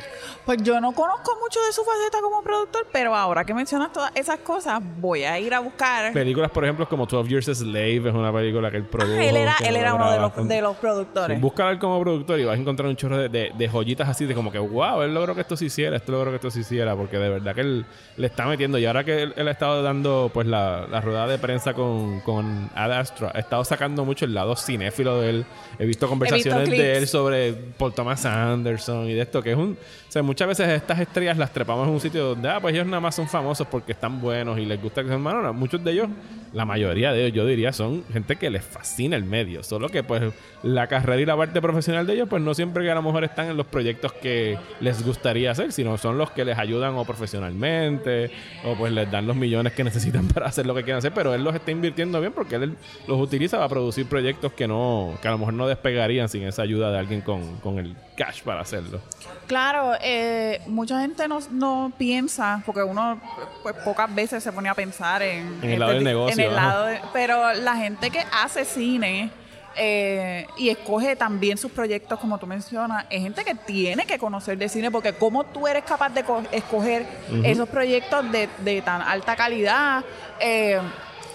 Pues 0.45 0.61
yo 0.63 0.79
no 0.79 0.91
conozco 0.93 1.37
mucho 1.41 1.59
de 1.65 1.73
su 1.73 1.83
faceta 1.83 2.19
como 2.21 2.41
productor, 2.43 2.87
pero 2.91 3.15
ahora 3.15 3.43
que 3.45 3.53
mencionas 3.53 3.91
todas 3.91 4.11
esas 4.15 4.39
cosas, 4.39 4.81
voy 4.97 5.23
a 5.23 5.39
ir 5.39 5.53
a 5.53 5.59
buscar. 5.59 6.13
Películas, 6.13 6.49
por 6.51 6.63
ejemplo, 6.63 6.87
como 6.87 7.05
12 7.05 7.29
Years 7.29 7.49
a 7.49 7.55
Slave, 7.55 7.97
es 8.09 8.13
una 8.13 8.31
película 8.33 8.71
que 8.71 8.77
él 8.77 8.85
produjo. 8.85 9.19
Ah, 9.19 9.23
él 9.25 9.35
era, 9.37 9.55
él 9.59 9.77
uno 9.93 10.11
de 10.11 10.19
los, 10.19 10.47
de 10.47 10.61
los 10.61 10.77
productores. 10.77 11.37
Sí, 11.37 11.41
búscalo 11.41 11.77
como 11.79 11.99
productor 12.01 12.39
y 12.39 12.45
vas 12.45 12.57
a 12.57 12.61
encontrar 12.61 12.87
un 12.89 12.95
chorro 12.95 13.17
de, 13.17 13.29
de- 13.29 13.51
de 13.57 13.67
joyitas 13.69 14.07
así 14.07 14.25
de 14.25 14.33
como 14.33 14.51
que, 14.51 14.59
wow, 14.59 15.01
él 15.01 15.13
logró 15.13 15.35
que 15.35 15.41
esto 15.41 15.57
se 15.57 15.65
hiciera, 15.65 15.97
esto 15.97 16.11
logró 16.11 16.31
que 16.31 16.35
esto 16.37 16.49
se 16.51 16.61
hiciera, 16.61 16.95
porque 16.95 17.17
de 17.17 17.29
verdad 17.29 17.53
que 17.55 17.61
él 17.61 17.85
le 18.17 18.27
está 18.27 18.45
metiendo. 18.45 18.77
Y 18.77 18.85
ahora 18.85 19.03
que 19.03 19.23
él, 19.23 19.33
él 19.35 19.47
ha 19.47 19.51
estado 19.51 19.83
dando 19.83 20.31
pues 20.33 20.47
la, 20.47 20.87
la 20.87 21.01
rueda 21.01 21.27
de 21.27 21.37
prensa 21.37 21.73
con, 21.73 22.21
con 22.21 22.69
Ad 22.75 22.91
Astra, 22.93 23.31
ha 23.35 23.39
estado 23.39 23.63
sacando 23.65 24.05
mucho 24.05 24.25
el 24.25 24.33
lado 24.33 24.55
cinéfilo 24.55 25.19
de 25.19 25.29
él. 25.29 25.45
He 25.79 25.85
visto 25.85 26.07
conversaciones 26.07 26.69
de 26.69 26.97
él 26.97 27.07
sobre 27.07 27.40
Paul 27.77 27.93
Thomas 27.93 28.25
Anderson 28.25 29.09
y 29.09 29.13
de 29.13 29.21
esto, 29.21 29.41
que 29.41 29.51
es 29.51 29.57
un... 29.57 29.77
O 30.11 30.13
sea, 30.13 30.23
muchas 30.23 30.45
veces 30.45 30.67
estas 30.67 30.99
estrellas 30.99 31.37
las 31.37 31.53
trepamos 31.53 31.87
en 31.87 31.93
un 31.93 31.99
sitio 32.01 32.25
donde, 32.25 32.49
ah, 32.49 32.59
pues 32.59 32.73
ellos 32.73 32.85
nada 32.85 32.99
más 32.99 33.15
son 33.15 33.29
famosos 33.29 33.65
porque 33.65 33.93
están 33.93 34.19
buenos 34.19 34.59
y 34.59 34.65
les 34.65 34.81
gusta 34.81 35.03
que 35.03 35.07
sean. 35.07 35.23
No, 35.23 35.53
muchos 35.53 35.81
de 35.85 35.93
ellos, 35.93 36.09
la 36.51 36.65
mayoría 36.65 37.13
de 37.13 37.27
ellos, 37.27 37.33
yo 37.33 37.45
diría, 37.45 37.71
son 37.71 38.03
gente 38.11 38.35
que 38.35 38.49
les 38.49 38.61
fascina 38.61 39.15
el 39.15 39.23
medio. 39.23 39.63
Solo 39.63 39.87
que, 39.87 40.03
pues, 40.03 40.33
la 40.63 40.87
carrera 40.87 41.21
y 41.21 41.25
la 41.25 41.37
parte 41.37 41.61
profesional 41.61 42.05
de 42.05 42.15
ellos, 42.15 42.27
pues 42.27 42.41
no 42.41 42.53
siempre 42.53 42.83
que 42.83 42.91
a 42.91 42.95
lo 42.95 43.01
mejor 43.01 43.23
están 43.23 43.51
en 43.51 43.55
los 43.55 43.65
proyectos 43.67 44.11
que 44.11 44.57
les 44.81 45.01
gustaría 45.01 45.51
hacer, 45.51 45.71
sino 45.71 45.97
son 45.97 46.17
los 46.17 46.29
que 46.31 46.43
les 46.43 46.57
ayudan 46.57 46.95
o 46.95 47.05
profesionalmente 47.05 48.31
o 48.65 48.75
pues 48.75 48.91
les 48.91 49.09
dan 49.09 49.25
los 49.27 49.37
millones 49.37 49.71
que 49.71 49.83
necesitan 49.85 50.27
para 50.27 50.47
hacer 50.47 50.65
lo 50.65 50.75
que 50.75 50.83
quieren 50.83 50.97
hacer. 50.97 51.13
Pero 51.13 51.33
él 51.33 51.41
los 51.41 51.55
está 51.55 51.71
invirtiendo 51.71 52.19
bien 52.19 52.33
porque 52.33 52.55
él 52.55 52.75
los 53.07 53.17
utiliza 53.17 53.55
para 53.55 53.69
producir 53.69 54.05
proyectos 54.07 54.51
que 54.51 54.67
no, 54.67 55.17
que 55.21 55.29
a 55.29 55.31
lo 55.31 55.37
mejor 55.37 55.53
no 55.53 55.69
despegarían 55.69 56.27
sin 56.27 56.43
esa 56.43 56.63
ayuda 56.63 56.91
de 56.91 56.99
alguien 56.99 57.21
con, 57.21 57.61
con 57.61 57.79
el 57.79 57.95
cash 58.17 58.43
para 58.43 58.59
hacerlo. 58.59 58.99
Claro, 59.47 60.00
eh, 60.03 60.61
mucha 60.67 60.99
gente 61.01 61.27
no, 61.27 61.39
no 61.51 61.91
piensa, 61.97 62.61
porque 62.65 62.83
uno 62.83 63.19
pues, 63.63 63.75
pocas 63.85 64.13
veces 64.13 64.43
se 64.43 64.51
pone 64.51 64.69
a 64.69 64.73
pensar 64.75 65.21
en, 65.21 65.59
En 65.61 65.69
el 65.71 65.79
lado 65.79 65.91
del 65.93 66.03
negocio, 66.03 66.33
en 66.33 66.39
el 66.49 66.55
lado 66.55 66.85
de- 66.85 67.01
pero 67.13 67.53
la 67.53 67.75
gente 67.75 68.09
que 68.09 68.19
hace 68.31 68.65
cine 68.65 69.31
eh, 69.75 70.45
y 70.57 70.69
escoge 70.69 71.15
también 71.15 71.57
sus 71.57 71.71
proyectos, 71.71 72.19
como 72.19 72.37
tú 72.37 72.45
mencionas, 72.45 73.05
es 73.09 73.21
gente 73.21 73.45
que 73.45 73.55
tiene 73.55 74.05
que 74.05 74.19
conocer 74.19 74.57
de 74.57 74.67
cine, 74.67 74.91
porque 74.91 75.13
cómo 75.13 75.45
tú 75.45 75.65
eres 75.67 75.83
capaz 75.85 76.09
de 76.09 76.23
co- 76.23 76.43
escoger 76.51 77.05
esos 77.43 77.69
proyectos 77.69 78.29
de, 78.31 78.49
de 78.59 78.81
tan 78.81 79.01
alta 79.01 79.35
calidad. 79.35 80.03
eh, 80.39 80.79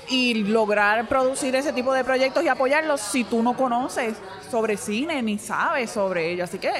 y 0.08 0.34
lograr 0.34 1.08
producir 1.08 1.56
ese 1.56 1.72
tipo 1.72 1.92
de 1.92 2.04
proyectos 2.04 2.44
y 2.44 2.46
apoyarlos 2.46 3.00
si 3.00 3.24
tú 3.24 3.42
no 3.42 3.56
conoces 3.56 4.14
sobre 4.48 4.76
cine 4.76 5.20
ni 5.20 5.36
sabes 5.36 5.90
sobre 5.90 6.30
ello. 6.30 6.44
Así 6.44 6.58
que, 6.60 6.70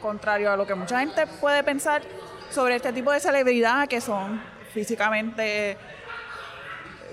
contrario 0.00 0.50
a 0.52 0.56
lo 0.56 0.66
que 0.66 0.74
mucha 0.74 1.00
gente 1.00 1.26
puede 1.40 1.62
pensar 1.62 2.02
sobre 2.50 2.76
este 2.76 2.92
tipo 2.92 3.12
de 3.12 3.20
celebridad 3.20 3.86
que 3.88 4.00
son 4.00 4.40
físicamente 4.72 5.76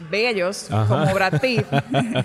bellos, 0.09 0.69
Ajá. 0.71 0.87
como 0.87 1.13
Brad 1.13 1.39
Pitt, 1.41 1.65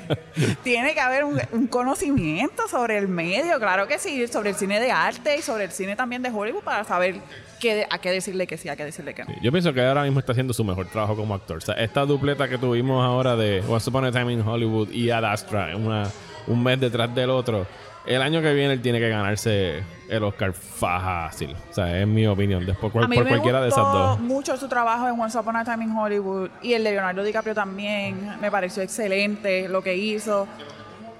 tiene 0.62 0.92
que 0.94 1.00
haber 1.00 1.24
un, 1.24 1.40
un 1.52 1.66
conocimiento 1.66 2.68
sobre 2.68 2.98
el 2.98 3.08
medio, 3.08 3.58
claro 3.58 3.86
que 3.88 3.98
sí, 3.98 4.26
sobre 4.28 4.50
el 4.50 4.56
cine 4.56 4.78
de 4.78 4.92
arte 4.92 5.38
y 5.38 5.42
sobre 5.42 5.64
el 5.64 5.70
cine 5.72 5.96
también 5.96 6.22
de 6.22 6.30
Hollywood 6.30 6.62
para 6.62 6.84
saber 6.84 7.16
qué, 7.60 7.86
a 7.88 7.98
qué 7.98 8.10
decirle 8.10 8.46
que 8.46 8.58
sí, 8.58 8.68
a 8.68 8.76
qué 8.76 8.84
decirle 8.84 9.14
que 9.14 9.24
no. 9.24 9.30
Sí, 9.32 9.38
Yo 9.42 9.50
pienso 9.52 9.72
que 9.72 9.82
ahora 9.82 10.02
mismo 10.02 10.20
está 10.20 10.32
haciendo 10.32 10.52
su 10.52 10.64
mejor 10.64 10.86
trabajo 10.88 11.16
como 11.16 11.34
actor. 11.34 11.58
O 11.58 11.60
sea, 11.60 11.74
esta 11.76 12.04
dupleta 12.04 12.48
que 12.48 12.58
tuvimos 12.58 13.04
ahora 13.04 13.36
de 13.36 13.62
Once 13.66 13.88
Upon 13.88 14.04
a 14.04 14.12
Time 14.12 14.32
in 14.32 14.46
Hollywood 14.46 14.90
y 14.90 15.10
Ad 15.10 15.24
Astra, 15.24 15.74
una, 15.76 16.04
un 16.46 16.62
mes 16.62 16.78
detrás 16.80 17.14
del 17.14 17.30
otro, 17.30 17.66
el 18.04 18.20
año 18.20 18.42
que 18.42 18.52
viene 18.52 18.72
él 18.74 18.82
tiene 18.82 18.98
que 18.98 19.08
ganarse 19.08 19.82
el 20.08 20.24
Oscar 20.24 20.52
fácil. 20.52 21.54
O 21.70 21.72
sea, 21.72 22.00
es 22.00 22.06
mi 22.06 22.26
opinión. 22.26 22.66
Después, 22.66 22.92
cual- 22.92 23.04
a 23.04 23.08
mí 23.08 23.14
por 23.16 23.24
me 23.24 23.30
cualquiera 23.30 23.60
de 23.60 23.68
esas 23.68 23.84
dos. 23.84 24.20
mucho 24.20 24.56
su 24.56 24.68
trabajo 24.68 25.08
en 25.08 25.18
Once 25.20 25.38
Upon 25.38 25.56
a 25.56 25.64
Time 25.64 25.84
in 25.84 25.96
Hollywood 25.96 26.50
y 26.62 26.72
el 26.74 26.82
de 26.84 26.90
Leonardo 26.92 27.22
DiCaprio 27.22 27.54
también 27.54 28.36
me 28.40 28.50
pareció 28.50 28.82
excelente 28.82 29.68
lo 29.68 29.82
que 29.82 29.94
hizo. 29.96 30.46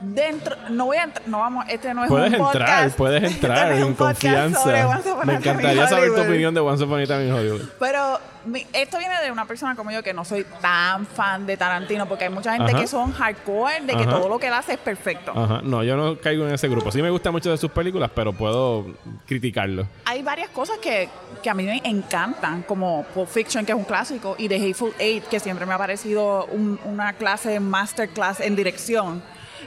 Dentro, 0.03 0.57
no 0.71 0.87
voy 0.87 0.97
a 0.97 1.05
entrar, 1.05 1.29
no 1.29 1.39
vamos, 1.39 1.65
este 1.69 1.95
no 1.95 2.03
es 2.05 2.09
Puedes 2.11 2.33
un 2.33 2.39
podcast. 2.39 2.57
entrar, 2.57 2.91
puedes 2.97 3.23
este 3.23 3.35
entrar 3.37 3.69
no 3.69 3.75
es 3.75 3.83
un 3.83 3.89
en 3.89 3.95
podcast 3.95 4.21
confianza. 4.55 5.25
Me 5.25 5.35
encantaría 5.35 5.87
saber 5.87 6.15
tu 6.15 6.21
opinión 6.23 6.53
de 6.55 6.61
Once 6.61 6.83
Upon 6.85 7.01
a 7.01 7.07
Time 7.07 7.27
in 7.29 7.33
Hollywood. 7.33 7.63
Pero 7.79 8.19
mi- 8.45 8.67
esto 8.73 8.99
viene 8.99 9.15
de 9.23 9.31
una 9.31 9.45
persona 9.47 9.77
como 9.77 9.93
yo 9.93 10.03
que 10.03 10.13
no 10.13 10.25
soy 10.25 10.45
tan 10.61 11.07
fan 11.07 11.47
de 11.47 11.57
Tarantino 11.57 12.07
porque 12.09 12.25
hay 12.25 12.31
mucha 12.31 12.53
gente 12.55 12.73
Ajá. 12.73 12.81
que 12.81 12.89
son 12.89 13.13
hardcore 13.13 13.81
de 13.83 13.95
que 13.95 14.03
Ajá. 14.03 14.11
todo 14.11 14.29
lo 14.29 14.39
que 14.41 14.49
él 14.49 14.55
hace 14.55 14.73
es 14.73 14.79
perfecto. 14.81 15.33
Ajá. 15.37 15.61
No, 15.63 15.85
yo 15.85 15.97
no 15.97 16.19
caigo 16.19 16.47
en 16.49 16.55
ese 16.55 16.69
grupo. 16.69 16.91
Sí 16.91 17.01
me 17.01 17.11
gustan 17.11 17.33
mucho 17.33 17.51
de 17.53 17.57
sus 17.57 17.71
películas, 17.71 18.11
pero 18.13 18.33
puedo 18.33 18.87
criticarlo. 19.27 19.87
Hay 20.07 20.23
varias 20.23 20.49
cosas 20.51 20.79
que, 20.79 21.09
que 21.43 21.49
a 21.49 21.55
mí 21.55 21.63
me 21.63 21.81
encantan, 21.85 22.63
como 22.63 23.05
Pulp 23.15 23.29
Fiction, 23.29 23.65
que 23.65 23.71
es 23.73 23.79
un 23.79 23.85
clásico, 23.85 24.35
y 24.37 24.49
The 24.49 24.57
Hateful 24.57 24.93
Eight, 24.99 25.25
que 25.29 25.39
siempre 25.39 25.65
me 25.65 25.75
ha 25.75 25.79
parecido 25.79 26.47
un- 26.47 26.81
una 26.85 27.13
clase 27.13 27.61
masterclass 27.61 28.41
en 28.41 28.57
dirección, 28.57 29.23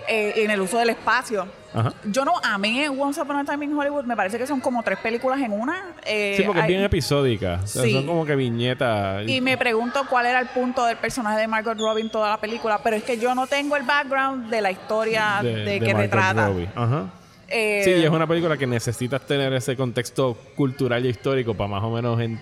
eh, 0.08 0.34
en 0.38 0.52
el 0.52 0.62
uso 0.62 0.78
del 0.78 0.90
espacio. 0.90 1.48
Ajá. 1.74 1.94
Yo 2.06 2.24
no 2.24 2.34
amé 2.42 2.88
Once 2.88 3.20
Upon 3.22 3.36
a 3.36 3.44
Time 3.44 3.66
in 3.66 3.78
Hollywood, 3.78 4.06
me 4.06 4.16
parece 4.16 4.38
que 4.38 4.48
son 4.48 4.62
como 4.62 4.82
tres 4.82 4.98
películas 5.00 5.40
en 5.42 5.52
una. 5.52 5.94
eh, 6.06 6.36
Sí, 6.38 6.44
porque 6.44 6.62
es 6.62 6.68
bien 6.68 6.84
episódica. 6.84 7.60
O 7.64 7.68
sea, 7.68 7.84
Sí. 7.84 7.92
Son 7.92 8.06
como 8.06 8.26
que 8.26 8.36
viñetas. 8.36 9.28
y 9.28 9.42
me 9.42 9.58
pregunto 9.58 10.04
cuál 10.10 10.26
era 10.28 10.40
el 10.40 10.48
punto 10.48 10.86
del 10.86 10.98
personaje 10.98 11.40
de 11.40 11.48
Margot 11.48 11.78
Robbie 11.78 12.04
en 12.04 12.10
toda 12.10 12.30
la 12.30 12.38
película, 12.40 12.80
pero 12.84 12.96
es 12.96 13.04
que 13.04 13.18
yo 13.20 13.36
no 13.36 13.46
tengo 13.48 13.76
el 13.76 13.84
background 13.84 14.50
de 14.50 14.62
la 14.62 14.72
historia 14.72 15.40
de, 15.44 15.80
que 15.80 15.94
Margot 15.94 16.02
retrata. 16.02 16.48
Robbie. 16.48 16.70
Ajá. 16.76 17.10
Eh, 17.48 17.82
Sí, 17.84 17.92
y 17.92 18.04
es 18.04 18.10
una 18.10 18.26
película 18.26 18.58
que 18.58 18.66
necesitas 18.66 19.22
tener 19.22 19.54
ese 19.54 19.76
contexto 19.76 20.36
cultural 20.56 21.06
y 21.06 21.10
histórico 21.10 21.54
para 21.54 21.68
más 21.68 21.84
o 21.84 21.92
menos 21.92 22.20
en, 22.20 22.40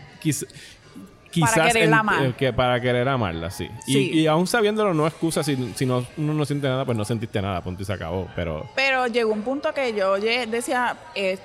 quiz- 1.34 1.52
quizás 1.52 1.68
quererla 1.68 1.84
en- 1.84 1.94
amar. 2.00 2.26
eh, 2.26 2.34
que 2.38 2.54
para 2.54 2.80
querer 2.80 3.08
amarla, 3.10 3.50
sí. 3.52 3.70
Y- 3.88 3.94
Sí. 3.94 4.12
Y, 4.14 4.28
aún 4.28 4.46
sabiéndolo 4.48 4.94
no 4.94 5.08
excusa 5.08 5.44
si, 5.44 5.74
si 5.76 5.86
no, 5.86 6.06
uno 6.18 6.34
no 6.34 6.46
siente 6.46 6.68
nada, 6.68 6.86
pues 6.86 6.98
no 6.98 7.04
sentiste 7.06 7.42
nada, 7.42 7.62
punto 7.62 7.82
y 7.82 7.86
se 7.86 7.94
acabó. 7.94 8.28
Pero 8.36 8.70
Pero 8.76 9.08
llegó 9.08 9.34
un 9.34 9.42
punto 9.42 9.74
que 9.74 9.94
yo 9.94 10.16
decía, 10.18 10.96
eh, 11.16 11.38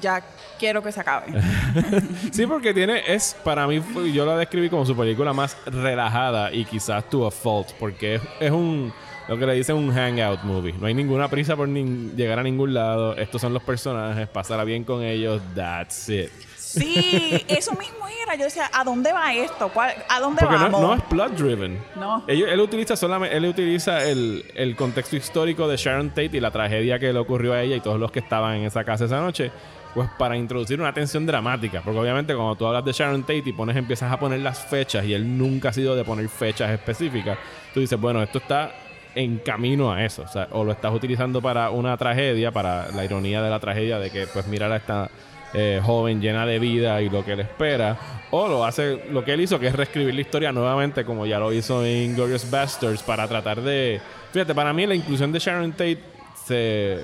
ya 0.00 0.22
quiero 0.58 0.82
que 0.82 0.90
se 0.92 1.00
acabe. 1.00 1.26
sí, 2.32 2.46
porque 2.46 2.72
tiene, 2.74 3.02
es, 3.06 3.36
para 3.44 3.66
mí, 3.66 3.82
yo 4.12 4.24
la 4.26 4.36
describí 4.36 4.68
como 4.68 4.84
su 4.86 4.96
película 4.96 5.32
más 5.32 5.56
relajada 5.66 6.52
y 6.52 6.64
quizás 6.64 7.08
to 7.10 7.26
a 7.26 7.30
fault, 7.30 7.70
porque 7.78 8.16
es, 8.16 8.22
es 8.40 8.50
un, 8.50 8.92
lo 9.28 9.38
que 9.38 9.46
le 9.46 9.54
dicen 9.54 9.76
un 9.76 9.92
hangout 9.92 10.42
movie. 10.42 10.72
No 10.78 10.86
hay 10.86 10.94
ninguna 10.94 11.28
prisa 11.28 11.56
por 11.56 11.68
nin- 11.68 12.14
llegar 12.16 12.38
a 12.38 12.42
ningún 12.42 12.74
lado. 12.74 13.16
Estos 13.16 13.40
son 13.40 13.52
los 13.54 13.62
personajes, 13.62 14.28
pasará 14.28 14.64
bien 14.64 14.84
con 14.84 15.02
ellos, 15.02 15.40
that's 15.54 16.08
it. 16.08 16.30
Sí, 16.56 17.44
eso 17.48 17.72
mismo 17.74 18.05
era. 18.26 18.34
yo 18.36 18.44
decía, 18.44 18.70
¿a 18.72 18.84
dónde 18.84 19.12
va 19.12 19.32
esto? 19.34 19.68
¿Cuál- 19.68 19.94
¿A 20.08 20.20
dónde 20.20 20.40
Porque 20.40 20.56
no, 20.56 20.62
vamos? 20.64 20.80
no 20.82 20.94
es 20.94 21.02
plot 21.02 21.32
driven. 21.36 21.78
No. 21.94 22.24
Ellos- 22.26 22.48
él 22.50 22.60
utiliza 22.60 22.96
solamente, 22.96 23.36
él 23.36 23.44
utiliza 23.46 24.04
el, 24.04 24.44
el 24.54 24.76
contexto 24.76 25.16
histórico 25.16 25.68
de 25.68 25.76
Sharon 25.76 26.10
Tate 26.10 26.30
y 26.36 26.40
la 26.40 26.50
tragedia 26.50 26.98
que 26.98 27.12
le 27.12 27.18
ocurrió 27.18 27.52
a 27.54 27.62
ella 27.62 27.76
y 27.76 27.80
todos 27.80 27.98
los 28.00 28.10
que 28.12 28.18
estaban 28.20 28.56
en 28.56 28.64
esa 28.64 28.84
casa 28.84 29.04
esa 29.06 29.20
noche, 29.20 29.50
pues 29.94 30.08
para 30.18 30.36
introducir 30.36 30.80
una 30.80 30.92
tensión 30.92 31.24
dramática. 31.24 31.80
Porque 31.82 31.98
obviamente 31.98 32.34
cuando 32.34 32.54
tú 32.56 32.66
hablas 32.66 32.84
de 32.84 32.92
Sharon 32.92 33.22
Tate 33.22 33.42
y 33.46 33.52
pones, 33.52 33.76
empiezas 33.76 34.12
a 34.12 34.18
poner 34.18 34.40
las 34.40 34.58
fechas 34.64 35.04
y 35.04 35.14
él 35.14 35.38
nunca 35.38 35.70
ha 35.70 35.72
sido 35.72 35.96
de 35.96 36.04
poner 36.04 36.28
fechas 36.28 36.70
específicas, 36.70 37.38
tú 37.72 37.80
dices, 37.80 37.98
bueno, 37.98 38.22
esto 38.22 38.38
está 38.38 38.72
en 39.14 39.38
camino 39.38 39.90
a 39.90 40.04
eso. 40.04 40.22
O, 40.22 40.28
sea, 40.28 40.48
o 40.50 40.62
lo 40.62 40.72
estás 40.72 40.92
utilizando 40.92 41.40
para 41.40 41.70
una 41.70 41.96
tragedia, 41.96 42.52
para 42.52 42.88
la 42.92 43.02
ironía 43.02 43.40
de 43.40 43.48
la 43.48 43.58
tragedia 43.58 43.98
de 43.98 44.10
que, 44.10 44.26
pues, 44.26 44.46
mirar 44.46 44.70
a 44.72 44.76
esta 44.76 45.08
eh, 45.54 45.80
joven 45.82 46.20
llena 46.20 46.46
de 46.46 46.58
vida 46.58 47.00
y 47.02 47.08
lo 47.08 47.24
que 47.24 47.36
le 47.36 47.42
espera. 47.42 47.96
O 48.30 48.48
lo 48.48 48.64
hace 48.64 49.04
lo 49.10 49.24
que 49.24 49.32
él 49.34 49.40
hizo, 49.40 49.58
que 49.58 49.68
es 49.68 49.74
reescribir 49.74 50.14
la 50.14 50.20
historia 50.20 50.52
nuevamente, 50.52 51.04
como 51.04 51.26
ya 51.26 51.38
lo 51.38 51.52
hizo 51.52 51.84
en 51.84 52.14
Glorious 52.14 52.50
Bastards, 52.50 53.02
para 53.02 53.26
tratar 53.28 53.60
de. 53.62 54.00
Fíjate, 54.32 54.54
para 54.54 54.72
mí 54.72 54.86
la 54.86 54.94
inclusión 54.94 55.32
de 55.32 55.38
Sharon 55.38 55.72
Tate 55.72 56.00
se. 56.44 57.00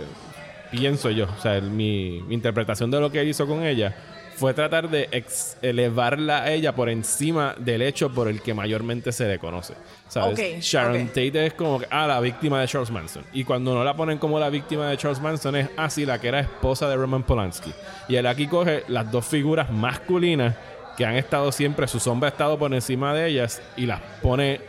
Pienso 0.70 1.10
yo, 1.10 1.26
o 1.26 1.40
sea, 1.40 1.60
mi 1.60 2.24
interpretación 2.30 2.90
de 2.90 2.98
lo 2.98 3.12
que 3.12 3.20
él 3.20 3.28
hizo 3.28 3.46
con 3.46 3.62
ella 3.62 3.94
fue 4.42 4.54
tratar 4.54 4.90
de 4.90 5.08
ex- 5.12 5.56
elevarla 5.62 6.42
a 6.42 6.50
ella 6.50 6.74
por 6.74 6.88
encima 6.88 7.54
del 7.58 7.80
hecho 7.80 8.12
por 8.12 8.26
el 8.26 8.42
que 8.42 8.54
mayormente 8.54 9.12
se 9.12 9.28
le 9.28 9.38
conoce. 9.38 9.74
¿Sabes? 10.08 10.64
Sharon. 10.64 11.06
Tate 11.06 11.46
es 11.46 11.54
como 11.54 11.80
ah, 11.90 12.08
la 12.08 12.18
víctima 12.18 12.60
de 12.60 12.66
Charles 12.66 12.90
Manson. 12.90 13.24
Y 13.32 13.44
cuando 13.44 13.72
no 13.72 13.84
la 13.84 13.94
ponen 13.94 14.18
como 14.18 14.40
la 14.40 14.50
víctima 14.50 14.88
de 14.88 14.96
Charles 14.96 15.20
Manson 15.20 15.54
es, 15.54 15.68
ah, 15.76 15.88
sí, 15.88 16.04
la 16.04 16.20
que 16.20 16.26
era 16.26 16.40
esposa 16.40 16.88
de 16.88 16.96
Roman 16.96 17.22
Polanski. 17.22 17.72
Y 18.08 18.16
él 18.16 18.26
aquí 18.26 18.48
coge 18.48 18.82
las 18.88 19.12
dos 19.12 19.24
figuras 19.24 19.70
masculinas 19.70 20.56
que 20.96 21.06
han 21.06 21.14
estado 21.14 21.52
siempre, 21.52 21.86
su 21.86 22.00
sombra 22.00 22.28
ha 22.28 22.32
estado 22.32 22.58
por 22.58 22.74
encima 22.74 23.14
de 23.14 23.28
ellas 23.28 23.62
y 23.76 23.86
las 23.86 24.00
pone 24.20 24.60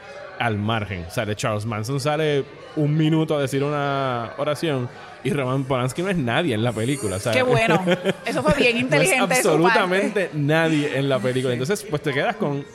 al 0.43 0.57
margen. 0.57 1.05
De 1.25 1.35
Charles 1.35 1.65
Manson 1.65 2.01
sale 2.01 2.43
un 2.75 2.97
minuto 2.97 3.37
a 3.37 3.41
decir 3.41 3.63
una 3.63 4.33
oración 4.37 4.89
y 5.23 5.29
Roman 5.29 5.63
Polanski 5.63 6.01
no 6.01 6.09
es 6.09 6.17
nadie 6.17 6.53
en 6.53 6.63
la 6.63 6.73
película. 6.73 7.17
¿sabes? 7.17 7.37
Qué 7.37 7.43
bueno. 7.43 7.81
Eso 8.25 8.43
fue 8.43 8.53
bien 8.55 8.73
No 8.73 8.77
es 8.77 8.83
inteligente 8.83 9.35
absolutamente 9.35 10.29
nadie 10.33 10.97
en 10.97 11.07
la 11.07 11.19
película. 11.19 11.53
Entonces, 11.53 11.85
pues 11.89 12.01
te 12.01 12.11
quedas 12.11 12.35
con 12.35 12.65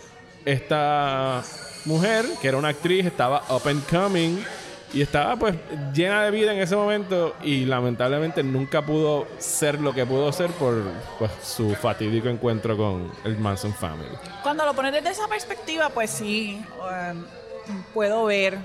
esta 0.47 1.43
mujer 1.85 2.25
que 2.41 2.49
era 2.49 2.57
una 2.57 2.69
actriz, 2.69 3.05
estaba 3.05 3.45
up 3.51 3.69
and 3.69 3.85
coming 3.87 4.39
y 4.95 5.03
estaba 5.03 5.37
pues 5.37 5.55
llena 5.93 6.23
de 6.25 6.31
vida 6.31 6.55
en 6.55 6.61
ese 6.61 6.75
momento 6.75 7.37
y 7.43 7.67
lamentablemente 7.67 8.43
nunca 8.43 8.81
pudo 8.81 9.27
ser 9.37 9.79
lo 9.81 9.93
que 9.93 10.07
pudo 10.07 10.33
ser 10.33 10.51
por 10.53 10.83
pues 11.19 11.31
su 11.43 11.75
fatídico 11.75 12.29
encuentro 12.29 12.77
con 12.79 13.13
el 13.25 13.37
Manson 13.37 13.75
Family. 13.75 14.17
Cuando 14.43 14.65
lo 14.65 14.73
pones 14.73 14.95
desde 14.95 15.11
esa 15.11 15.29
perspectiva, 15.29 15.91
pues 15.91 16.11
sí, 16.11 16.65
um, 16.79 17.25
puedo 17.95 18.25
ver. 18.25 18.59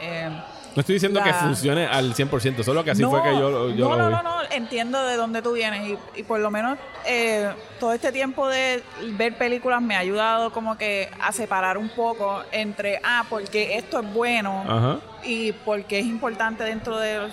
eh, 0.00 0.28
No 0.74 0.80
estoy 0.80 0.94
diciendo 0.94 1.20
que 1.22 1.30
La- 1.30 1.34
funcione 1.36 1.86
al 1.86 2.14
100%, 2.14 2.62
solo 2.62 2.84
que 2.84 2.92
así 2.92 3.02
no, 3.02 3.10
fue 3.10 3.22
que 3.22 3.30
yo, 3.30 3.70
yo 3.70 3.88
no, 3.88 3.96
lo 3.96 4.02
no, 4.02 4.08
vi. 4.08 4.14
no, 4.14 4.22
no, 4.22 4.38
entiendo 4.50 5.04
de 5.04 5.16
dónde 5.16 5.42
tú 5.42 5.52
vienes 5.52 5.88
y, 5.88 6.20
y 6.20 6.22
por 6.22 6.38
lo 6.40 6.50
menos 6.50 6.78
eh, 7.04 7.50
todo 7.80 7.92
este 7.92 8.12
tiempo 8.12 8.46
de 8.48 8.82
ver 9.16 9.36
películas 9.36 9.82
me 9.82 9.96
ha 9.96 9.98
ayudado 9.98 10.50
como 10.52 10.78
que 10.78 11.10
a 11.20 11.32
separar 11.32 11.78
un 11.78 11.88
poco 11.88 12.42
entre, 12.52 13.00
ah, 13.02 13.24
porque 13.28 13.76
esto 13.76 14.00
es 14.00 14.12
bueno 14.14 14.64
Ajá. 14.68 14.98
y 15.24 15.50
porque 15.52 15.98
es 15.98 16.06
importante 16.06 16.62
dentro 16.64 16.96
del 16.98 17.30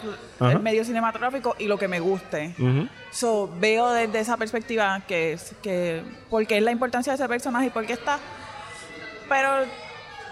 medio 0.62 0.84
cinematográfico 0.84 1.56
y 1.60 1.66
lo 1.68 1.78
que 1.78 1.88
me 1.88 2.00
guste. 2.00 2.56
Ujú. 2.58 2.88
So, 3.12 3.50
veo 3.60 3.92
desde 3.92 4.20
esa 4.20 4.38
perspectiva 4.38 5.02
que 5.08 5.34
es 5.34 5.54
que 5.62 6.02
porque 6.32 6.58
es 6.58 6.64
la 6.64 6.72
importancia 6.72 7.14
de 7.14 7.16
ese 7.16 7.28
personaje 7.30 7.68
y 7.68 7.70
por 7.70 7.86
qué 7.86 7.94
está. 7.94 8.18
Pero 9.30 9.66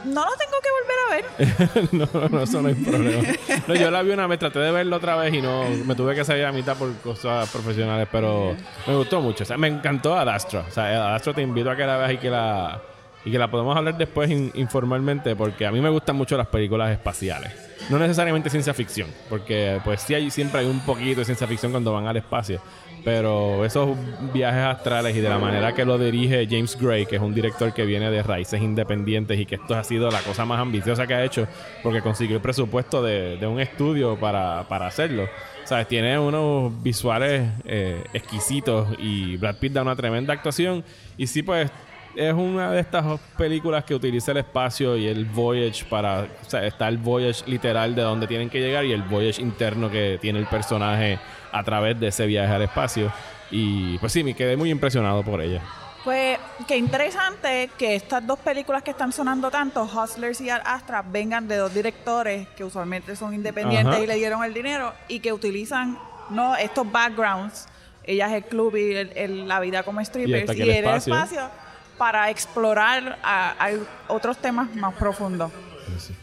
no 0.06 0.26
lo 0.26 0.32
tengo 0.38 0.58
que 0.62 0.70
volver 0.80 0.98
a 1.06 1.16
ver. 1.16 1.90
no, 1.94 2.30
no, 2.30 2.44
eso 2.44 2.62
no 2.62 2.68
hay 2.70 2.76
problema. 2.76 3.24
No, 3.68 3.76
yo 3.76 3.92
la 3.92 4.02
vi 4.02 4.12
una 4.12 4.28
vez, 4.28 4.40
traté 4.40 4.60
de 4.60 4.72
verla 4.72 4.98
otra 4.98 5.16
vez 5.16 5.34
y 5.34 5.42
no 5.42 5.64
me 5.86 5.96
tuve 5.96 6.16
que 6.16 6.24
salir 6.26 6.46
a 6.46 6.52
mitad 6.52 6.76
por 6.78 6.94
cosas 6.98 7.50
profesionales, 7.50 8.08
pero 8.12 8.56
me 8.88 8.96
gustó 8.96 9.22
mucho. 9.22 9.44
O 9.44 9.48
sea, 9.48 9.58
me 9.58 9.68
encantó 9.68 10.18
Ad 10.18 10.30
Astra. 10.30 10.66
O 10.68 10.72
sea, 10.72 10.86
Ad 11.08 11.16
Astra 11.16 11.34
te 11.34 11.42
invito 11.42 11.70
a 11.72 11.76
que 11.76 11.86
la 11.86 11.98
veas 11.98 12.14
y 12.14 12.18
que 12.18 12.30
la 12.30 12.82
y 13.26 13.32
que 13.32 13.40
la 13.40 13.50
podemos 13.50 13.76
hablar 13.78 13.98
después 13.98 14.30
in- 14.30 14.52
informalmente 14.54 15.34
porque 15.34 15.66
a 15.66 15.72
mí 15.72 15.80
me 15.80 15.90
gustan 15.90 16.18
mucho 16.18 16.36
las 16.36 16.48
películas 16.48 16.92
espaciales. 16.92 17.54
No 17.90 17.98
necesariamente 17.98 18.50
ciencia 18.50 18.74
ficción, 18.74 19.08
porque 19.30 19.80
pues 19.86 20.02
sí 20.02 20.14
hay 20.14 20.30
siempre 20.30 20.60
hay 20.60 20.66
un 20.68 20.82
poquito 20.82 21.20
de 21.22 21.26
ciencia 21.26 21.48
ficción 21.48 21.72
cuando 21.72 21.94
van 21.94 22.06
al 22.08 22.18
espacio, 22.18 22.60
pero 23.04 23.66
esos 23.66 23.98
viajes 24.34 24.64
astrales 24.64 25.16
y 25.16 25.22
de 25.22 25.30
la 25.30 25.38
manera 25.38 25.74
que 25.74 25.86
lo 25.86 25.98
dirige 25.98 26.48
James 26.50 26.78
Gray, 26.80 27.06
que 27.06 27.18
es 27.18 27.22
un 27.22 27.34
director 27.34 27.74
que 27.74 27.86
viene 27.86 28.10
de 28.10 28.24
raíces 28.24 28.62
independientes 28.62 29.40
y 29.40 29.46
que 29.46 29.56
esto 29.56 29.76
ha 29.76 29.84
sido 29.84 30.10
la 30.10 30.22
cosa 30.22 30.46
más 30.46 30.60
ambiciosa 30.60 31.06
que 31.06 31.14
ha 31.14 31.24
hecho 31.24 31.48
porque 31.82 32.02
consiguió 32.02 32.38
el 32.38 32.42
presupuesto 32.42 33.04
de, 33.04 33.38
de 33.38 33.48
un 33.48 33.60
estudio 33.60 34.18
para, 34.18 34.66
para 34.70 34.88
hacerlo. 34.88 35.28
¿Sabes? 35.66 35.88
Tiene 35.88 36.20
unos 36.20 36.82
visuales 36.84 37.50
eh, 37.66 38.04
exquisitos 38.14 38.88
y 39.00 39.38
Brad 39.38 39.56
Pitt 39.56 39.74
da 39.74 39.82
una 39.82 39.96
tremenda 39.96 40.34
actuación 40.34 40.84
y 41.18 41.28
sí 41.28 41.42
pues 41.42 41.72
es 42.16 42.34
una 42.34 42.72
de 42.72 42.80
estas 42.80 43.20
películas 43.38 43.84
que 43.84 43.96
utiliza 43.96 44.32
el 44.32 44.38
espacio 44.38 44.98
y 44.98 45.08
el 45.08 45.26
voyage 45.26 45.84
para. 45.86 46.28
O 46.46 46.50
sea, 46.50 46.66
está 46.66 46.88
el 46.88 46.98
voyage 46.98 47.44
literal 47.48 47.96
de 47.96 48.02
donde 48.02 48.28
tienen 48.28 48.50
que 48.50 48.60
llegar 48.60 48.86
y 48.86 48.92
el 48.92 49.02
voyage 49.02 49.42
interno 49.42 49.90
que 49.90 50.20
tiene 50.22 50.40
el 50.40 50.46
personaje 50.46 51.20
a 51.54 51.64
través 51.64 52.00
de 52.00 52.08
ese 52.08 52.26
viaje 52.26 52.52
al 52.54 52.62
espacio. 52.64 53.12
Y 53.52 53.98
pues 54.00 54.12
sí, 54.12 54.24
me 54.24 54.34
quedé 54.34 54.58
muy 54.58 54.70
impresionado 54.72 55.24
por 55.24 55.40
ella. 55.42 55.62
Pues 56.04 56.38
qué 56.68 56.76
interesante 56.76 57.70
que 57.78 57.96
estas 57.96 58.26
dos 58.28 58.38
películas 58.40 58.84
que 58.84 58.92
están 58.92 59.14
sonando 59.14 59.50
tanto, 59.50 59.84
Hustlers 59.86 60.42
y 60.42 60.50
Ad 60.50 60.62
Astra, 60.66 61.02
vengan 61.02 61.48
de 61.48 61.56
dos 61.56 61.74
directores 61.74 62.46
que 62.58 62.66
usualmente 62.66 63.16
son 63.16 63.34
independientes 63.34 63.94
Ajá. 63.94 64.04
y 64.04 64.08
le 64.08 64.16
dieron 64.16 64.44
el 64.44 64.54
dinero 64.54 64.92
y 65.08 65.22
que 65.22 65.32
utilizan 65.32 65.98
no 66.30 66.58
estos 66.58 66.92
backgrounds. 66.92 67.68
Ella 68.04 68.28
es 68.28 68.34
el 68.34 68.44
club 68.44 68.76
y 68.76 68.96
el- 68.96 69.12
el- 69.16 69.48
la 69.48 69.62
vida 69.62 69.84
como 69.84 70.04
strippers 70.04 70.58
y 70.58 70.62
el 70.64 70.70
el 70.70 70.76
espacio. 70.86 71.14
espacio 71.16 71.50
para 71.98 72.30
explorar 72.30 73.18
a- 73.24 73.52
a 73.58 73.70
otros 74.10 74.38
temas 74.40 74.76
más 74.76 74.94
profundos. 74.96 75.52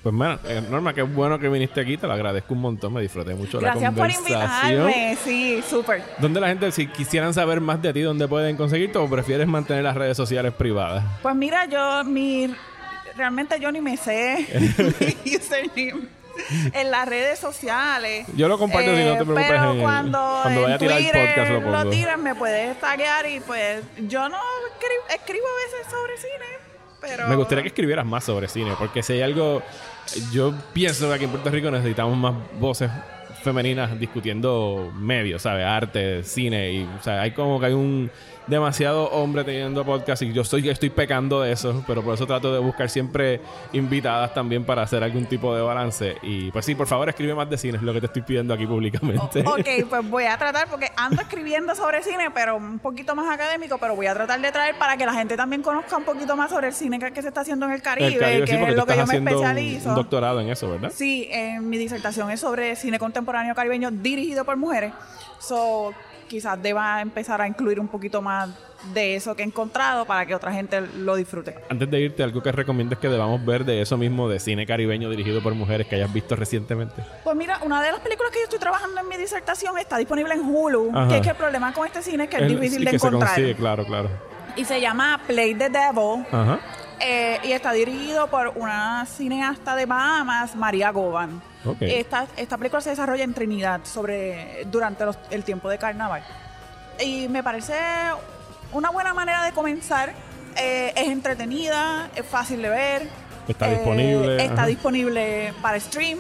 Pues 0.03 0.15
bueno, 0.15 0.39
eh, 0.45 0.63
Norma, 0.71 0.93
qué 0.95 1.03
bueno 1.03 1.39
que 1.39 1.49
viniste 1.49 1.81
aquí, 1.81 1.97
te 1.97 2.07
lo 2.07 2.13
agradezco 2.13 2.55
un 2.55 2.61
montón, 2.61 2.93
me 2.95 3.01
disfruté 3.03 3.35
mucho 3.35 3.59
Gracias 3.61 3.83
la 3.83 3.91
por 3.93 4.13
conversación. 4.13 4.73
invitarme, 4.91 5.19
sí, 5.25 5.63
súper. 5.69 6.03
¿Dónde 6.19 6.41
la 6.41 6.49
gente, 6.49 6.71
si 6.73 6.87
quisieran 6.87 7.33
saber 7.35 7.61
más 7.61 7.81
de 7.83 7.93
ti, 7.93 8.01
dónde 8.03 8.27
pueden 8.29 8.57
conseguirte 8.57 8.99
o 8.99 9.09
prefieres 9.09 9.47
mantener 9.47 9.83
las 9.85 9.97
redes 9.97 10.17
sociales 10.17 10.53
privadas? 10.55 11.05
Pues 11.23 11.35
mira, 11.35 11.67
yo 11.67 12.05
mi 12.05 12.55
realmente 13.17 13.59
yo 13.61 13.71
ni 13.73 13.81
me 13.81 13.97
sé 13.97 14.47
mi 15.25 15.37
username 15.37 16.09
en 16.73 16.91
las 16.91 17.07
redes 17.07 17.39
sociales. 17.39 18.27
Yo 18.35 18.49
lo 18.49 18.57
comparto 18.59 18.97
si 18.97 19.05
no 19.05 19.13
te 19.19 19.25
preocupes, 19.25 19.47
Pero 19.49 19.71
en 19.73 19.77
el- 19.77 19.83
cuando, 19.83 20.39
cuando 20.43 20.63
vaya 20.63 20.75
a 20.75 20.79
tirar 20.79 20.99
el 20.99 21.05
Twitter 21.05 21.29
podcast 21.29 21.51
lo 21.53 21.61
pongo. 21.63 21.91
tiran, 21.91 22.23
me 22.23 22.35
puedes 22.35 22.81
taguear 22.81 23.29
y 23.29 23.41
pues 23.41 23.83
yo 24.09 24.29
no 24.29 24.37
escri- 24.39 25.15
escribo 25.15 25.45
a 25.47 25.65
veces 25.67 25.91
sobre 25.93 26.17
cine, 26.17 26.60
Me 27.29 27.37
gustaría 27.37 27.63
que 27.63 27.69
escribieras 27.69 28.07
más 28.07 28.25
sobre 28.25 28.49
cine, 28.49 28.73
porque 28.79 29.03
si 29.03 29.15
hay 29.15 29.23
algo, 29.23 29.63
yo 30.33 30.55
pienso 30.73 31.09
que 31.09 31.15
aquí 31.15 31.25
en 31.25 31.31
Puerto 31.31 31.51
Rico 31.51 31.71
necesitamos 31.71 32.17
más 32.17 32.35
voces 32.59 32.91
femeninas 33.43 33.99
discutiendo 33.99 34.93
medios, 34.95 35.43
¿sabes? 35.43 35.65
Arte, 35.65 36.23
cine, 36.25 36.73
y, 36.73 36.83
o 36.83 37.03
sea, 37.03 37.23
hay 37.23 37.31
como 37.33 37.59
que 37.59 37.67
hay 37.67 37.73
un 37.73 38.11
demasiado 38.47 39.05
hombre 39.11 39.45
teniendo 39.45 39.85
podcast 39.85 40.23
y 40.23 40.33
yo 40.33 40.43
estoy, 40.43 40.69
estoy 40.69 40.91
pecando 40.91 41.41
de 41.41 41.53
eso, 41.53 41.85
pero 41.87 42.03
por 42.03 42.15
eso 42.15 42.27
trato 42.27 42.53
de 42.53 42.59
buscar 42.59 42.89
siempre 42.91 43.41
invitadas 43.73 44.35
también 44.35 44.65
para 44.65 44.83
hacer 44.83 45.03
algún 45.05 45.27
tipo 45.27 45.55
de 45.55 45.63
balance. 45.63 46.17
Y 46.23 46.51
pues 46.51 46.65
sí, 46.65 46.75
por 46.75 46.87
favor, 46.87 47.09
escribe 47.09 47.35
más 47.35 47.49
de 47.49 47.57
cine, 47.59 47.77
es 47.77 47.83
lo 47.83 47.93
que 47.93 48.01
te 48.01 48.07
estoy 48.07 48.23
pidiendo 48.23 48.53
aquí 48.55 48.67
públicamente. 48.67 49.41
Ok, 49.47 49.69
pues 49.89 50.11
voy 50.11 50.25
a 50.25 50.37
tratar, 50.37 50.69
porque 50.69 50.91
ando 50.97 51.23
escribiendo 51.23 51.75
sobre 51.75 52.03
cine, 52.03 52.31
pero 52.33 52.57
un 52.57 52.79
poquito 52.79 53.15
más 53.15 53.33
académico, 53.33 53.79
pero 53.79 53.95
voy 53.95 54.07
a 54.07 54.15
tratar 54.15 54.41
de 54.41 54.51
traer 54.51 54.77
para 54.79 54.97
que 54.97 55.07
la 55.07 55.13
gente 55.15 55.37
también 55.37 55.63
conozca 55.63 55.97
un 55.97 56.05
poquito 56.05 56.37
más 56.37 56.51
sobre 56.51 56.69
el 56.69 56.75
cine 56.75 56.99
que, 56.99 57.13
que 57.13 57.23
se 57.23 57.29
está 57.29 57.43
haciendo 57.43 57.67
en 57.67 57.73
el 57.73 57.83
Caribe, 57.83 58.09
El 58.15 58.19
Caribe, 58.19 58.47
sí, 58.47 58.53
que 58.57 58.63
es 58.71 58.77
lo 58.77 58.87
que 58.87 58.97
yo 58.97 59.07
me 59.07 59.19
un- 59.19 59.29
especializo. 59.29 59.89
un 59.91 59.95
doctorado 59.95 60.41
en 60.41 60.49
eso, 60.49 60.69
¿verdad? 60.71 60.91
Sí, 60.95 61.29
eh, 61.31 61.61
mi 61.61 61.79
disertación 61.79 62.31
es 62.31 62.41
sobre 62.41 62.75
cine 62.77 62.99
contemporáneo 62.99 63.55
caribeño 63.55 63.91
dirigido 63.91 64.45
por 64.45 64.57
mujeres. 64.57 64.93
So, 65.39 65.93
quizás 66.31 66.63
deba 66.63 67.01
empezar 67.01 67.41
a 67.43 67.49
incluir 67.49 67.81
un 67.81 67.89
poquito 67.89 68.23
más 68.23 68.49
de 68.95 69.17
eso 69.17 69.35
que 69.35 69.43
he 69.43 69.45
encontrado 69.47 70.05
para 70.07 70.25
que 70.25 70.35
otra 70.35 70.53
gente 70.53 70.81
lo 70.81 71.17
disfrute. 71.17 71.57
Antes 71.69 71.91
de 71.91 72.01
irte, 72.01 72.23
algo 72.23 72.41
que 72.41 72.53
recomiendes 72.53 73.01
que 73.01 73.09
debamos 73.09 73.45
ver 73.45 73.65
de 73.65 73.83
eso 73.83 73.97
mismo, 73.99 74.29
de 74.29 74.39
cine 74.39 74.65
caribeño 74.65 75.11
dirigido 75.11 75.43
por 75.43 75.55
mujeres 75.57 75.89
que 75.89 75.97
hayas 75.97 76.13
visto 76.13 76.37
recientemente. 76.37 77.03
Pues 77.25 77.37
mira, 77.37 77.59
una 77.65 77.83
de 77.83 77.91
las 77.91 78.01
películas 78.01 78.31
que 78.31 78.39
yo 78.39 78.45
estoy 78.45 78.61
trabajando 78.61 79.01
en 79.01 79.09
mi 79.09 79.17
disertación 79.17 79.77
está 79.77 79.97
disponible 79.99 80.33
en 80.35 80.43
Hulu, 80.43 80.93
Ajá. 80.95 81.09
que 81.09 81.17
es 81.17 81.23
que 81.23 81.31
el 81.31 81.37
problema 81.37 81.73
con 81.75 81.85
este 81.85 82.01
cine 82.01 82.25
es 82.25 82.31
que 82.31 82.37
es 82.37 82.49
difícil 82.49 82.85
de 82.85 82.93
que 82.93 82.99
se 83.01 83.07
encontrar. 83.09 83.35
consigue, 83.35 83.57
claro, 83.57 83.85
claro. 83.85 84.09
Y 84.55 84.65
se 84.65 84.81
llama 84.81 85.21
Play 85.27 85.55
the 85.57 85.69
Devil. 85.69 86.25
Ajá. 86.31 86.61
Eh, 87.01 87.39
y 87.45 87.53
está 87.53 87.73
dirigido 87.73 88.29
por 88.29 88.53
una 88.57 89.05
cineasta 89.07 89.75
de 89.75 89.87
Bahamas, 89.87 90.55
María 90.55 90.91
Govan. 90.91 91.43
Ok. 91.65 91.79
Esta, 91.83 92.27
esta 92.37 92.57
película 92.57 92.81
se 92.81 92.91
desarrolla 92.91 93.25
en 93.25 93.35
Trinidad 93.35 93.81
sobre, 93.85 94.65
durante 94.71 95.05
los- 95.05 95.19
el 95.31 95.45
tiempo 95.45 95.69
de 95.69 95.79
carnaval. 95.79 96.23
Y 97.05 97.29
me 97.29 97.43
parece 97.43 97.75
una 98.73 98.91
buena 98.91 99.13
manera 99.15 99.45
de 99.45 99.53
comenzar 99.53 100.13
Eh, 100.57 100.93
es 100.97 101.07
entretenida, 101.09 102.11
es 102.17 102.27
fácil 102.27 102.61
de 102.61 102.69
ver. 102.69 103.09
Está 103.47 103.69
Eh, 103.71 103.77
disponible, 103.77 104.43
Está 104.43 104.55
ajá. 104.63 104.67
disponible 104.67 105.55
para 105.63 105.79
stream. 105.79 106.19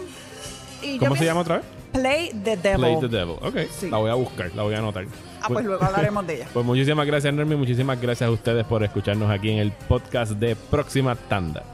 Y 0.82 0.98
¿Cómo 0.98 1.16
se 1.16 1.24
llama 1.24 1.40
otra 1.40 1.56
vez? 1.56 1.64
Play 1.92 2.30
the 2.44 2.56
Devil. 2.56 2.78
Play 2.80 3.00
the 3.00 3.08
Devil. 3.08 3.36
Ok. 3.42 3.56
Sí. 3.76 3.90
La 3.90 3.96
voy 3.98 4.08
a 4.08 4.14
buscar, 4.14 4.50
la 4.54 4.62
voy 4.62 4.74
a 4.74 4.78
anotar. 4.78 5.04
Ah, 5.42 5.48
pues 5.48 5.64
luego 5.64 5.84
hablaremos 5.84 6.24
de 6.28 6.34
ella. 6.36 6.46
Pues 6.54 6.64
muchísimas 6.64 7.04
gracias, 7.08 7.34
Nermi. 7.34 7.56
Muchísimas 7.56 8.00
gracias 8.00 8.28
a 8.28 8.30
ustedes 8.30 8.64
por 8.64 8.84
escucharnos 8.84 9.28
aquí 9.30 9.50
en 9.50 9.58
el 9.58 9.72
podcast 9.72 10.30
de 10.32 10.54
Próxima 10.54 11.16
Tanda. 11.16 11.64